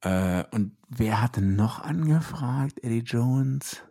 Äh, 0.01 0.45
und 0.51 0.77
wer 0.89 1.21
hatte 1.23 1.43
noch 1.43 1.81
angefragt? 1.81 2.83
Eddie 2.83 3.01
Jones? 3.01 3.83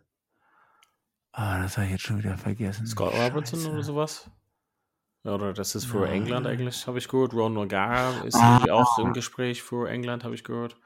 Ah, 1.31 1.61
das 1.61 1.77
habe 1.77 1.85
ich 1.85 1.93
jetzt 1.93 2.03
schon 2.03 2.17
wieder 2.17 2.37
vergessen. 2.37 2.87
Scott 2.87 3.13
Robertson 3.13 3.65
oder 3.67 3.83
sowas? 3.83 4.29
Oder 5.23 5.53
das 5.53 5.75
ist 5.75 5.85
für 5.85 6.05
Ja. 6.05 6.13
England 6.13 6.47
eigentlich, 6.47 6.87
habe 6.87 6.97
ich 6.99 7.07
gehört. 7.09 7.33
Ron 7.33 7.57
O'Gara 7.57 8.23
ist 8.23 8.35
Ah. 8.35 8.63
auch 8.71 8.97
im 8.99 9.13
Gespräch 9.13 9.61
für 9.61 9.89
England, 9.89 10.23
habe 10.23 10.35
ich 10.35 10.43
gehört. 10.43 10.77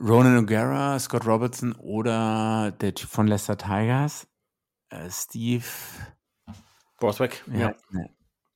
Ronan 0.00 0.46
O'Gara, 0.46 0.96
Scott 1.00 1.26
Robertson 1.26 1.72
oder 1.72 2.70
der 2.70 2.94
Typ 2.94 3.10
von 3.10 3.26
Leicester 3.26 3.58
Tigers, 3.58 4.28
äh, 4.90 5.10
Steve. 5.10 5.64
Borthwick, 7.00 7.42
Ja, 7.48 7.74
ja. 7.90 8.04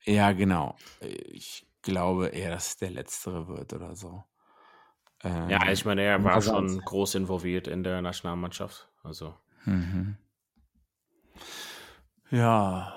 ja, 0.05 0.33
genau. 0.33 0.77
Ich 1.01 1.67
glaube 1.83 2.29
eher, 2.29 2.51
dass 2.51 2.77
der 2.77 2.91
letztere 2.91 3.49
wird 3.49 3.73
oder 3.73 3.97
so. 3.97 4.23
Ähm, 5.25 5.49
Ja, 5.51 5.69
ich 5.71 5.85
meine, 5.85 6.03
er 6.03 6.23
war 6.23 6.35
also- 6.35 6.53
schon 6.53 6.79
groß 6.81 7.17
involviert 7.17 7.67
in 7.67 7.83
der 7.83 8.03
Nationalmannschaft. 8.03 8.89
Also, 9.03 9.35
Mhm. 9.65 10.17
Ja, 12.31 12.95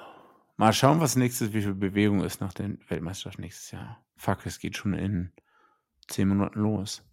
mal 0.57 0.73
schauen, 0.73 0.99
was 1.01 1.15
nächstes, 1.15 1.53
wie 1.53 1.61
viel 1.61 1.73
Bewegung 1.73 2.23
ist 2.23 2.41
nach 2.41 2.53
den 2.53 2.79
Weltmeisterschaften 2.87 3.41
nächstes 3.41 3.71
Jahr. 3.71 4.05
Fuck, 4.15 4.45
es 4.45 4.59
geht 4.59 4.77
schon 4.77 4.93
in 4.93 5.31
zehn 6.07 6.27
Monaten 6.27 6.59
los. 6.59 7.03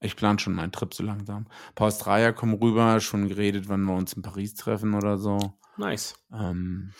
Ich 0.00 0.16
plane 0.16 0.38
schon 0.38 0.54
meinen 0.54 0.72
Trip 0.72 0.92
so 0.92 1.04
langsam. 1.04 1.46
Ein 1.46 1.74
paar 1.74 1.86
Australier 1.86 2.32
kommen 2.32 2.54
rüber, 2.54 2.98
schon 3.00 3.28
geredet, 3.28 3.68
wann 3.68 3.84
wir 3.84 3.94
uns 3.94 4.14
in 4.14 4.22
Paris 4.22 4.54
treffen 4.54 4.94
oder 4.94 5.16
so. 5.16 5.38
nice. 5.76 6.14
Ähm, 6.32 6.92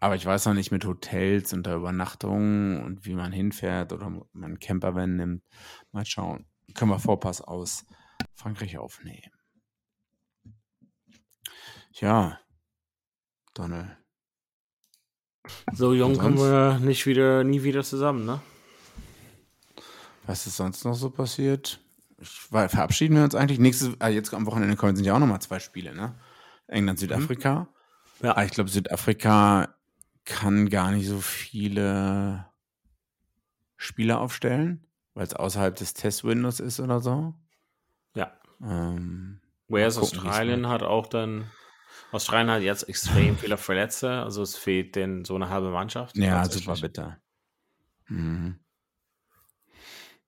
aber 0.00 0.14
ich 0.14 0.26
weiß 0.26 0.46
noch 0.46 0.54
nicht 0.54 0.70
mit 0.70 0.84
Hotels 0.84 1.52
und 1.52 1.66
der 1.66 1.76
Übernachtung 1.76 2.82
und 2.84 3.04
wie 3.04 3.14
man 3.14 3.32
hinfährt 3.32 3.92
oder 3.92 4.10
man 4.10 4.24
einen 4.34 4.58
Campervan 4.58 5.16
nimmt. 5.16 5.42
Mal 5.92 6.06
schauen. 6.06 6.46
Können 6.74 6.90
wir 6.90 6.98
Vorpass 7.00 7.40
aus 7.40 7.84
Frankreich 8.34 8.78
aufnehmen. 8.78 9.32
Ja, 11.92 12.38
Donald. 13.54 13.96
So 15.72 15.92
jung 15.94 16.18
kommen 16.18 16.38
wir 16.38 16.78
nicht 16.80 17.06
wieder, 17.06 17.44
nie 17.44 17.62
wieder 17.62 17.82
zusammen, 17.84 18.24
ne? 18.24 18.40
Was 20.26 20.46
ist 20.46 20.56
sonst 20.56 20.84
noch 20.84 20.94
so 20.94 21.10
passiert? 21.10 21.80
Ich, 22.20 22.52
weil, 22.52 22.68
verabschieden 22.68 23.16
wir 23.16 23.24
uns 23.24 23.34
eigentlich. 23.34 23.58
Nächstes, 23.58 23.92
ah, 24.00 24.08
jetzt 24.08 24.32
am 24.34 24.46
Wochenende 24.46 24.76
kommen 24.76 24.96
sind 24.96 25.04
ja 25.04 25.14
auch 25.14 25.18
nochmal 25.18 25.40
zwei 25.40 25.58
Spiele, 25.58 25.94
ne? 25.94 26.14
England, 26.66 26.98
Südafrika. 26.98 27.68
Ja. 28.22 28.36
Ah, 28.36 28.44
ich 28.44 28.50
glaube, 28.50 28.68
Südafrika 28.68 29.74
kann 30.24 30.68
gar 30.68 30.90
nicht 30.90 31.08
so 31.08 31.20
viele 31.20 32.46
Spieler 33.76 34.20
aufstellen, 34.20 34.84
weil 35.14 35.24
es 35.24 35.34
außerhalb 35.34 35.74
des 35.76 35.94
Test-Windows 35.94 36.60
ist 36.60 36.80
oder 36.80 37.00
so. 37.00 37.34
Ja. 38.14 38.32
Ähm, 38.60 39.40
wie's 39.68 39.96
Australien 39.96 40.68
hat 40.68 40.82
auch 40.82 41.06
dann. 41.06 41.50
Australien 42.12 42.50
hat 42.50 42.62
jetzt 42.62 42.88
extrem 42.88 43.36
viele 43.36 43.56
Verletzte, 43.56 44.10
also 44.10 44.42
es 44.42 44.56
fehlt 44.56 44.96
denen 44.96 45.24
so 45.24 45.34
eine 45.34 45.48
halbe 45.48 45.70
Mannschaft. 45.70 46.16
ja, 46.16 46.44
super 46.48 46.76
bitter. 46.76 47.18
Mhm. 48.08 48.58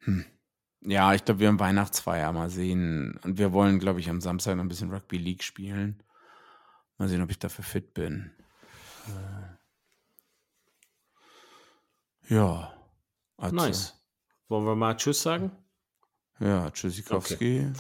Hm. 0.01 0.25
Ja, 0.83 1.13
ich 1.15 1.25
glaube, 1.25 1.41
wir 1.41 1.49
haben 1.49 1.61
Weihnachtsfeier 1.61 2.33
mal 2.33 2.49
sehen. 2.49 3.19
Und 3.23 3.39
wir 3.39 3.53
wollen, 3.53 3.79
glaube 3.79 4.01
ich, 4.01 4.09
am 4.09 4.21
Samstag 4.21 4.57
noch 4.57 4.65
ein 4.65 4.69
bisschen 4.69 4.91
Rugby 4.91 5.19
League 5.19 5.43
spielen. 5.43 6.03
Mal 6.97 7.09
sehen, 7.09 7.23
ob 7.23 7.31
ich 7.31 7.39
dafür 7.39 7.65
fit 7.65 7.93
bin. 7.93 8.31
Äh, 12.29 12.35
ja. 12.35 12.73
Also, 13.37 13.57
Nice. 13.57 13.95
Wollen 14.49 14.67
wir 14.67 14.75
mal 14.75 14.97
Tschüss 14.97 15.23
sagen? 15.23 15.53
Ja, 16.39 16.71
Tschüssikowski. 16.71 17.71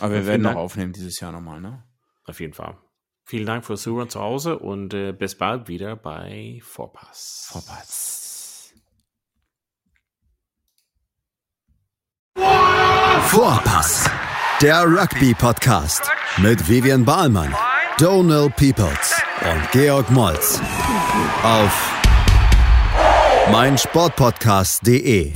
Aber 0.00 0.10
wir 0.10 0.18
vielen 0.18 0.26
werden 0.26 0.42
noch 0.42 0.56
aufnehmen 0.56 0.92
dieses 0.92 1.20
Jahr 1.20 1.32
nochmal, 1.32 1.60
ne? 1.60 1.84
Auf 2.24 2.40
jeden 2.40 2.52
Fall. 2.52 2.76
Vielen 3.30 3.46
Dank 3.46 3.64
fürs 3.64 3.82
Zuhören 3.82 4.08
zu 4.08 4.18
Hause 4.18 4.58
und 4.58 4.92
äh, 4.92 5.12
bis 5.12 5.36
bald 5.36 5.68
wieder 5.68 5.94
bei 5.94 6.58
Vorpass. 6.64 7.46
Vorpatz. 7.48 8.74
Vorpass, 13.28 14.10
der 14.60 14.82
Rugby-Podcast 14.84 16.10
mit 16.38 16.68
Vivian 16.68 17.04
Bahlmann, 17.04 17.54
Donal 17.98 18.50
Peoples 18.50 19.22
und 19.42 19.70
Georg 19.70 20.10
Moltz 20.10 20.60
auf 21.44 22.02
meinsportpodcast.de. 23.52 25.34